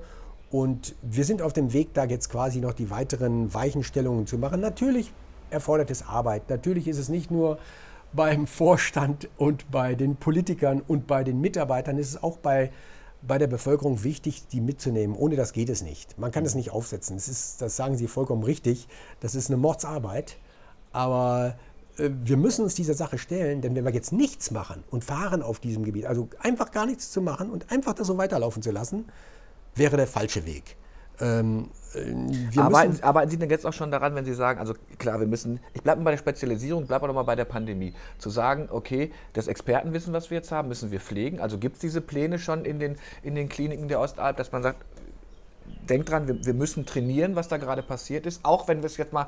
und 0.51 0.95
wir 1.01 1.25
sind 1.25 1.41
auf 1.41 1.53
dem 1.53 1.73
Weg, 1.73 1.93
da 1.93 2.05
jetzt 2.05 2.29
quasi 2.29 2.59
noch 2.59 2.73
die 2.73 2.89
weiteren 2.89 3.53
Weichenstellungen 3.53 4.25
zu 4.25 4.37
machen. 4.37 4.61
Natürlich 4.61 5.13
erfordert 5.51 5.91
es 5.91 6.07
Arbeit. 6.07 6.49
Natürlich 6.49 6.87
ist 6.87 6.97
es 6.97 7.09
nicht 7.09 7.29
nur 7.29 7.59
beim 8.13 8.47
Vorstand 8.47 9.29
und 9.37 9.69
bei 9.69 9.93
den 9.93 10.15
Politikern 10.15 10.81
und 10.87 11.05
bei 11.05 11.23
den 11.23 11.39
Mitarbeitern, 11.39 11.97
es 11.99 12.09
ist 12.09 12.23
auch 12.23 12.37
bei, 12.37 12.71
bei 13.21 13.37
der 13.37 13.47
Bevölkerung 13.47 14.03
wichtig, 14.03 14.47
die 14.47 14.61
mitzunehmen. 14.61 15.15
Ohne 15.15 15.35
das 15.35 15.53
geht 15.53 15.69
es 15.69 15.83
nicht. 15.83 16.17
Man 16.17 16.31
kann 16.31 16.45
es 16.45 16.55
nicht 16.55 16.71
aufsetzen. 16.71 17.17
Das, 17.17 17.27
ist, 17.27 17.61
das 17.61 17.75
sagen 17.75 17.95
Sie 17.97 18.07
vollkommen 18.07 18.43
richtig. 18.43 18.87
Das 19.19 19.35
ist 19.35 19.49
eine 19.49 19.57
Mordsarbeit. 19.57 20.37
Aber 20.91 21.55
äh, 21.97 22.09
wir 22.23 22.37
müssen 22.37 22.63
uns 22.63 22.73
dieser 22.73 22.95
Sache 22.95 23.19
stellen, 23.19 23.61
denn 23.61 23.75
wenn 23.75 23.85
wir 23.85 23.93
jetzt 23.93 24.11
nichts 24.11 24.49
machen 24.49 24.83
und 24.89 25.03
fahren 25.03 25.43
auf 25.43 25.59
diesem 25.59 25.83
Gebiet, 25.83 26.07
also 26.07 26.27
einfach 26.39 26.71
gar 26.71 26.87
nichts 26.87 27.11
zu 27.11 27.21
machen 27.21 27.51
und 27.51 27.71
einfach 27.71 27.93
das 27.93 28.07
so 28.07 28.17
weiterlaufen 28.17 28.63
zu 28.63 28.71
lassen, 28.71 29.05
wäre 29.79 29.97
der 29.97 30.07
falsche 30.07 30.45
Weg. 30.45 30.75
Ähm, 31.19 31.69
wir 31.93 32.63
arbeiten, 32.63 33.03
arbeiten 33.03 33.31
Sie 33.31 33.37
denn 33.37 33.49
jetzt 33.49 33.65
auch 33.65 33.73
schon 33.73 33.89
daran, 33.89 34.13
wenn 34.13 34.23
Sie 34.23 34.33
sagen, 34.33 34.59
also 34.59 34.75
klar, 34.99 35.19
wir 35.19 35.27
müssen, 35.27 35.59
ich 35.73 35.81
bleibe 35.81 35.99
mal 35.99 36.05
bei 36.05 36.11
der 36.11 36.17
Spezialisierung, 36.19 36.85
bleibe 36.85 37.05
aber 37.05 37.13
mal 37.13 37.23
bei 37.23 37.35
der 37.35 37.45
Pandemie, 37.45 37.93
zu 38.19 38.29
sagen, 38.29 38.69
okay, 38.71 39.11
das 39.33 39.47
Expertenwissen, 39.47 40.13
was 40.13 40.29
wir 40.29 40.37
jetzt 40.37 40.51
haben, 40.51 40.67
müssen 40.67 40.91
wir 40.91 40.99
pflegen. 40.99 41.39
Also 41.39 41.57
gibt 41.57 41.75
es 41.75 41.81
diese 41.81 42.01
Pläne 42.01 42.37
schon 42.37 42.63
in 42.63 42.79
den, 42.79 42.95
in 43.23 43.33
den 43.33 43.49
Kliniken 43.49 43.87
der 43.87 43.99
Ostalb, 43.99 44.37
dass 44.37 44.51
man 44.51 44.61
sagt, 44.61 44.85
denkt 45.89 46.09
dran, 46.09 46.27
wir, 46.27 46.45
wir 46.45 46.53
müssen 46.53 46.85
trainieren, 46.85 47.35
was 47.35 47.47
da 47.47 47.57
gerade 47.57 47.81
passiert 47.81 48.25
ist, 48.27 48.45
auch 48.45 48.67
wenn 48.67 48.83
es 48.83 48.97
jetzt 48.97 49.11
mal, 49.11 49.27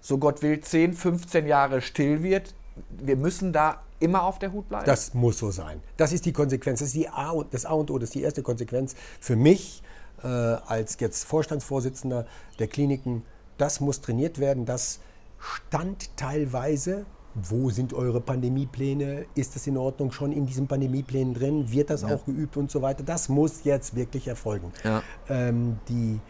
so 0.00 0.16
Gott 0.16 0.40
will, 0.40 0.58
10, 0.58 0.94
15 0.94 1.46
Jahre 1.46 1.82
still 1.82 2.22
wird, 2.22 2.54
wir 2.88 3.16
müssen 3.16 3.52
da 3.52 3.82
immer 4.00 4.24
auf 4.24 4.38
der 4.38 4.52
Hut 4.52 4.68
bleiben. 4.68 4.86
Das 4.86 5.14
muss 5.14 5.38
so 5.38 5.50
sein. 5.50 5.80
Das 5.96 6.12
ist 6.12 6.26
die 6.26 6.32
Konsequenz. 6.32 6.80
Das 6.80 6.88
ist 6.88 6.96
die 6.96 7.08
A 7.08 7.30
und, 7.30 7.54
das 7.54 7.64
A 7.66 7.72
und 7.72 7.90
O, 7.90 7.98
das 7.98 8.08
ist 8.08 8.14
die 8.14 8.22
erste 8.22 8.42
Konsequenz 8.42 8.96
für 9.20 9.36
mich 9.36 9.82
äh, 10.22 10.26
als 10.26 10.96
jetzt 10.98 11.24
Vorstandsvorsitzender 11.24 12.26
der 12.58 12.66
Kliniken. 12.66 13.22
Das 13.58 13.80
muss 13.80 14.00
trainiert 14.00 14.38
werden. 14.38 14.64
Das 14.64 15.00
stand 15.38 16.16
teilweise. 16.16 17.06
Wo 17.34 17.70
sind 17.70 17.92
eure 17.92 18.20
Pandemiepläne? 18.20 19.24
Ist 19.36 19.54
das 19.54 19.66
in 19.68 19.76
Ordnung 19.76 20.10
schon 20.10 20.32
in 20.32 20.46
diesen 20.46 20.66
Pandemieplänen 20.66 21.32
drin? 21.32 21.70
Wird 21.70 21.90
das 21.90 22.02
ja. 22.02 22.08
auch 22.08 22.24
geübt 22.24 22.56
und 22.56 22.72
so 22.72 22.82
weiter? 22.82 23.04
Das 23.04 23.28
muss 23.28 23.62
jetzt 23.62 23.94
wirklich 23.94 24.26
erfolgen. 24.26 24.72
Ja, 24.82 25.02
ähm, 25.28 25.78
die, 25.88 26.20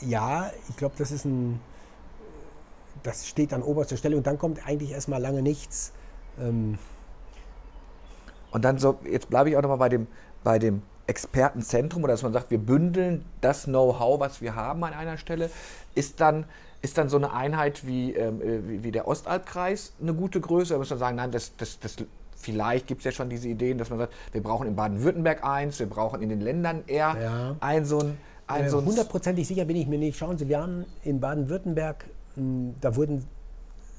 ja 0.00 0.50
ich 0.70 0.76
glaube, 0.76 0.94
das 0.96 1.10
ist 1.10 1.26
ein, 1.26 1.60
das 3.02 3.28
steht 3.28 3.52
an 3.52 3.62
oberster 3.62 3.98
Stelle 3.98 4.16
und 4.16 4.26
dann 4.26 4.38
kommt 4.38 4.66
eigentlich 4.66 4.92
erstmal 4.92 5.20
lange 5.20 5.42
nichts. 5.42 5.92
Ähm, 6.40 6.78
und 8.50 8.64
dann 8.64 8.78
so, 8.78 8.98
jetzt 9.10 9.30
bleibe 9.30 9.50
ich 9.50 9.56
auch 9.56 9.62
nochmal 9.62 9.78
bei 9.78 9.88
dem, 9.88 10.06
bei 10.42 10.58
dem 10.58 10.82
Expertenzentrum 11.06 12.04
oder 12.04 12.12
dass 12.12 12.22
man 12.22 12.32
sagt, 12.32 12.50
wir 12.50 12.58
bündeln 12.58 13.24
das 13.40 13.64
Know-how, 13.64 14.20
was 14.20 14.40
wir 14.40 14.54
haben 14.54 14.84
an 14.84 14.92
einer 14.92 15.18
Stelle, 15.18 15.50
ist 15.94 16.20
dann, 16.20 16.44
ist 16.82 16.98
dann 16.98 17.08
so 17.08 17.16
eine 17.16 17.32
Einheit 17.32 17.86
wie, 17.86 18.14
ähm, 18.14 18.40
äh, 18.40 18.68
wie, 18.68 18.84
wie, 18.84 18.90
der 18.90 19.08
Ostalbkreis 19.08 19.92
eine 20.00 20.14
gute 20.14 20.40
Größe? 20.40 20.74
Da 20.74 20.78
muss 20.78 20.90
man 20.90 20.98
sagen, 20.98 21.16
nein, 21.16 21.32
das, 21.32 21.56
das, 21.56 21.80
das 21.80 21.96
vielleicht 22.36 22.86
gibt 22.86 23.00
es 23.00 23.04
ja 23.06 23.12
schon 23.12 23.28
diese 23.28 23.48
Ideen, 23.48 23.76
dass 23.76 23.90
man 23.90 23.98
sagt, 23.98 24.14
wir 24.32 24.42
brauchen 24.42 24.66
in 24.66 24.76
Baden-Württemberg 24.76 25.44
eins, 25.44 25.78
wir 25.78 25.88
brauchen 25.88 26.22
in 26.22 26.28
den 26.28 26.40
Ländern 26.40 26.84
eher 26.86 27.16
ja. 27.20 27.56
ein 27.60 27.84
so 27.84 27.98
ein. 28.46 28.68
So 28.68 28.84
Hundertprozentig 28.84 29.46
sicher 29.46 29.64
bin 29.64 29.76
ich 29.76 29.86
mir 29.86 29.98
nicht. 29.98 30.18
Schauen 30.18 30.38
Sie, 30.38 30.48
wir 30.48 30.60
haben 30.60 30.84
in 31.04 31.20
Baden-Württemberg, 31.20 32.04
hm, 32.34 32.74
da 32.80 32.96
wurden 32.96 33.26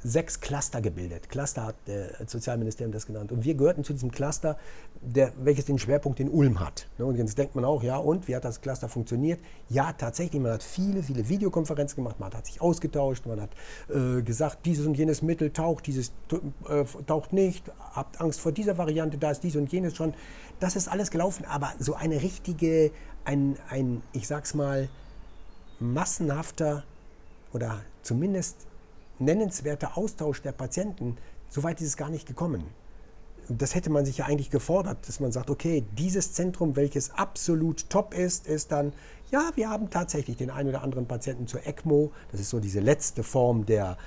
sechs 0.03 0.39
Cluster 0.39 0.81
gebildet. 0.81 1.29
Cluster 1.29 1.65
hat 1.67 1.75
das 1.85 2.31
Sozialministerium 2.31 2.91
das 2.91 3.05
genannt. 3.05 3.31
Und 3.31 3.43
wir 3.43 3.53
gehörten 3.53 3.83
zu 3.83 3.93
diesem 3.93 4.11
Cluster, 4.11 4.57
der, 5.01 5.31
welches 5.37 5.65
den 5.65 5.79
Schwerpunkt 5.79 6.19
in 6.19 6.29
Ulm 6.29 6.59
hat. 6.59 6.87
Ne, 6.97 7.05
und 7.05 7.15
jetzt 7.17 7.37
denkt 7.37 7.55
man 7.55 7.65
auch, 7.65 7.83
ja, 7.83 7.97
und 7.97 8.27
wie 8.27 8.35
hat 8.35 8.45
das 8.45 8.61
Cluster 8.61 8.89
funktioniert? 8.89 9.39
Ja, 9.69 9.93
tatsächlich, 9.93 10.41
man 10.41 10.53
hat 10.53 10.63
viele, 10.63 11.03
viele 11.03 11.27
Videokonferenzen 11.29 11.95
gemacht, 11.95 12.19
man 12.19 12.33
hat 12.33 12.45
sich 12.45 12.61
ausgetauscht, 12.61 13.25
man 13.25 13.41
hat 13.41 13.49
äh, 13.89 14.21
gesagt, 14.21 14.65
dieses 14.65 14.85
und 14.85 14.97
jenes 14.97 15.21
Mittel 15.21 15.51
taucht, 15.51 15.87
dieses 15.87 16.11
äh, 16.67 16.83
taucht 17.05 17.33
nicht, 17.33 17.71
habt 17.93 18.19
Angst 18.21 18.39
vor 18.39 18.51
dieser 18.51 18.77
Variante, 18.77 19.17
da 19.17 19.31
ist 19.31 19.43
dies 19.43 19.55
und 19.55 19.71
jenes 19.71 19.95
schon. 19.95 20.13
Das 20.59 20.75
ist 20.75 20.87
alles 20.87 21.11
gelaufen, 21.11 21.45
aber 21.45 21.73
so 21.79 21.95
eine 21.95 22.21
richtige, 22.21 22.91
ein, 23.25 23.57
ein 23.69 24.03
ich 24.13 24.27
sag's 24.27 24.53
mal, 24.53 24.89
massenhafter 25.79 26.83
oder 27.53 27.81
zumindest 28.03 28.67
nennenswerter 29.21 29.97
Austausch 29.97 30.41
der 30.41 30.51
Patienten, 30.51 31.17
so 31.49 31.63
weit 31.63 31.81
ist 31.81 31.88
es 31.88 31.97
gar 31.97 32.10
nicht 32.10 32.27
gekommen. 32.27 32.63
Das 33.47 33.75
hätte 33.75 33.89
man 33.89 34.05
sich 34.05 34.17
ja 34.17 34.25
eigentlich 34.25 34.49
gefordert, 34.49 35.07
dass 35.07 35.19
man 35.19 35.31
sagt, 35.31 35.49
okay, 35.49 35.84
dieses 35.97 36.34
Zentrum, 36.34 36.75
welches 36.75 37.12
absolut 37.12 37.89
top 37.89 38.13
ist, 38.13 38.47
ist 38.47 38.71
dann, 38.71 38.93
ja, 39.31 39.51
wir 39.55 39.69
haben 39.69 39.89
tatsächlich 39.89 40.38
den 40.38 40.49
einen 40.49 40.69
oder 40.69 40.84
anderen 40.84 41.07
Patienten 41.07 41.47
zur 41.47 41.65
ECMO, 41.65 42.12
das 42.31 42.39
ist 42.39 42.49
so 42.49 42.60
diese 42.60 42.79
letzte 42.79 43.23
Form 43.23 43.65
der 43.65 43.97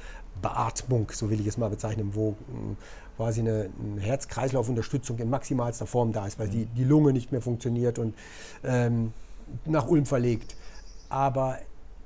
Beatmung, 0.41 1.11
so 1.13 1.31
will 1.31 1.41
ich 1.41 1.47
es 1.47 1.59
mal 1.59 1.69
bezeichnen, 1.69 2.15
wo 2.15 2.37
hm, 2.49 2.77
quasi 3.17 3.41
eine, 3.41 3.71
eine 3.79 4.01
Herz-Kreislauf-Unterstützung 4.01 5.19
in 5.19 5.31
maximalster 5.31 5.87
Form 5.87 6.13
da 6.13 6.27
ist, 6.27 6.39
weil 6.39 6.49
die, 6.49 6.67
die 6.67 6.85
Lunge 6.85 7.13
nicht 7.13 7.33
mehr 7.33 7.43
funktioniert 7.43 7.99
und 7.99 8.15
ähm, 8.65 9.13
nach 9.67 9.87
Ulm 9.87 10.07
verlegt. 10.07 10.57
Aber 11.09 11.59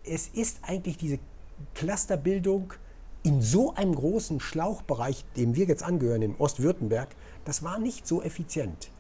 es 0.05 0.29
ist 0.29 0.59
eigentlich 0.62 0.99
diese 0.99 1.18
Clusterbildung, 1.75 2.75
in 3.23 3.43
so 3.43 3.75
einem 3.75 3.95
großen 3.95 4.41
Schlauchbereich, 4.41 5.25
dem 5.37 5.57
wir 5.57 5.67
jetzt 5.67 5.83
angehören, 5.83 6.23
in 6.23 6.37
Ostwürttemberg, 6.37 7.09
das 7.45 7.63
war 7.63 7.79
nicht 7.79 8.07
so 8.07 8.23
effizient. 8.23 8.91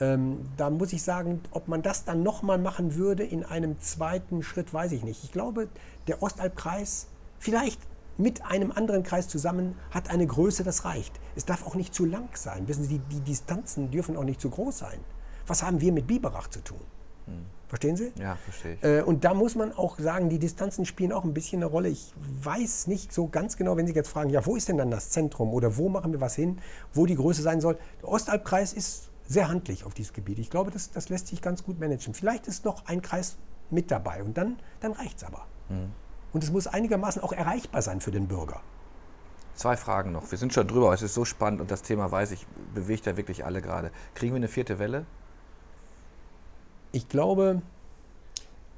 Ähm, 0.00 0.40
da 0.56 0.70
muss 0.70 0.92
ich 0.92 1.02
sagen, 1.02 1.40
ob 1.50 1.68
man 1.68 1.82
das 1.82 2.04
dann 2.04 2.22
nochmal 2.22 2.58
machen 2.58 2.94
würde 2.94 3.24
in 3.24 3.44
einem 3.44 3.80
zweiten 3.80 4.42
Schritt, 4.42 4.72
weiß 4.72 4.92
ich 4.92 5.04
nicht. 5.04 5.24
Ich 5.24 5.32
glaube, 5.32 5.68
der 6.06 6.22
Ostalbkreis, 6.22 7.08
vielleicht 7.38 7.80
mit 8.16 8.44
einem 8.44 8.72
anderen 8.72 9.02
Kreis 9.02 9.28
zusammen, 9.28 9.76
hat 9.90 10.10
eine 10.10 10.26
Größe, 10.26 10.64
das 10.64 10.84
reicht. 10.84 11.18
Es 11.36 11.44
darf 11.44 11.66
auch 11.66 11.74
nicht 11.74 11.94
zu 11.94 12.04
lang 12.04 12.28
sein. 12.34 12.66
Wissen 12.68 12.84
Sie, 12.84 12.98
die, 12.98 13.16
die 13.16 13.20
Distanzen 13.20 13.90
dürfen 13.90 14.16
auch 14.16 14.24
nicht 14.24 14.40
zu 14.40 14.50
groß 14.50 14.78
sein. 14.78 14.98
Was 15.46 15.62
haben 15.62 15.80
wir 15.80 15.92
mit 15.92 16.06
Biberach 16.06 16.48
zu 16.48 16.62
tun? 16.62 16.80
Hm. 17.26 17.44
Verstehen 17.68 17.96
Sie? 17.96 18.12
Ja, 18.18 18.36
verstehe 18.36 18.74
ich. 18.74 18.82
Äh, 18.82 19.02
und 19.02 19.24
da 19.24 19.34
muss 19.34 19.54
man 19.54 19.72
auch 19.72 19.98
sagen, 19.98 20.30
die 20.30 20.38
Distanzen 20.38 20.86
spielen 20.86 21.12
auch 21.12 21.24
ein 21.24 21.34
bisschen 21.34 21.62
eine 21.62 21.70
Rolle. 21.70 21.90
Ich 21.90 22.14
weiß 22.42 22.86
nicht 22.86 23.12
so 23.12 23.28
ganz 23.28 23.58
genau, 23.58 23.76
wenn 23.76 23.86
Sie 23.86 23.92
jetzt 23.92 24.08
fragen, 24.08 24.30
ja, 24.30 24.44
wo 24.46 24.56
ist 24.56 24.68
denn 24.68 24.78
dann 24.78 24.90
das 24.90 25.10
Zentrum 25.10 25.52
oder 25.52 25.76
wo 25.76 25.90
machen 25.90 26.12
wir 26.12 26.20
was 26.20 26.34
hin, 26.34 26.58
wo 26.94 27.04
die 27.04 27.14
Größe 27.14 27.42
sein 27.42 27.60
soll. 27.60 27.76
Der 28.00 28.08
Ostalbkreis 28.08 28.72
ist 28.72 29.10
sehr 29.26 29.48
handlich 29.48 29.84
auf 29.84 29.92
diesem 29.92 30.14
Gebiet. 30.14 30.38
Ich 30.38 30.48
glaube, 30.48 30.70
das, 30.70 30.90
das 30.90 31.10
lässt 31.10 31.26
sich 31.26 31.42
ganz 31.42 31.62
gut 31.62 31.78
managen. 31.78 32.14
Vielleicht 32.14 32.46
ist 32.46 32.64
noch 32.64 32.86
ein 32.86 33.02
Kreis 33.02 33.36
mit 33.70 33.90
dabei 33.90 34.22
und 34.22 34.38
dann, 34.38 34.56
dann 34.80 34.92
reicht 34.92 35.18
es 35.18 35.24
aber. 35.24 35.46
Mhm. 35.68 35.92
Und 36.32 36.42
es 36.42 36.50
muss 36.50 36.66
einigermaßen 36.66 37.22
auch 37.22 37.32
erreichbar 37.32 37.82
sein 37.82 38.00
für 38.00 38.10
den 38.10 38.28
Bürger. 38.28 38.62
Zwei 39.54 39.76
Fragen 39.76 40.12
noch. 40.12 40.30
Wir 40.30 40.38
sind 40.38 40.54
schon 40.54 40.68
drüber, 40.68 40.94
es 40.94 41.02
ist 41.02 41.14
so 41.14 41.24
spannend 41.24 41.60
und 41.60 41.70
das 41.70 41.82
Thema 41.82 42.10
weiß 42.10 42.30
ich, 42.30 42.46
bewegt 42.74 43.06
ja 43.06 43.16
wirklich 43.16 43.44
alle 43.44 43.60
gerade. 43.60 43.90
Kriegen 44.14 44.32
wir 44.32 44.36
eine 44.36 44.48
vierte 44.48 44.78
Welle? 44.78 45.04
Ich 46.98 47.08
glaube, 47.08 47.62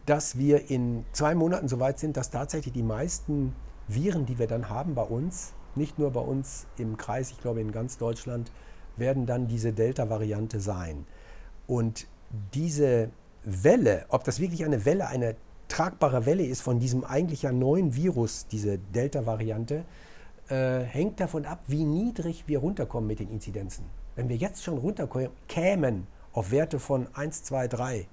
dass 0.04 0.36
wir 0.36 0.70
in 0.70 1.06
zwei 1.12 1.34
Monaten 1.34 1.68
so 1.68 1.80
weit 1.80 1.98
sind, 1.98 2.18
dass 2.18 2.28
tatsächlich 2.28 2.74
die 2.74 2.82
meisten 2.82 3.54
Viren, 3.88 4.26
die 4.26 4.38
wir 4.38 4.46
dann 4.46 4.68
haben 4.68 4.94
bei 4.94 5.04
uns, 5.04 5.54
nicht 5.74 5.98
nur 5.98 6.10
bei 6.10 6.20
uns 6.20 6.66
im 6.76 6.98
Kreis, 6.98 7.30
ich 7.30 7.40
glaube 7.40 7.62
in 7.62 7.72
ganz 7.72 7.96
Deutschland, 7.96 8.52
werden 8.98 9.24
dann 9.24 9.48
diese 9.48 9.72
Delta-Variante 9.72 10.60
sein. 10.60 11.06
Und 11.66 12.08
diese 12.52 13.08
Welle, 13.42 14.04
ob 14.10 14.22
das 14.24 14.38
wirklich 14.38 14.66
eine 14.66 14.84
Welle, 14.84 15.06
eine 15.06 15.34
tragbare 15.68 16.26
Welle 16.26 16.44
ist 16.44 16.60
von 16.60 16.78
diesem 16.78 17.04
eigentlich 17.04 17.40
ja 17.40 17.52
neuen 17.52 17.94
Virus, 17.96 18.46
diese 18.48 18.76
Delta-Variante, 18.76 19.86
äh, 20.50 20.80
hängt 20.80 21.20
davon 21.20 21.46
ab, 21.46 21.60
wie 21.68 21.84
niedrig 21.84 22.44
wir 22.48 22.58
runterkommen 22.58 23.06
mit 23.06 23.18
den 23.18 23.30
Inzidenzen. 23.30 23.86
Wenn 24.14 24.28
wir 24.28 24.36
jetzt 24.36 24.62
schon 24.62 24.76
runterkämen 24.76 26.06
auf 26.32 26.50
Werte 26.50 26.78
von 26.78 27.08
1, 27.14 27.44
2, 27.44 27.68
3, 27.68 28.06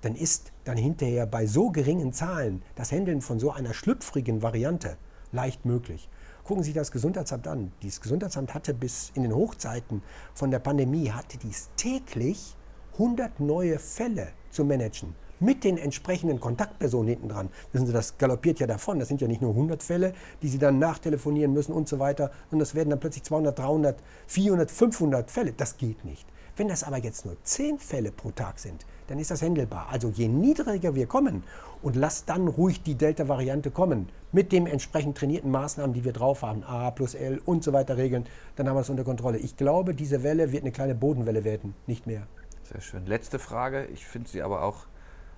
dann 0.00 0.14
ist 0.16 0.52
dann 0.64 0.76
hinterher 0.76 1.26
bei 1.26 1.46
so 1.46 1.70
geringen 1.70 2.12
Zahlen 2.12 2.62
das 2.74 2.92
Handeln 2.92 3.22
von 3.22 3.38
so 3.38 3.50
einer 3.50 3.72
schlüpfrigen 3.72 4.42
Variante 4.42 4.96
leicht 5.32 5.64
möglich. 5.64 6.08
Gucken 6.44 6.62
Sie 6.62 6.74
das 6.74 6.92
Gesundheitsamt 6.92 7.48
an. 7.48 7.72
Dieses 7.82 8.00
Gesundheitsamt 8.00 8.52
hatte 8.52 8.74
bis 8.74 9.10
in 9.14 9.22
den 9.22 9.34
Hochzeiten 9.34 10.02
von 10.34 10.50
der 10.50 10.58
Pandemie, 10.58 11.10
hatte 11.10 11.38
dies 11.38 11.70
täglich 11.76 12.54
100 12.92 13.40
neue 13.40 13.78
Fälle 13.78 14.28
zu 14.50 14.64
managen 14.64 15.14
mit 15.40 15.64
den 15.64 15.78
entsprechenden 15.78 16.40
Kontaktpersonen 16.40 17.08
hinten 17.08 17.28
dran. 17.28 17.48
Wissen 17.72 17.86
Sie, 17.86 17.92
das 17.92 18.18
galoppiert 18.18 18.60
ja 18.60 18.66
davon. 18.66 18.98
Das 18.98 19.08
sind 19.08 19.20
ja 19.20 19.28
nicht 19.28 19.42
nur 19.42 19.50
100 19.50 19.82
Fälle, 19.82 20.12
die 20.42 20.48
Sie 20.48 20.58
dann 20.58 20.78
nachtelefonieren 20.78 21.52
müssen 21.52 21.72
und 21.72 21.88
so 21.88 21.98
weiter, 21.98 22.30
sondern 22.50 22.60
das 22.60 22.74
werden 22.74 22.90
dann 22.90 23.00
plötzlich 23.00 23.24
200, 23.24 23.58
300, 23.58 24.02
400, 24.26 24.70
500 24.70 25.30
Fälle. 25.30 25.52
Das 25.52 25.76
geht 25.76 26.04
nicht. 26.04 26.26
Wenn 26.56 26.68
das 26.68 26.84
aber 26.84 26.98
jetzt 26.98 27.24
nur 27.26 27.36
10 27.42 27.78
Fälle 27.78 28.12
pro 28.12 28.30
Tag 28.30 28.60
sind, 28.60 28.86
dann 29.08 29.18
ist 29.18 29.30
das 29.30 29.42
händelbar. 29.42 29.88
Also 29.90 30.08
je 30.08 30.28
niedriger 30.28 30.94
wir 30.94 31.06
kommen 31.06 31.42
und 31.82 31.96
lasst 31.96 32.28
dann 32.28 32.46
ruhig 32.46 32.82
die 32.82 32.94
Delta-Variante 32.94 33.70
kommen, 33.70 34.08
mit 34.30 34.52
den 34.52 34.66
entsprechend 34.66 35.18
trainierten 35.18 35.50
Maßnahmen, 35.50 35.92
die 35.92 36.04
wir 36.04 36.12
drauf 36.12 36.42
haben, 36.42 36.62
A 36.64 36.90
plus 36.90 37.14
L 37.14 37.40
und 37.44 37.64
so 37.64 37.72
weiter 37.72 37.96
regeln, 37.96 38.26
dann 38.56 38.68
haben 38.68 38.76
wir 38.76 38.82
es 38.82 38.90
unter 38.90 39.04
Kontrolle. 39.04 39.38
Ich 39.38 39.56
glaube, 39.56 39.94
diese 39.94 40.22
Welle 40.22 40.52
wird 40.52 40.62
eine 40.62 40.72
kleine 40.72 40.94
Bodenwelle 40.94 41.44
werden, 41.44 41.74
nicht 41.86 42.06
mehr. 42.06 42.26
Sehr 42.62 42.80
schön. 42.80 43.04
Letzte 43.06 43.38
Frage, 43.38 43.86
ich 43.86 44.06
finde 44.06 44.30
sie 44.30 44.40
aber 44.40 44.62
auch, 44.62 44.86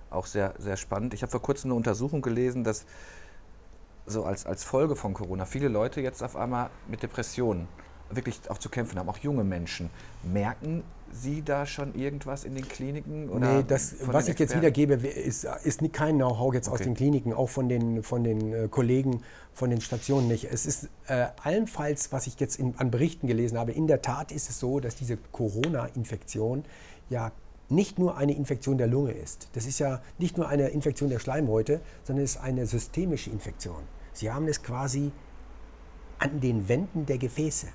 auch 0.09 0.27
sehr, 0.27 0.53
sehr 0.59 0.77
spannend. 0.77 1.13
Ich 1.13 1.23
habe 1.23 1.31
vor 1.31 1.41
kurzem 1.41 1.71
eine 1.71 1.75
Untersuchung 1.75 2.21
gelesen, 2.21 2.63
dass 2.63 2.85
so 4.05 4.23
als, 4.23 4.45
als 4.45 4.63
Folge 4.63 4.95
von 4.95 5.13
Corona 5.13 5.45
viele 5.45 5.67
Leute 5.67 5.99
jetzt 5.99 6.23
auf 6.23 6.35
einmal 6.35 6.69
mit 6.87 7.03
Depressionen 7.03 7.67
wirklich 8.09 8.39
auch 8.49 8.57
zu 8.57 8.69
kämpfen 8.69 8.97
haben, 8.97 9.09
auch 9.09 9.17
junge 9.17 9.43
Menschen. 9.43 9.89
Merken 10.23 10.83
Sie 11.11 11.41
da 11.41 11.65
schon 11.65 11.95
irgendwas 11.95 12.43
in 12.43 12.55
den 12.55 12.67
Kliniken? 12.67 13.29
Oder 13.29 13.57
nee, 13.57 13.63
das, 13.67 13.95
was 14.01 14.27
ich 14.27 14.37
jetzt 14.37 14.55
wiedergebe, 14.55 14.93
ist, 14.95 15.47
ist 15.63 15.81
kein 15.93 16.15
Know-how 16.15 16.53
jetzt 16.53 16.67
okay. 16.67 16.75
aus 16.75 16.81
den 16.81 16.93
Kliniken, 16.93 17.33
auch 17.33 17.49
von 17.49 17.69
den, 17.69 18.03
von 18.03 18.23
den 18.23 18.53
äh, 18.53 18.67
Kollegen 18.69 19.21
von 19.53 19.71
den 19.71 19.81
Stationen 19.81 20.27
nicht. 20.27 20.45
Es 20.51 20.65
ist 20.67 20.89
äh, 21.07 21.27
allenfalls, 21.43 22.11
was 22.11 22.27
ich 22.27 22.39
jetzt 22.39 22.59
in, 22.59 22.75
an 22.77 22.91
Berichten 22.91 23.25
gelesen 23.27 23.57
habe, 23.57 23.71
in 23.71 23.87
der 23.87 24.03
Tat 24.03 24.31
ist 24.31 24.49
es 24.49 24.59
so, 24.59 24.79
dass 24.79 24.95
diese 24.95 25.17
Corona-Infektion 25.31 26.63
ja 27.09 27.31
nicht 27.69 27.99
nur 27.99 28.17
eine 28.17 28.33
Infektion 28.33 28.77
der 28.77 28.87
Lunge 28.87 29.11
ist. 29.11 29.49
Das 29.53 29.65
ist 29.65 29.79
ja 29.79 30.01
nicht 30.19 30.37
nur 30.37 30.47
eine 30.47 30.69
Infektion 30.69 31.09
der 31.09 31.19
Schleimhäute, 31.19 31.81
sondern 32.03 32.23
es 32.23 32.35
ist 32.35 32.41
eine 32.41 32.65
systemische 32.65 33.29
Infektion. 33.29 33.81
Sie 34.13 34.31
haben 34.31 34.47
es 34.47 34.61
quasi 34.61 35.11
an 36.19 36.39
den 36.39 36.67
Wänden 36.69 37.05
der 37.05 37.17
Gefäße. 37.17 37.67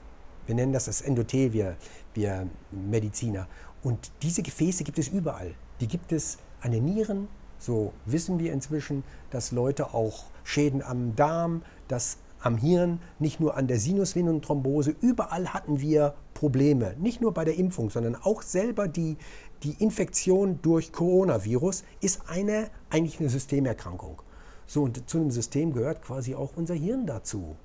Wir 0.46 0.54
nennen 0.54 0.72
das 0.72 0.86
das 0.86 1.02
Endothel, 1.02 1.52
wir, 1.52 1.76
wir 2.14 2.48
Mediziner. 2.70 3.48
Und 3.82 4.12
diese 4.22 4.42
Gefäße 4.42 4.84
gibt 4.84 4.98
es 4.98 5.08
überall. 5.08 5.54
Die 5.80 5.88
gibt 5.88 6.12
es 6.12 6.38
an 6.60 6.72
den 6.72 6.84
Nieren, 6.84 7.28
so 7.58 7.92
wissen 8.06 8.38
wir 8.38 8.52
inzwischen, 8.52 9.04
dass 9.30 9.52
Leute 9.52 9.94
auch 9.94 10.24
Schäden 10.44 10.82
am 10.82 11.14
Darm, 11.14 11.62
dass 11.88 12.18
am 12.40 12.56
Hirn, 12.56 13.00
nicht 13.20 13.38
nur 13.38 13.56
an 13.56 13.68
der 13.68 13.78
Sinusvenenthrombose, 13.78 14.94
überall 15.00 15.48
hatten 15.48 15.80
wir 15.80 16.14
Probleme. 16.34 16.96
Nicht 16.98 17.20
nur 17.20 17.32
bei 17.32 17.44
der 17.44 17.56
Impfung, 17.56 17.88
sondern 17.88 18.16
auch 18.16 18.42
selber 18.42 18.88
die, 18.88 19.16
die 19.62 19.76
Infektion 19.78 20.58
durch 20.62 20.92
Coronavirus 20.92 21.84
ist 22.00 22.22
eine, 22.28 22.68
eigentlich 22.90 23.20
eine 23.20 23.28
Systemerkrankung. 23.28 24.22
So, 24.66 24.82
und 24.82 25.08
zu 25.08 25.18
einem 25.18 25.30
System 25.30 25.72
gehört 25.72 26.02
quasi 26.02 26.34
auch 26.34 26.56
unser 26.56 26.74
Hirn 26.74 27.06
dazu. 27.06 27.56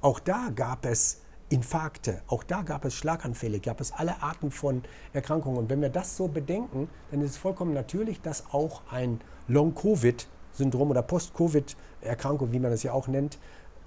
Auch 0.00 0.20
da 0.20 0.50
gab 0.54 0.86
es 0.86 1.20
Infarkte, 1.48 2.22
auch 2.26 2.42
da 2.42 2.62
gab 2.62 2.84
es 2.84 2.94
Schlaganfälle, 2.94 3.60
gab 3.60 3.80
es 3.80 3.92
alle 3.92 4.22
Arten 4.22 4.50
von 4.50 4.82
Erkrankungen. 5.12 5.58
Und 5.58 5.70
wenn 5.70 5.80
wir 5.82 5.90
das 5.90 6.16
so 6.16 6.28
bedenken, 6.28 6.88
dann 7.10 7.20
ist 7.20 7.32
es 7.32 7.36
vollkommen 7.36 7.74
natürlich, 7.74 8.20
dass 8.20 8.44
auch 8.52 8.82
ein 8.90 9.20
Long-Covid-Syndrom 9.48 10.90
oder 10.90 11.02
Post-Covid-Erkrankung, 11.02 12.52
wie 12.52 12.58
man 12.58 12.72
es 12.72 12.82
ja 12.82 12.92
auch 12.92 13.08
nennt, 13.08 13.38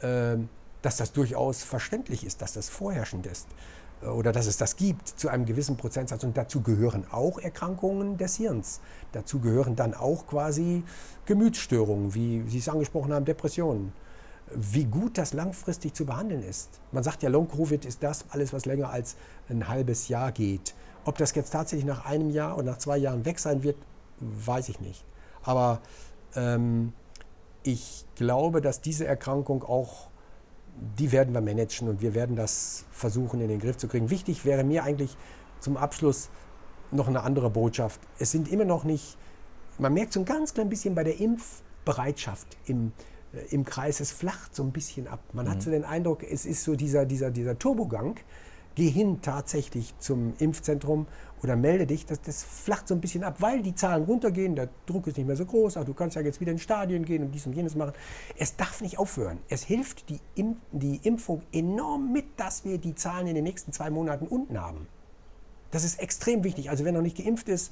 äh, 0.02 0.38
dass 0.82 0.98
das 0.98 1.12
durchaus 1.12 1.64
verständlich 1.64 2.26
ist, 2.26 2.42
dass 2.42 2.54
das 2.54 2.70
vorherrschend 2.70 3.26
ist. 3.26 3.48
oder 4.04 4.32
dass 4.32 4.46
es 4.46 4.58
das 4.58 4.76
gibt 4.76 5.08
zu 5.08 5.28
einem 5.28 5.48
gewissen 5.48 5.76
Prozentsatz. 5.76 6.24
Und 6.24 6.38
dazu 6.38 6.62
gehören 6.62 7.06
auch 7.12 7.40
Erkrankungen 7.40 8.16
des 8.18 8.36
Hirns. 8.36 8.80
Dazu 9.12 9.40
gehören 9.40 9.76
dann 9.76 9.96
auch 9.96 10.28
quasi 10.28 10.84
Gemütsstörungen, 11.26 12.14
wie 12.14 12.44
Sie 12.48 12.60
es 12.60 12.70
angesprochen 12.70 13.12
haben, 13.12 13.26
Depressionen. 13.26 13.92
Wie 14.54 14.86
gut 14.86 15.18
das 15.18 15.34
langfristig 15.34 15.94
zu 15.94 16.06
behandeln 16.06 16.42
ist. 16.42 16.80
Man 16.92 17.04
sagt 17.04 17.22
ja, 17.24 17.30
Long-Covid 17.30 17.86
ist 17.86 18.02
das 18.02 18.26
alles, 18.30 18.54
was 18.54 18.66
länger 18.66 18.90
als 18.90 19.16
ein 19.50 19.68
halbes 19.68 20.08
Jahr 20.08 20.32
geht. 20.32 20.74
Ob 21.06 21.18
das 21.18 21.36
jetzt 21.36 21.52
tatsächlich 21.52 21.86
nach 21.86 22.06
einem 22.06 22.30
Jahr 22.30 22.56
oder 22.56 22.72
nach 22.72 22.78
zwei 22.78 22.98
Jahren 22.98 23.26
weg 23.26 23.40
sein 23.40 23.64
wird, 23.64 23.78
weiß 24.20 24.70
ich 24.70 24.80
nicht. 24.80 25.04
Aber 25.44 25.82
ähm, 26.36 26.94
ich 27.64 28.06
glaube, 28.16 28.62
dass 28.62 28.82
diese 28.82 29.06
Erkrankung 29.06 29.64
auch 29.64 30.10
die 30.98 31.12
werden 31.12 31.34
wir 31.34 31.42
managen 31.42 31.90
und 31.90 32.02
wir 32.02 32.14
werden 32.14 32.36
das 32.36 32.86
versuchen 32.92 33.42
in 33.42 33.48
den 33.48 33.60
Griff 33.60 33.78
zu 33.78 33.88
kriegen. 33.88 34.10
Wichtig 34.10 34.46
wäre 34.46 34.64
mir 34.64 34.84
eigentlich 34.84 35.18
zum 35.60 35.78
Abschluss 35.78 36.30
noch 36.92 37.08
eine 37.08 37.24
andere 37.24 37.50
Botschaft. 37.50 38.00
Es 38.20 38.32
sind 38.32 38.48
immer 38.48 38.66
noch 38.66 38.84
nicht, 38.84 39.18
man 39.80 39.94
merkt 39.94 40.14
so 40.14 40.20
ein 40.20 40.26
ganz 40.26 40.54
klein 40.54 40.70
bisschen 40.70 40.96
bei 40.96 41.04
der 41.04 41.20
Impfbereitschaft 41.20 42.48
im, 42.66 42.92
im 43.50 43.66
Kreis, 43.66 44.00
es 44.00 44.12
flacht 44.12 44.56
so 44.56 44.64
ein 44.64 44.72
bisschen 44.72 45.08
ab. 45.08 45.20
Man 45.34 45.46
mhm. 45.46 45.52
hat 45.52 45.62
so 45.62 45.72
den 45.72 45.84
Eindruck, 45.84 46.24
es 46.24 46.46
ist 46.46 46.64
so 46.64 46.76
dieser, 46.76 47.06
dieser, 47.06 47.32
dieser 47.32 47.58
Turbogang. 47.58 48.16
Geh 48.76 48.90
hin 48.90 49.22
tatsächlich 49.24 49.96
zum 49.98 50.34
Impfzentrum 50.38 51.08
oder 51.42 51.56
melde 51.56 51.88
dich, 51.88 52.06
das, 52.06 52.22
das 52.22 52.44
flacht 52.44 52.88
so 52.88 52.94
ein 52.94 53.02
bisschen 53.02 53.24
ab, 53.24 53.38
weil 53.40 53.62
die 53.62 53.76
Zahlen 53.76 54.06
runtergehen, 54.06 54.56
der 54.56 54.70
Druck 54.86 55.08
ist 55.08 55.18
nicht 55.18 55.28
mehr 55.28 55.36
so 55.36 55.46
groß, 55.46 55.78
ach, 55.78 55.84
du 55.84 55.94
kannst 55.94 56.16
ja 56.16 56.22
jetzt 56.22 56.40
wieder 56.42 56.52
in 56.52 56.60
Stadien 56.60 57.06
gehen 57.06 57.24
und 57.24 57.32
dies 57.32 57.46
und 57.46 57.54
jenes 57.54 57.76
machen. 57.76 57.94
Es 58.38 58.56
darf 58.56 58.82
nicht 58.82 59.00
aufhören. 59.00 59.40
Es 59.50 59.64
hilft 59.64 60.10
die, 60.10 60.20
Imp 60.36 60.58
die 60.72 61.00
Impfung 61.04 61.42
enorm 61.52 62.12
mit, 62.12 62.26
dass 62.38 62.66
wir 62.66 62.78
die 62.78 62.96
Zahlen 62.96 63.28
in 63.28 63.36
den 63.36 63.44
nächsten 63.44 63.72
zwei 63.72 63.90
Monaten 63.90 64.28
unten 64.28 64.60
haben. 64.60 64.88
Das 65.72 65.84
ist 65.84 66.00
extrem 66.00 66.44
wichtig. 66.44 66.70
Also 66.70 66.86
wer 66.86 66.92
noch 66.92 67.02
nicht 67.02 67.18
geimpft 67.18 67.50
ist, 67.50 67.72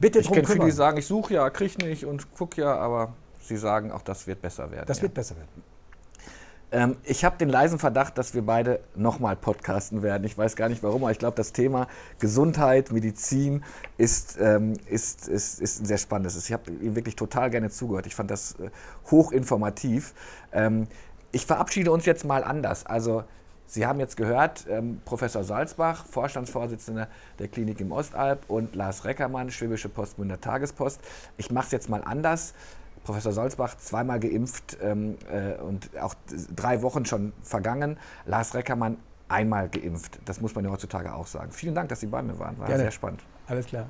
bitte 0.00 0.18
ich 0.18 0.26
drum 0.26 0.36
kümmern. 0.36 0.52
Viele, 0.52 0.64
die 0.66 0.70
sagen, 0.72 0.98
ich 0.98 1.06
suche 1.06 1.34
ja, 1.34 1.50
kriege 1.50 1.86
nicht 1.86 2.04
und 2.04 2.34
gucke 2.34 2.60
ja, 2.60 2.76
aber 2.76 3.14
sie 3.42 3.56
sagen 3.56 3.92
auch, 3.92 4.02
das 4.02 4.26
wird 4.26 4.42
besser 4.42 4.70
werden. 4.70 4.86
Das 4.86 4.98
ja. 4.98 5.04
wird 5.04 5.14
besser 5.14 5.36
werden. 5.36 5.48
Ähm, 6.72 6.96
ich 7.04 7.24
habe 7.24 7.36
den 7.36 7.50
leisen 7.50 7.78
Verdacht, 7.78 8.16
dass 8.16 8.34
wir 8.34 8.42
beide 8.42 8.80
nochmal 8.94 9.36
podcasten 9.36 10.02
werden. 10.02 10.24
Ich 10.24 10.38
weiß 10.38 10.56
gar 10.56 10.70
nicht 10.70 10.82
warum, 10.82 11.02
aber 11.02 11.12
ich 11.12 11.18
glaube, 11.18 11.36
das 11.36 11.52
Thema 11.52 11.86
Gesundheit, 12.18 12.90
Medizin 12.90 13.62
ist, 13.98 14.38
ähm, 14.40 14.74
ist, 14.86 15.28
ist, 15.28 15.60
ist 15.60 15.82
ein 15.82 15.84
sehr 15.84 15.98
spannendes. 15.98 16.36
Ich 16.36 16.52
habe 16.52 16.70
ihm 16.70 16.96
wirklich 16.96 17.14
total 17.14 17.50
gerne 17.50 17.68
zugehört. 17.68 18.06
Ich 18.06 18.14
fand 18.14 18.30
das 18.30 18.52
äh, 18.58 18.70
hochinformativ. 19.10 20.14
Ähm, 20.52 20.88
ich 21.30 21.44
verabschiede 21.44 21.92
uns 21.92 22.06
jetzt 22.06 22.24
mal 22.24 22.42
anders. 22.42 22.86
Also 22.86 23.24
Sie 23.66 23.86
haben 23.86 24.00
jetzt 24.00 24.18
gehört, 24.18 24.66
ähm, 24.68 25.00
Professor 25.04 25.44
Salzbach, 25.44 26.04
Vorstandsvorsitzender 26.04 27.08
der 27.38 27.48
Klinik 27.48 27.80
im 27.80 27.90
Ostalb 27.90 28.50
und 28.50 28.74
Lars 28.74 29.06
Reckermann, 29.06 29.50
Schwäbische 29.50 29.88
Post, 29.88 30.18
Münder 30.18 30.38
Tagespost. 30.38 31.00
Ich 31.38 31.50
mache 31.50 31.66
es 31.66 31.72
jetzt 31.72 31.88
mal 31.88 32.04
anders. 32.04 32.52
Professor 33.04 33.32
Solzbach, 33.32 33.76
zweimal 33.76 34.20
geimpft 34.20 34.78
ähm, 34.82 35.16
äh, 35.30 35.60
und 35.60 35.90
auch 35.98 36.14
drei 36.54 36.82
Wochen 36.82 37.04
schon 37.04 37.32
vergangen. 37.42 37.98
Lars 38.26 38.54
Reckermann, 38.54 38.98
einmal 39.28 39.68
geimpft. 39.68 40.20
Das 40.24 40.40
muss 40.40 40.54
man 40.54 40.64
ja 40.64 40.70
heutzutage 40.70 41.12
auch 41.14 41.26
sagen. 41.26 41.50
Vielen 41.52 41.74
Dank, 41.74 41.88
dass 41.88 42.00
Sie 42.00 42.06
bei 42.06 42.22
mir 42.22 42.38
waren. 42.38 42.58
War 42.58 42.66
Gerne. 42.66 42.84
sehr 42.84 42.90
spannend. 42.92 43.22
Alles 43.46 43.66
klar. 43.66 43.86